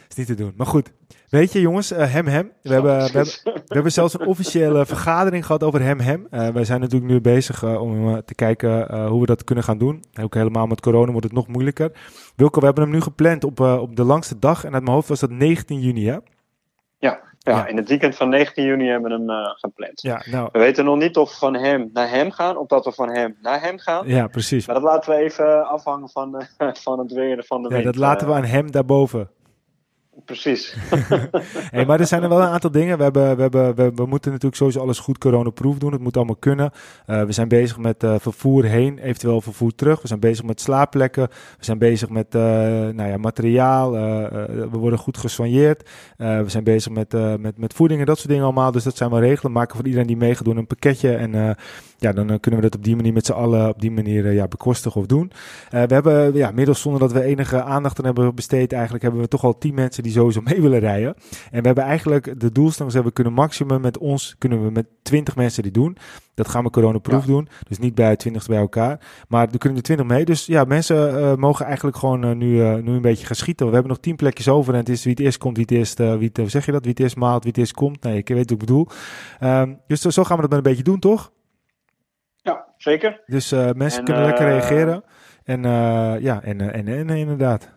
is 0.09 0.15
niet 0.15 0.27
te 0.27 0.35
doen. 0.35 0.53
Maar 0.55 0.67
goed. 0.67 0.91
Weet 1.29 1.51
je, 1.51 1.61
jongens, 1.61 1.91
uh, 1.91 2.11
hem 2.11 2.27
hem. 2.27 2.51
We 2.61 2.73
hebben, 2.73 2.97
we, 2.97 3.03
hebben, 3.03 3.33
we 3.43 3.73
hebben 3.73 3.91
zelfs 3.91 4.13
een 4.13 4.25
officiële 4.25 4.85
vergadering 4.95 5.45
gehad 5.45 5.63
over 5.63 5.81
hem 5.81 5.99
hem. 5.99 6.27
Uh, 6.31 6.47
wij 6.47 6.63
zijn 6.63 6.79
natuurlijk 6.79 7.11
nu 7.11 7.21
bezig 7.21 7.63
om 7.63 8.21
te 8.25 8.35
kijken 8.35 9.05
hoe 9.07 9.19
we 9.19 9.25
dat 9.25 9.43
kunnen 9.43 9.63
gaan 9.63 9.77
doen. 9.77 10.03
Ook 10.21 10.33
helemaal 10.33 10.67
met 10.67 10.81
corona 10.81 11.11
wordt 11.11 11.25
het 11.25 11.35
nog 11.35 11.47
moeilijker. 11.47 11.91
Wilco, 12.35 12.59
we 12.59 12.65
hebben 12.65 12.83
hem 12.83 12.93
nu 12.93 13.01
gepland 13.01 13.43
op, 13.43 13.59
op 13.59 13.95
de 13.95 14.03
langste 14.03 14.39
dag. 14.39 14.63
En 14.63 14.73
uit 14.73 14.83
mijn 14.83 14.95
hoofd 14.95 15.07
was 15.07 15.19
dat 15.19 15.29
19 15.29 15.79
juni, 15.79 16.07
hè? 16.07 16.17
Ja. 17.55 17.67
In 17.67 17.77
het 17.77 17.89
weekend 17.89 18.15
van 18.15 18.29
19 18.29 18.63
juni 18.65 18.87
hebben 18.87 19.11
we 19.11 19.17
hem 19.17 19.29
uh, 19.29 19.49
gepland. 19.55 20.01
Ja, 20.01 20.21
nou. 20.25 20.49
We 20.51 20.59
weten 20.59 20.85
nog 20.85 20.97
niet 20.97 21.17
of 21.17 21.29
we 21.29 21.37
van 21.37 21.55
hem 21.55 21.89
naar 21.93 22.09
hem 22.09 22.31
gaan, 22.31 22.57
of 22.57 22.67
dat 22.67 22.85
we 22.85 22.91
van 22.91 23.09
hem 23.09 23.37
naar 23.41 23.61
hem 23.61 23.79
gaan. 23.79 24.07
Ja, 24.07 24.27
precies. 24.27 24.65
Maar 24.65 24.75
dat 24.75 24.83
laten 24.83 25.15
we 25.15 25.17
even 25.17 25.67
afhangen 25.67 26.09
van, 26.09 26.35
uh, 26.57 26.69
van 26.85 26.99
het 26.99 27.11
weer 27.11 27.43
van 27.47 27.61
de 27.61 27.69
ja, 27.69 27.73
wind. 27.73 27.85
dat 27.85 27.95
laten 27.95 28.27
we 28.27 28.33
aan 28.33 28.43
hem 28.43 28.71
daarboven. 28.71 29.29
Precies. 30.25 30.75
hey, 31.71 31.85
maar 31.85 31.99
er 31.99 32.07
zijn 32.07 32.23
er 32.23 32.29
wel 32.29 32.41
een 32.41 32.47
aantal 32.47 32.71
dingen. 32.71 32.97
We, 32.97 33.03
hebben, 33.03 33.35
we, 33.35 33.41
hebben, 33.41 33.95
we, 33.95 34.05
moeten 34.05 34.31
natuurlijk 34.31 34.55
sowieso 34.55 34.79
alles 34.79 34.99
goed 34.99 35.17
coronaproof 35.17 35.77
doen. 35.77 35.91
Het 35.91 36.01
moet 36.01 36.17
allemaal 36.17 36.35
kunnen. 36.35 36.71
Uh, 37.07 37.23
we 37.23 37.31
zijn 37.31 37.47
bezig 37.47 37.77
met 37.77 38.03
uh, 38.03 38.15
vervoer 38.19 38.63
heen, 38.63 38.99
eventueel 38.99 39.41
vervoer 39.41 39.75
terug. 39.75 40.01
We 40.01 40.07
zijn 40.07 40.19
bezig 40.19 40.45
met 40.45 40.61
slaapplekken. 40.61 41.27
We 41.57 41.65
zijn 41.65 41.77
bezig 41.77 42.09
met 42.09 42.35
uh, 42.35 42.41
nou 42.41 43.09
ja, 43.09 43.17
materiaal. 43.17 43.91
we 43.91 44.77
worden 44.77 44.99
goed 44.99 45.17
gesoigneerd. 45.17 45.89
we 46.17 46.43
zijn 46.45 46.63
bezig 46.63 46.91
met, 46.91 47.11
met, 47.39 47.57
met 47.57 47.73
voeding 47.73 47.99
en 47.99 48.05
dat 48.05 48.17
soort 48.17 48.29
dingen 48.29 48.43
allemaal. 48.43 48.71
Dus 48.71 48.83
dat 48.83 48.97
zijn 48.97 49.09
we 49.09 49.19
regelen. 49.19 49.51
Maken 49.51 49.75
voor 49.75 49.85
iedereen 49.85 50.07
die 50.07 50.17
meegaat 50.17 50.47
een 50.47 50.67
pakketje. 50.67 51.15
En 51.15 51.55
ja, 51.97 52.11
dan 52.11 52.39
kunnen 52.39 52.59
we 52.59 52.69
dat 52.69 52.75
op 52.75 52.83
die 52.83 52.95
manier 52.95 53.13
met 53.13 53.25
z'n 53.25 53.31
allen 53.31 53.69
op 53.69 53.81
die 53.81 53.91
manier 53.91 54.31
ja, 54.31 54.47
bekostigen 54.47 55.01
of 55.01 55.07
doen. 55.07 55.31
we 55.69 55.77
hebben 55.93 56.33
ja, 56.33 56.51
middels 56.51 56.81
zonder 56.81 57.01
dat 57.01 57.11
we 57.11 57.23
enige 57.23 57.63
aandacht 57.63 57.99
aan 57.99 58.05
hebben 58.05 58.35
besteed, 58.35 58.73
eigenlijk 58.73 59.03
hebben 59.03 59.21
we 59.21 59.27
toch 59.27 59.43
al 59.43 59.57
tien 59.57 59.73
mensen 59.73 60.03
die 60.03 60.06
sowieso 60.11 60.41
mee 60.41 60.61
willen 60.61 60.79
rijden. 60.79 61.15
En 61.51 61.59
we 61.59 61.65
hebben 61.65 61.83
eigenlijk 61.83 62.39
de 62.39 62.51
doelstelling 62.51 62.93
hebben 62.93 63.11
we 63.11 63.21
kunnen 63.21 63.33
maximum 63.33 63.81
met 63.81 63.97
ons 63.97 64.35
kunnen 64.37 64.63
we 64.63 64.71
met 64.71 64.85
20 65.01 65.35
mensen 65.35 65.63
die 65.63 65.71
doen. 65.71 65.97
Dat 66.37 66.47
gaan 66.47 66.63
we 66.63 66.69
coronaproof 66.69 67.21
ja. 67.21 67.27
doen. 67.27 67.47
Dus 67.67 67.79
niet 67.79 67.95
bij 67.95 68.15
20 68.15 68.47
bij 68.47 68.57
elkaar. 68.57 68.99
Maar 69.27 69.47
er 69.51 69.57
kunnen 69.57 69.77
er 69.77 69.83
20 69.83 70.05
mee. 70.05 70.25
Dus 70.25 70.45
ja, 70.45 70.63
mensen 70.63 71.19
uh, 71.19 71.35
mogen 71.35 71.65
eigenlijk 71.65 71.97
gewoon 71.97 72.25
uh, 72.25 72.35
nu, 72.35 72.51
uh, 72.51 72.75
nu 72.75 72.91
een 72.91 73.01
beetje 73.01 73.25
gaan 73.25 73.35
schieten. 73.35 73.65
We 73.67 73.73
hebben 73.73 73.91
nog 73.91 73.99
10 73.99 74.15
plekjes 74.15 74.47
over. 74.47 74.73
En 74.73 74.79
het 74.79 74.89
is 74.89 75.03
wie 75.03 75.13
het 75.13 75.21
eerst 75.21 75.37
komt, 75.37 75.55
wie 75.55 75.65
het 75.69 75.77
eerst, 75.77 75.97
wie 75.97 76.29
het, 76.33 76.51
zeg 76.51 76.65
je 76.65 76.71
dat? 76.71 76.81
Wie 76.81 76.89
het 76.89 76.99
eerst 76.99 77.15
maalt, 77.15 77.43
wie 77.43 77.51
het 77.51 77.61
eerst 77.61 77.73
komt. 77.73 78.03
Nee, 78.03 78.17
ik 78.17 78.27
weet 78.27 78.37
wat 78.37 78.51
ik 78.51 78.57
bedoel. 78.57 78.87
Um, 79.43 79.79
dus 79.87 80.01
zo 80.01 80.23
gaan 80.23 80.35
we 80.35 80.41
dat 80.41 80.49
maar 80.49 80.59
een 80.59 80.63
beetje 80.63 80.83
doen, 80.83 80.99
toch? 80.99 81.31
Ja, 82.35 82.65
zeker. 82.77 83.21
Dus 83.25 83.51
mensen 83.51 83.99
en, 83.99 84.03
kunnen 84.03 84.25
lekker 84.25 84.45
reageren. 84.45 85.03
En 85.43 85.63
ja, 86.21 86.41
en, 86.43 86.73
en, 86.73 86.87
en, 86.87 87.09
inderdaad. 87.09 87.75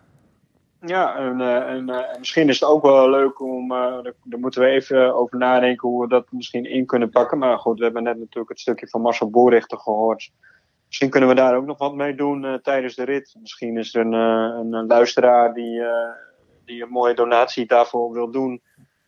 Ja, 0.85 1.15
en, 1.15 1.39
uh, 1.39 1.69
en, 1.69 1.89
uh, 1.89 2.17
misschien 2.17 2.49
is 2.49 2.59
het 2.59 2.69
ook 2.69 2.81
wel 2.81 3.09
leuk 3.09 3.41
om, 3.41 3.71
uh, 3.71 4.03
daar 4.23 4.39
moeten 4.39 4.61
we 4.61 4.67
even 4.67 5.15
over 5.15 5.37
nadenken 5.37 5.89
hoe 5.89 6.01
we 6.01 6.07
dat 6.07 6.31
misschien 6.31 6.65
in 6.65 6.85
kunnen 6.85 7.09
pakken. 7.09 7.37
Maar 7.37 7.59
goed, 7.59 7.77
we 7.77 7.83
hebben 7.83 8.03
net 8.03 8.17
natuurlijk 8.17 8.49
het 8.49 8.59
stukje 8.59 8.87
van 8.87 9.01
Marcel 9.01 9.29
Boerichter 9.29 9.77
gehoord. 9.77 10.31
Misschien 10.87 11.09
kunnen 11.09 11.29
we 11.29 11.35
daar 11.35 11.55
ook 11.55 11.65
nog 11.65 11.77
wat 11.77 11.95
mee 11.95 12.15
doen 12.15 12.59
tijdens 12.63 12.95
de 12.95 13.03
rit. 13.03 13.35
Misschien 13.39 13.77
is 13.77 13.95
er 13.95 14.05
een, 14.05 14.13
een, 14.13 14.73
een 14.73 14.87
luisteraar 14.87 15.53
die, 15.53 15.81
die 16.65 16.83
een 16.83 16.89
mooie 16.89 17.13
donatie 17.13 17.65
daarvoor 17.65 18.11
wil 18.11 18.31
doen 18.31 18.61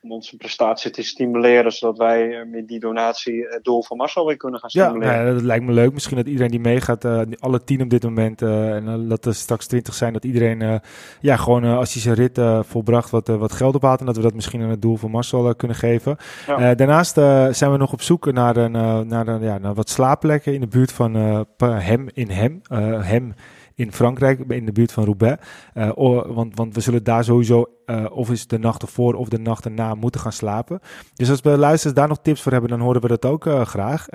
om 0.03 0.11
onze 0.11 0.37
prestatie 0.37 0.91
te 0.91 1.03
stimuleren, 1.03 1.71
zodat 1.71 1.97
wij 1.97 2.45
met 2.45 2.67
die 2.67 2.79
donatie 2.79 3.47
het 3.49 3.63
doel 3.63 3.83
van 3.83 3.97
Marcel 3.97 4.25
weer 4.25 4.37
kunnen 4.37 4.59
gaan 4.59 4.69
stimuleren. 4.69 5.15
Ja, 5.15 5.21
nou, 5.21 5.33
dat 5.33 5.43
lijkt 5.43 5.65
me 5.65 5.71
leuk. 5.71 5.93
Misschien 5.93 6.17
dat 6.17 6.27
iedereen 6.27 6.51
die 6.51 6.59
meegaat, 6.59 7.05
uh, 7.05 7.21
alle 7.39 7.63
tien 7.63 7.81
op 7.81 7.89
dit 7.89 8.03
moment, 8.03 8.41
uh, 8.41 8.75
en 8.75 9.07
dat 9.07 9.25
er 9.25 9.35
straks 9.35 9.67
twintig 9.67 9.93
zijn, 9.93 10.13
dat 10.13 10.23
iedereen 10.23 10.81
ja, 11.19 11.35
gewoon 11.35 11.63
als 11.63 11.93
hij 11.93 12.01
zijn 12.01 12.15
rit 12.15 12.39
volbracht 12.67 13.09
wat, 13.09 13.27
wat 13.27 13.51
geld 13.51 13.75
ophaalt 13.75 13.99
en 13.99 14.05
dat 14.05 14.15
we 14.15 14.21
dat 14.21 14.33
misschien 14.33 14.61
aan 14.61 14.69
het 14.69 14.81
doel 14.81 14.95
van 14.95 15.11
Marcel 15.11 15.55
kunnen 15.55 15.77
geven. 15.77 16.17
Ja. 16.47 16.75
daarnaast 16.75 17.13
zijn 17.57 17.71
we 17.71 17.77
nog 17.77 17.93
op 17.93 18.01
zoek 18.01 18.31
naar, 18.31 18.57
een, 18.57 18.71
naar, 19.07 19.27
een, 19.27 19.41
ja, 19.41 19.57
naar 19.57 19.73
wat 19.73 19.89
slaapplekken 19.89 20.53
in 20.53 20.59
de 20.59 20.67
buurt 20.67 20.91
van 20.91 21.15
hem 21.57 22.07
in 22.13 22.29
hem. 22.29 22.61
hem 23.01 23.33
in 23.75 23.93
Frankrijk, 23.93 24.39
in 24.47 24.65
de 24.65 24.71
buurt 24.71 24.91
van 24.91 25.03
Roubaix. 25.03 25.45
Uh, 25.75 25.89
want, 26.27 26.55
want 26.55 26.75
we 26.75 26.81
zullen 26.81 27.03
daar 27.03 27.23
sowieso, 27.23 27.65
uh, 27.85 28.05
of 28.11 28.31
is 28.31 28.47
de 28.47 28.59
nacht 28.59 28.81
ervoor 28.81 29.13
of 29.13 29.29
de 29.29 29.39
nacht 29.39 29.65
erna, 29.65 29.95
moeten 29.95 30.21
gaan 30.21 30.31
slapen. 30.31 30.79
Dus 31.13 31.29
als 31.29 31.41
we 31.41 31.57
luisteraars 31.57 31.97
daar 31.97 32.07
nog 32.07 32.21
tips 32.21 32.41
voor 32.41 32.51
hebben, 32.51 32.69
dan 32.69 32.79
horen 32.79 33.01
we 33.01 33.07
dat 33.07 33.25
ook 33.25 33.45
uh, 33.45 33.65
graag. 33.65 34.07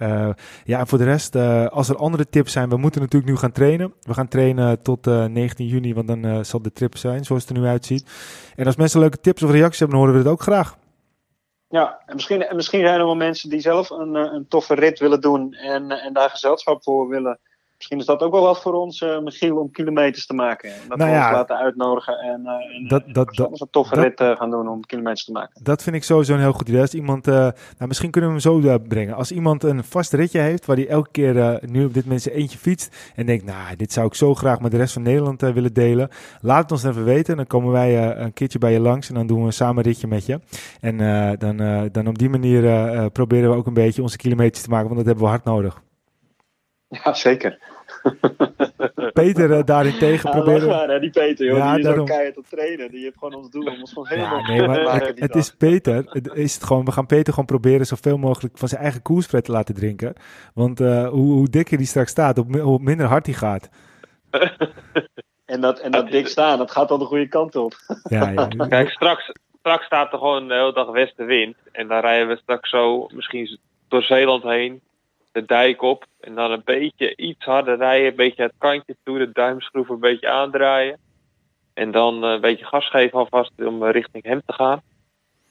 ja, 0.64 0.78
en 0.78 0.86
voor 0.86 0.98
de 0.98 1.04
rest, 1.04 1.36
als 1.70 1.88
er 1.88 1.96
andere 1.96 2.28
tips 2.28 2.52
zijn, 2.52 2.68
we 2.68 2.76
moeten 2.76 3.00
natuurlijk 3.00 3.32
nu 3.32 3.38
gaan 3.38 3.52
trainen. 3.52 3.92
We 4.00 4.14
gaan 4.14 4.28
trainen 4.28 4.82
tot 4.82 5.06
19 5.06 5.66
juni, 5.66 5.94
want 5.94 6.09
dan 6.09 6.44
zal 6.44 6.62
de 6.62 6.72
trip 6.72 6.96
zijn, 6.96 7.24
zoals 7.24 7.42
het 7.42 7.56
er 7.56 7.62
nu 7.62 7.66
uitziet. 7.66 8.11
En 8.56 8.66
als 8.66 8.76
mensen 8.76 9.00
leuke 9.00 9.20
tips 9.20 9.42
of 9.42 9.50
reacties 9.50 9.78
hebben, 9.78 9.98
dan 9.98 10.06
horen 10.06 10.18
we 10.20 10.24
dat 10.24 10.32
ook 10.32 10.42
graag. 10.42 10.76
Ja, 11.68 12.02
en 12.06 12.14
misschien, 12.14 12.42
en 12.42 12.56
misschien 12.56 12.80
zijn 12.80 12.98
er 12.98 13.04
wel 13.04 13.16
mensen 13.16 13.50
die 13.50 13.61
zelf 13.61 13.90
een, 13.90 14.14
een 14.14 14.48
toffe 14.48 14.74
rit 14.74 14.98
willen 14.98 15.20
doen 15.20 15.52
en, 15.52 15.90
en 15.90 16.12
daar 16.12 16.30
gezelschap 16.30 16.82
voor 16.82 17.09
willen 17.09 17.38
Misschien 17.78 17.98
is 17.98 18.06
dat 18.06 18.22
ook 18.22 18.32
wel 18.32 18.42
wat 18.42 18.60
voor 18.60 18.72
ons, 18.72 19.00
uh, 19.00 19.18
Michiel, 19.18 19.56
om 19.56 19.70
kilometers 19.70 20.26
te 20.26 20.34
maken. 20.34 20.72
Dat 20.88 20.98
nou 20.98 21.10
we 21.10 21.16
ja, 21.16 21.26
ons 21.26 21.36
laten 21.36 21.56
uitnodigen 21.56 22.18
en, 22.18 22.40
uh, 22.44 22.76
en 22.76 22.88
dat, 22.88 23.02
dat, 23.06 23.34
dat, 23.34 23.60
een 23.60 23.68
toffe 23.70 23.94
dat, 23.94 24.04
rit 24.04 24.20
uh, 24.20 24.36
gaan 24.36 24.50
doen 24.50 24.68
om 24.68 24.86
kilometers 24.86 25.24
te 25.24 25.32
maken. 25.32 25.64
Dat 25.64 25.82
vind 25.82 25.96
ik 25.96 26.04
sowieso 26.04 26.34
een 26.34 26.40
heel 26.40 26.52
goed 26.52 26.68
idee. 26.68 26.80
Als 26.80 26.94
iemand, 26.94 27.26
nou, 27.26 27.52
misschien 27.78 28.10
kunnen 28.10 28.34
we 28.34 28.40
hem 28.40 28.62
zo 28.62 28.78
brengen. 28.78 29.14
Als 29.14 29.32
iemand 29.32 29.62
een 29.62 29.84
vast 29.84 30.12
ritje 30.12 30.40
heeft, 30.40 30.66
waar 30.66 30.76
hij 30.76 30.88
elke 30.88 31.10
keer 31.10 31.60
nu 31.66 31.84
op 31.84 31.94
dit 31.94 32.04
moment 32.04 32.28
eentje 32.28 32.58
fietst 32.58 33.12
en 33.14 33.26
denkt, 33.26 33.44
nou, 33.44 33.76
dit 33.76 33.92
zou 33.92 34.06
ik 34.06 34.14
zo 34.14 34.34
graag 34.34 34.60
met 34.60 34.70
de 34.70 34.76
rest 34.76 34.92
van 34.92 35.02
Nederland 35.02 35.40
willen 35.40 35.72
delen. 35.72 36.08
Laat 36.40 36.62
het 36.62 36.72
ons 36.72 36.84
even 36.84 37.04
weten. 37.04 37.36
Dan 37.36 37.46
komen 37.46 37.72
wij 37.72 38.16
een 38.16 38.32
keertje 38.32 38.58
bij 38.58 38.72
je 38.72 38.80
langs 38.80 39.08
en 39.08 39.14
dan 39.14 39.26
doen 39.26 39.40
we 39.40 39.46
een 39.46 39.52
samen 39.52 39.82
ritje 39.82 40.06
met 40.06 40.26
je. 40.26 40.40
En 40.80 40.96
dan, 41.38 41.88
dan 41.92 42.06
op 42.06 42.18
die 42.18 42.28
manier 42.28 43.10
proberen 43.10 43.50
we 43.50 43.56
ook 43.56 43.66
een 43.66 43.74
beetje 43.74 44.02
onze 44.02 44.16
kilometers 44.16 44.62
te 44.62 44.70
maken, 44.70 44.86
want 44.86 44.96
dat 44.96 45.06
hebben 45.06 45.24
we 45.24 45.30
hard 45.30 45.44
nodig. 45.44 45.80
Ja, 46.89 47.14
zeker. 47.14 47.59
Peter 49.12 49.51
uh, 49.51 49.64
daarentegen 49.64 50.28
ja, 50.30 50.36
proberen... 50.36 50.68
Maar, 50.68 50.89
hè, 50.89 51.01
die 51.01 51.11
Peter, 51.11 51.47
joh, 51.47 51.57
ja, 51.57 51.70
die 51.70 51.78
is 51.78 51.84
daarom... 51.84 52.01
ook 52.01 52.09
keihard 52.09 52.39
op 52.39 52.47
trainen. 52.47 52.91
Die 52.91 53.03
heeft 53.03 53.18
gewoon 53.18 53.34
ons 53.34 53.51
doel 53.51 53.66
om 53.66 53.80
ons 53.80 53.93
gewoon 53.93 54.09
helemaal 54.09 54.39
ja, 54.39 54.47
nee, 54.49 54.66
maar, 54.66 54.82
maken. 54.82 55.07
Het, 55.07 55.18
het 55.18 55.34
is 55.34 55.51
Peter, 55.51 56.05
het 56.09 56.34
is 56.34 56.55
het 56.55 56.64
gewoon, 56.64 56.84
we 56.84 56.93
gaan 56.93 57.07
Peter 57.07 57.32
gewoon 57.32 57.47
proberen 57.47 57.86
zoveel 57.86 58.16
mogelijk 58.16 58.59
van 58.59 58.68
zijn 58.68 58.82
eigen 58.82 59.03
koerspret 59.03 59.45
te 59.45 59.53
laten 59.53 59.74
drinken. 59.74 60.14
Want 60.55 60.80
uh, 60.80 61.09
hoe, 61.09 61.32
hoe 61.32 61.49
dikker 61.49 61.76
die 61.76 61.86
straks 61.86 62.11
staat, 62.11 62.36
hoe 62.36 62.78
minder 62.80 63.07
hard 63.07 63.26
hij 63.26 63.34
gaat. 63.34 63.68
en 65.45 65.61
dat, 65.61 65.78
en 65.78 65.91
dat 65.91 66.11
dik 66.11 66.26
staan, 66.26 66.59
dat 66.59 66.70
gaat 66.70 66.91
al 66.91 66.99
de 66.99 67.05
goede 67.05 67.28
kant 67.28 67.57
op. 67.57 67.74
ja, 68.03 68.28
ja. 68.28 68.66
Kijk, 68.68 68.91
straks, 68.91 69.32
straks 69.59 69.84
staat 69.84 70.12
er 70.12 70.18
gewoon 70.18 70.49
de 70.49 70.55
hele 70.55 70.72
dag 70.72 70.91
westenwind. 70.91 71.57
En 71.72 71.89
dan 71.89 72.01
rijden 72.01 72.28
we 72.28 72.36
straks 72.36 72.70
zo 72.70 73.07
misschien 73.14 73.59
door 73.89 74.03
Zeeland 74.03 74.43
heen 74.43 74.80
de 75.39 75.47
dijk 75.47 75.82
op. 75.82 76.07
En 76.20 76.34
dan 76.34 76.51
een 76.51 76.62
beetje 76.64 77.16
iets 77.16 77.45
harder 77.45 77.76
rijden. 77.76 78.09
Een 78.09 78.16
beetje 78.16 78.43
het 78.43 78.53
kantje 78.59 78.97
toe. 79.05 79.18
De 79.18 79.30
duimschroef 79.32 79.89
een 79.89 80.01
beetje 80.01 80.28
aandraaien. 80.28 80.99
En 81.74 81.91
dan 81.91 82.24
uh, 82.24 82.30
een 82.30 82.41
beetje 82.41 82.64
gas 82.64 82.91
geven 82.91 83.18
alvast 83.18 83.53
om 83.57 83.82
uh, 83.82 83.91
richting 83.91 84.24
hem 84.24 84.43
te 84.47 84.53
gaan. 84.53 84.82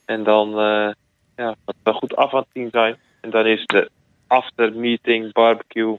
En 0.05 0.23
dan 0.23 0.49
uh, 0.49 0.91
ja, 1.35 1.55
dat 1.65 1.75
we 1.83 1.93
goed 1.93 2.15
af 2.15 2.33
aan 2.33 2.39
het 2.39 2.49
zien 2.53 2.69
zijn. 2.71 2.97
En 3.21 3.29
dan 3.29 3.45
is 3.45 3.65
de 3.65 3.89
after 4.27 4.73
meeting 4.73 5.33
barbecue. 5.33 5.97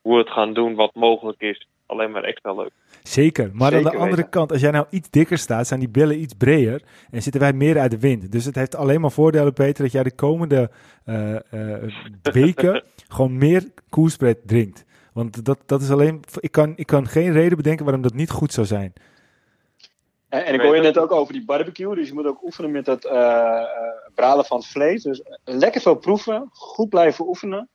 Hoe 0.00 0.12
we 0.12 0.18
het 0.18 0.30
gaan 0.30 0.52
doen, 0.52 0.74
wat 0.74 0.94
mogelijk 0.94 1.40
is. 1.40 1.68
Alleen 1.86 2.10
maar 2.10 2.22
extra 2.24 2.54
leuk. 2.54 2.70
Zeker, 3.02 3.50
maar 3.52 3.74
aan 3.74 3.82
de 3.82 3.96
andere 3.96 4.28
kant, 4.28 4.52
als 4.52 4.60
jij 4.60 4.70
nou 4.70 4.86
iets 4.90 5.10
dikker 5.10 5.38
staat, 5.38 5.66
zijn 5.66 5.80
die 5.80 5.88
billen 5.88 6.20
iets 6.20 6.34
breder 6.34 6.82
en 7.10 7.22
zitten 7.22 7.40
wij 7.40 7.52
meer 7.52 7.78
uit 7.78 7.90
de 7.90 7.98
wind. 7.98 8.32
Dus 8.32 8.44
het 8.44 8.54
heeft 8.54 8.76
alleen 8.76 9.00
maar 9.00 9.10
voordelen, 9.10 9.52
Peter, 9.52 9.82
dat 9.82 9.92
jij 9.92 10.02
de 10.02 10.14
komende 10.14 10.70
uh, 11.06 11.36
uh, 11.50 11.76
weken 12.22 12.82
gewoon 13.08 13.38
meer 13.38 13.70
koerspread 13.88 14.36
drinkt. 14.46 14.84
Want 15.12 15.44
dat, 15.44 15.58
dat 15.66 15.82
is 15.82 15.90
alleen, 15.90 16.22
ik 16.40 16.52
kan, 16.52 16.72
ik 16.76 16.86
kan 16.86 17.06
geen 17.06 17.32
reden 17.32 17.56
bedenken 17.56 17.84
waarom 17.84 18.02
dat 18.02 18.14
niet 18.14 18.30
goed 18.30 18.52
zou 18.52 18.66
zijn. 18.66 18.92
En, 20.28 20.44
en 20.44 20.54
ik 20.54 20.60
hoor 20.60 20.76
je 20.76 20.82
net 20.82 20.98
ook 20.98 21.12
over 21.12 21.32
die 21.32 21.44
barbecue, 21.44 21.94
dus 21.94 22.08
je 22.08 22.14
moet 22.14 22.26
ook 22.26 22.42
oefenen 22.42 22.70
met 22.70 22.86
het 22.86 23.04
uh, 23.04 23.62
bralen 24.14 24.44
van 24.44 24.56
het 24.56 24.66
vlees. 24.66 25.02
Dus 25.02 25.22
lekker 25.44 25.80
veel 25.80 25.94
proeven, 25.94 26.48
goed 26.52 26.88
blijven 26.88 27.26
oefenen. 27.28 27.68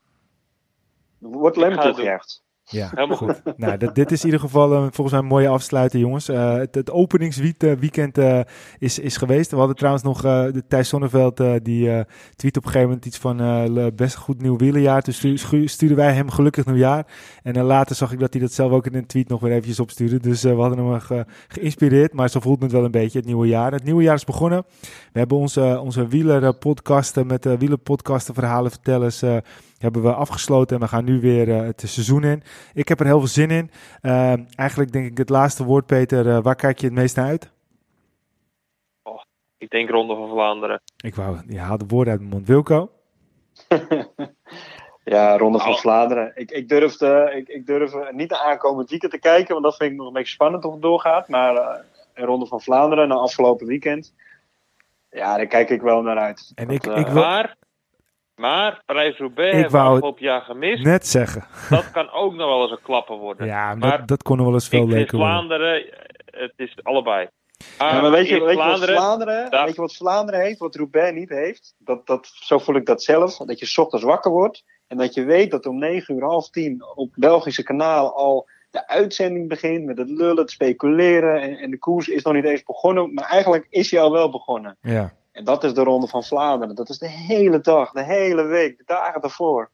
Wordt 1.18 1.58
alleen 1.58 1.76
maar 1.76 1.86
toegejuicht. 1.86 2.43
Ja, 2.66 2.90
helemaal 2.94 3.18
goed. 3.18 3.42
nou, 3.58 3.78
dat, 3.78 3.96
dit 3.96 4.12
is 4.12 4.20
in 4.20 4.26
ieder 4.26 4.40
geval 4.40 4.74
uh, 4.74 4.80
volgens 4.80 5.12
mij 5.12 5.20
een 5.20 5.26
mooie 5.26 5.48
afsluiten, 5.48 6.00
jongens. 6.00 6.30
Uh, 6.30 6.54
het, 6.54 6.76
het 6.76 6.92
openingsweekend 6.92 8.18
uh, 8.18 8.40
is, 8.78 9.00
is 9.00 9.18
geweest. 9.18 9.52
We 9.52 9.58
hadden 9.58 9.76
trouwens 9.76 10.04
nog 10.04 10.22
de 10.22 10.64
Thijs 10.68 10.88
Sonneveld, 10.88 11.38
die 11.38 12.06
tweet 12.36 12.58
op 12.58 12.66
een 12.66 12.72
gegeven 12.72 12.88
moment 12.88 13.06
iets 13.06 13.18
van 13.18 13.96
best 13.96 14.16
goed 14.16 14.42
nieuw 14.42 14.58
wielenjaar. 14.58 15.04
Dus 15.04 15.18
stu 15.18 15.68
stuurden 15.68 15.98
wij 15.98 16.14
hem 16.14 16.30
gelukkig 16.30 16.66
nieuwjaar. 16.66 17.06
En 17.44 17.64
later 17.64 17.96
zag 17.96 18.12
ik 18.12 18.20
dat 18.20 18.34
hij 18.34 18.42
dat 18.42 18.52
zelf 18.52 18.72
ook 18.72 18.86
in 18.86 18.96
een 18.96 19.06
tweet 19.06 19.28
nog 19.28 19.40
weer 19.40 19.52
eventjes 19.52 19.80
opstuurde. 19.80 20.20
Dus 20.20 20.42
we 20.42 20.50
hadden 20.50 20.86
hem 20.86 21.00
ge 21.00 21.26
geïnspireerd, 21.48 22.14
maar 22.14 22.30
zo 22.30 22.40
voelt 22.40 22.62
het 22.62 22.72
wel 22.72 22.86
een 22.86 22.92
beetje, 22.92 23.18
het 23.18 23.28
nieuwe 23.28 23.48
jaar. 23.48 23.72
Het 23.72 23.84
nieuwe 23.84 24.04
jaar 24.04 24.16
is 24.16 24.24
begonnen. 24.24 24.64
We 25.12 25.20
hebben 25.20 25.38
onze, 25.38 25.80
onze 25.84 26.08
wielerpodcasten 26.08 27.28
met 27.28 27.58
wielerpodcasten, 27.58 28.34
verhalen, 28.34 28.72
vertellers 28.72 29.24
hebben 29.84 30.02
we 30.02 30.14
afgesloten 30.14 30.76
en 30.76 30.82
we 30.82 30.88
gaan 30.88 31.06
nu 31.06 31.20
weer 31.20 31.48
uh, 31.48 31.62
het 31.62 31.84
seizoen 31.86 32.24
in. 32.24 32.44
Ik 32.74 32.88
heb 32.88 33.00
er 33.00 33.06
heel 33.06 33.20
veel 33.20 33.28
zin 33.28 33.50
in. 33.50 33.72
Uh, 34.02 34.58
eigenlijk 34.60 34.92
denk 34.92 35.06
ik 35.06 35.18
het 35.18 35.30
laatste 35.30 35.64
woord, 35.64 35.86
Peter. 35.86 36.26
Uh, 36.26 36.40
waar 36.42 36.56
kijk 36.56 36.80
je 36.80 36.86
het 36.86 36.96
meest 36.96 37.16
naar 37.16 37.26
uit? 37.26 37.52
Oh, 39.04 39.22
ik 39.58 39.70
denk 39.70 39.90
Ronde 39.90 40.16
van 40.16 40.30
Vlaanderen. 40.30 40.82
Ik 40.98 41.16
wou, 41.16 41.38
je 41.48 41.60
haalt 41.60 41.80
de 41.80 41.86
woorden 41.88 42.12
uit 42.12 42.22
mijn 42.22 42.34
mond. 42.34 42.48
Wilco? 42.48 42.92
ja, 45.14 45.38
Ronde 45.38 45.60
van 45.60 45.72
oh. 45.72 45.78
Vlaanderen. 45.78 46.32
Ik, 46.36 46.52
ik, 46.52 46.70
durf, 46.70 47.02
ik, 47.32 47.48
ik 47.48 47.66
durf 47.66 47.94
niet 48.12 48.30
de 48.30 48.40
aankomend 48.40 48.90
weekend 48.90 49.12
te 49.12 49.20
kijken, 49.20 49.54
want 49.54 49.64
dat 49.64 49.76
vind 49.76 49.92
ik 49.92 49.98
nog 49.98 50.08
een 50.08 50.14
beetje 50.14 50.34
spannend 50.34 50.66
of 50.66 50.74
het 50.74 50.82
doorgaat. 50.82 51.28
Maar 51.28 51.84
Ronde 52.14 52.46
van 52.46 52.62
Vlaanderen, 52.62 53.08
na 53.08 53.16
afgelopen 53.16 53.68
weekend 53.68 54.14
Ja, 55.10 55.38
daar 55.38 55.48
kijk 55.48 55.70
ik 55.70 55.82
wel 55.82 56.02
naar 56.02 56.18
uit. 56.18 56.52
En 56.56 56.70
ik, 56.70 56.88
Uh, 56.88 56.98
ik 56.98 57.08
wil 57.08 57.24
Maar, 57.24 57.56
maar 58.48 58.82
Parijs-Roubaix 58.86 59.54
Ik 59.54 59.60
hebben 59.62 59.72
we 59.72 59.78
wou 59.78 59.88
het- 59.96 60.04
afgelopen 60.04 60.24
jaar 60.26 60.42
gemist. 60.42 60.84
net 60.84 61.08
zeggen. 61.08 61.44
Dat 61.70 61.92
kan 61.92 62.12
ook 62.12 62.34
nog 62.34 62.48
wel 62.48 62.62
eens 62.62 62.72
een 62.72 62.82
klapper 62.84 63.16
worden. 63.18 63.48
Ja, 63.48 63.66
maar 63.66 63.78
Maar 63.78 63.98
dat, 63.98 64.08
dat 64.08 64.24
kon 64.24 64.38
nog 64.38 64.46
wel 64.46 64.54
eens 64.56 64.66
ik 64.66 64.70
veel 64.72 64.88
leuker 64.88 65.18
worden. 65.18 65.34
Vlaanderen, 65.36 65.86
het 66.26 66.54
is 66.56 66.76
allebei. 66.84 67.28
Ja, 67.78 68.02
maar 68.02 68.12
weet 68.12 68.28
je, 68.28 68.36
in 68.36 68.44
weet, 68.44 68.58
je 68.58 68.64
wat 68.64 68.84
Vlaanderen, 68.84 69.50
weet 69.66 69.76
je 69.76 69.82
wat 69.82 69.96
Vlaanderen 69.96 70.42
heeft, 70.42 70.60
wat 70.60 70.76
Roubaix 70.76 71.14
niet 71.18 71.30
heeft? 71.30 71.74
Dat, 71.78 72.08
dat, 72.08 72.32
zo 72.34 72.58
voel 72.58 72.76
ik 72.76 72.86
dat 72.86 73.04
zelf. 73.04 73.38
Dat 73.38 73.60
je 73.60 73.66
's 73.66 73.78
ochtends 73.78 74.06
wakker 74.06 74.32
wordt 74.32 74.64
en 74.88 74.98
dat 74.98 75.14
je 75.14 75.24
weet 75.24 75.52
dat 75.52 75.66
om 75.66 75.78
9 75.80 76.16
uur, 76.16 76.24
half 76.24 76.50
10 76.50 76.84
op 76.96 77.10
Belgische 77.16 77.64
kanaal 77.64 78.16
al 78.16 78.48
de 78.72 78.88
uitzending 78.88 79.50
begint 79.50 79.86
met 79.86 79.98
het 79.98 80.10
lullen, 80.10 80.38
het 80.38 80.52
speculeren. 80.52 81.42
En, 81.42 81.58
en 81.58 81.72
de 81.72 81.78
koers 81.80 82.08
is 82.08 82.24
nog 82.24 82.34
niet 82.34 82.46
eens 82.46 82.64
begonnen, 82.64 83.14
maar 83.14 83.26
eigenlijk 83.30 83.68
is 83.70 83.92
hij 83.92 84.02
al 84.02 84.12
wel 84.12 84.30
begonnen. 84.30 84.78
Ja. 84.82 85.14
En 85.34 85.44
dat 85.44 85.64
is 85.64 85.74
de 85.74 85.84
Ronde 85.84 86.08
van 86.08 86.24
Vlaanderen. 86.24 86.76
Dat 86.76 86.90
is 86.90 86.98
de 86.98 87.08
hele 87.10 87.60
dag, 87.60 87.92
de 87.92 88.04
hele 88.04 88.44
week, 88.44 88.78
de 88.78 88.84
dagen 88.86 89.22
ervoor. 89.22 89.70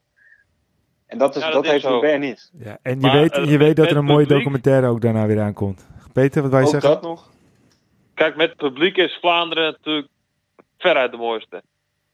En 1.06 1.18
dat, 1.18 1.36
is, 1.36 1.42
Ja, 1.42 1.46
dat 1.50 1.54
dat, 1.54 1.64
is 1.64 1.70
heeft. 1.70 1.84
Roubaix 1.84 2.18
niet. 2.18 2.50
ja. 2.64 2.78
En 2.82 2.94
je 2.94 3.06
Maar, 3.06 3.12
weet, 3.20 3.32
eh, 3.32 3.50
je 3.50 3.58
weet 3.58 3.76
dat 3.76 3.90
er 3.90 3.96
een 3.96 4.04
mooie 4.04 4.18
publiek- 4.26 4.38
documentaire 4.38 4.86
ook 4.86 5.00
daarna 5.00 5.26
weer 5.26 5.40
aankomt. 5.40 5.86
Peter, 6.12 6.42
wat 6.42 6.50
wij 6.50 6.62
Ook 6.62 6.68
zeggen? 6.68 6.90
dat 6.90 7.02
nog? 7.02 7.30
Kijk, 8.14 8.36
met 8.36 8.48
het 8.48 8.58
publiek 8.58 8.96
is 8.96 9.18
Vlaanderen 9.20 9.64
natuurlijk 9.72 10.08
veruit 10.78 11.10
de 11.10 11.16
mooiste. 11.16 11.62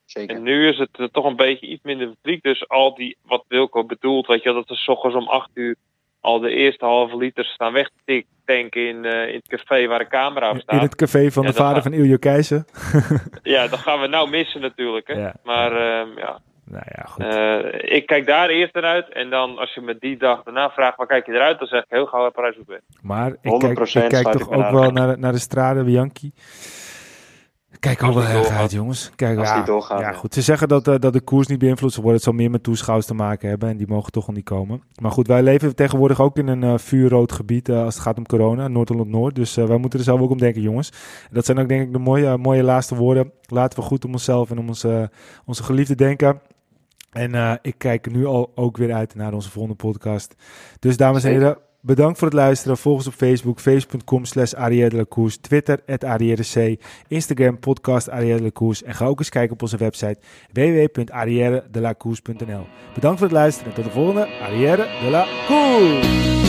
Zeker. 0.04 0.36
En 0.36 0.42
nu 0.42 0.68
is 0.68 0.78
het 0.78 0.90
eh, 0.98 1.06
toch 1.06 1.24
een 1.24 1.36
beetje 1.36 1.66
iets 1.66 1.82
minder 1.82 2.06
publiek. 2.08 2.42
Dus 2.42 2.68
al 2.68 2.94
die, 2.94 3.16
wat 3.22 3.44
Wilco 3.48 3.84
bedoelt, 3.84 4.26
weet 4.26 4.42
je, 4.42 4.52
dat 4.52 4.70
er 4.70 4.76
s 4.76 4.88
ochtends 4.88 5.16
om 5.16 5.28
8 5.28 5.50
uur 5.54 5.76
al 6.26 6.40
de 6.40 6.50
eerste 6.50 6.84
halve 6.84 7.16
liter 7.16 7.44
staan 7.44 7.72
weg 7.72 7.86
te 7.86 7.92
tik- 8.04 8.26
tanken 8.44 8.88
in, 8.88 9.04
eh, 9.04 9.28
in 9.28 9.34
het 9.34 9.48
café 9.48 9.86
waar 9.86 9.98
de 9.98 10.06
camera 10.08 10.48
op 10.48 10.54
In 10.54 10.60
staat. 10.60 10.80
het 10.82 10.94
café 10.94 11.30
van 11.30 11.42
Ja, 11.42 11.48
de 11.48 11.54
vader 11.54 11.82
van 11.82 11.92
Iljo 11.92 12.16
Keizer. 12.16 12.64
Ja, 13.42 13.66
dat 13.68 13.78
gaan 13.78 14.00
we 14.00 14.06
nou 14.06 14.30
missen 14.30 14.60
natuurlijk. 14.60 15.06
Hè. 15.06 15.14
Ja. 15.14 15.34
Maar 15.44 15.70
ehm, 15.72 16.18
ja, 16.18 16.38
Nou 16.64 16.84
ja, 16.96 17.02
goed. 17.04 17.24
eh, 17.24 17.96
ik 17.96 18.06
kijk 18.06 18.26
daar 18.26 18.48
eerst 18.48 18.74
naar 18.74 18.84
uit. 18.84 19.08
En 19.12 19.30
dan 19.30 19.58
als 19.58 19.74
je 19.74 19.80
me 19.80 19.96
die 20.00 20.16
dag 20.16 20.42
daarna 20.42 20.70
vraagt, 20.70 20.96
waar 20.96 21.06
kijk 21.06 21.26
je 21.26 21.32
eruit? 21.32 21.58
Dan 21.58 21.68
zeg 21.68 21.80
ik 21.80 21.86
heel 21.88 22.06
gauw 22.06 22.30
parijs 22.30 22.54
roubaix 22.54 22.82
Maar 23.02 23.30
ik 23.40 23.50
100% 23.50 23.58
kijk, 23.92 24.04
ik 24.04 24.08
kijk 24.24 24.36
toch 24.38 24.48
ik 24.52 24.58
ook 24.58 24.70
wel 24.70 24.90
naar, 24.90 25.18
naar 25.18 25.32
de 25.32 25.38
Strade 25.38 25.84
Bianchi. 25.84 26.32
Kijk 27.80 28.02
al 28.02 28.22
erg 28.22 28.48
uit, 28.48 28.70
jongens. 28.70 29.10
Kijk, 29.16 29.38
Als 29.38 29.48
ja, 29.48 29.54
die 29.54 29.64
doorgaat, 29.64 30.00
ja, 30.00 30.12
goed. 30.12 30.34
Ze 30.34 30.42
zeggen 30.42 30.68
dat, 30.68 30.88
eh, 30.88 30.94
dat 30.98 31.12
de 31.12 31.20
koers 31.20 31.46
niet 31.46 31.58
beïnvloed 31.58 31.92
zal 31.92 32.02
worden. 32.02 32.20
Het 32.20 32.30
zal 32.30 32.38
meer 32.38 32.50
met 32.50 32.62
toeschouwers 32.62 33.06
te 33.06 33.14
maken 33.14 33.48
hebben. 33.48 33.68
En 33.68 33.76
die 33.76 33.86
mogen 33.86 34.12
toch 34.12 34.26
al 34.26 34.32
niet 34.32 34.44
komen. 34.44 34.82
Maar 35.00 35.10
goed, 35.10 35.26
wij 35.26 35.42
leven 35.42 35.74
tegenwoordig 35.74 36.20
ook 36.20 36.36
in 36.36 36.48
een 36.48 36.62
eh, 36.62 36.78
vuurrood 36.78 37.32
gebied 37.32 37.68
eh, 37.68 37.82
als 37.82 37.94
het 37.94 38.02
gaat 38.02 38.18
om 38.18 38.26
corona. 38.26 38.68
Noord-Holland-Noord. 38.68 39.34
Dus 39.34 39.56
eh, 39.56 39.66
wij 39.66 39.76
moeten 39.76 39.98
er 39.98 40.04
zelf 40.04 40.20
ook 40.20 40.30
om 40.30 40.38
denken, 40.38 40.62
jongens. 40.62 40.90
En 41.28 41.34
dat 41.34 41.44
zijn 41.44 41.58
ook 41.58 41.68
denk 41.68 41.82
ik 41.82 41.92
de 41.92 41.98
mooie, 41.98 42.36
mooie 42.36 42.62
laatste 42.62 42.94
woorden. 42.94 43.32
Laten 43.46 43.78
we 43.78 43.84
goed 43.84 44.04
om 44.04 44.12
onszelf 44.12 44.50
en 44.50 44.58
om 44.58 44.68
onze, 44.68 45.10
onze 45.44 45.62
geliefde 45.62 45.94
denken. 45.94 46.40
En 47.16 47.34
eh, 47.34 47.52
ik 47.62 47.74
kijk 47.78 48.10
nu 48.10 48.26
al 48.26 48.52
ook 48.54 48.76
weer 48.76 48.94
uit 48.94 49.14
naar 49.14 49.32
onze 49.32 49.50
volgende 49.50 49.76
podcast. 49.76 50.34
Dus 50.78 50.96
dames 50.96 51.24
en 51.24 51.30
heren, 51.30 51.58
bedankt 51.86 52.18
voor 52.18 52.28
het 52.28 52.36
luisteren. 52.36 52.76
Volg 52.76 52.96
ons 52.96 53.06
op 53.06 53.12
Facebook, 53.12 53.60
facebook.com 53.60 54.24
slash 54.24 54.52
Twitter, 55.40 55.80
at 55.86 56.04
C, 56.52 56.80
Instagram, 57.08 57.58
podcast 57.58 58.10
Arrière. 58.10 58.52
En 58.84 58.94
ga 58.94 59.06
ook 59.06 59.18
eens 59.18 59.28
kijken 59.28 59.52
op 59.52 59.62
onze 59.62 59.76
website 59.76 60.18
www.arrièredelacourse.nl. 60.52 62.66
Bedankt 62.94 63.18
voor 63.18 63.28
het 63.28 63.36
luisteren 63.36 63.68
en 63.68 63.74
tot 63.74 63.84
de 63.84 63.90
volgende 63.90 64.28
Arrière 64.40 64.86
de 65.02 65.10
la 65.10 65.26
Course. 65.46 66.45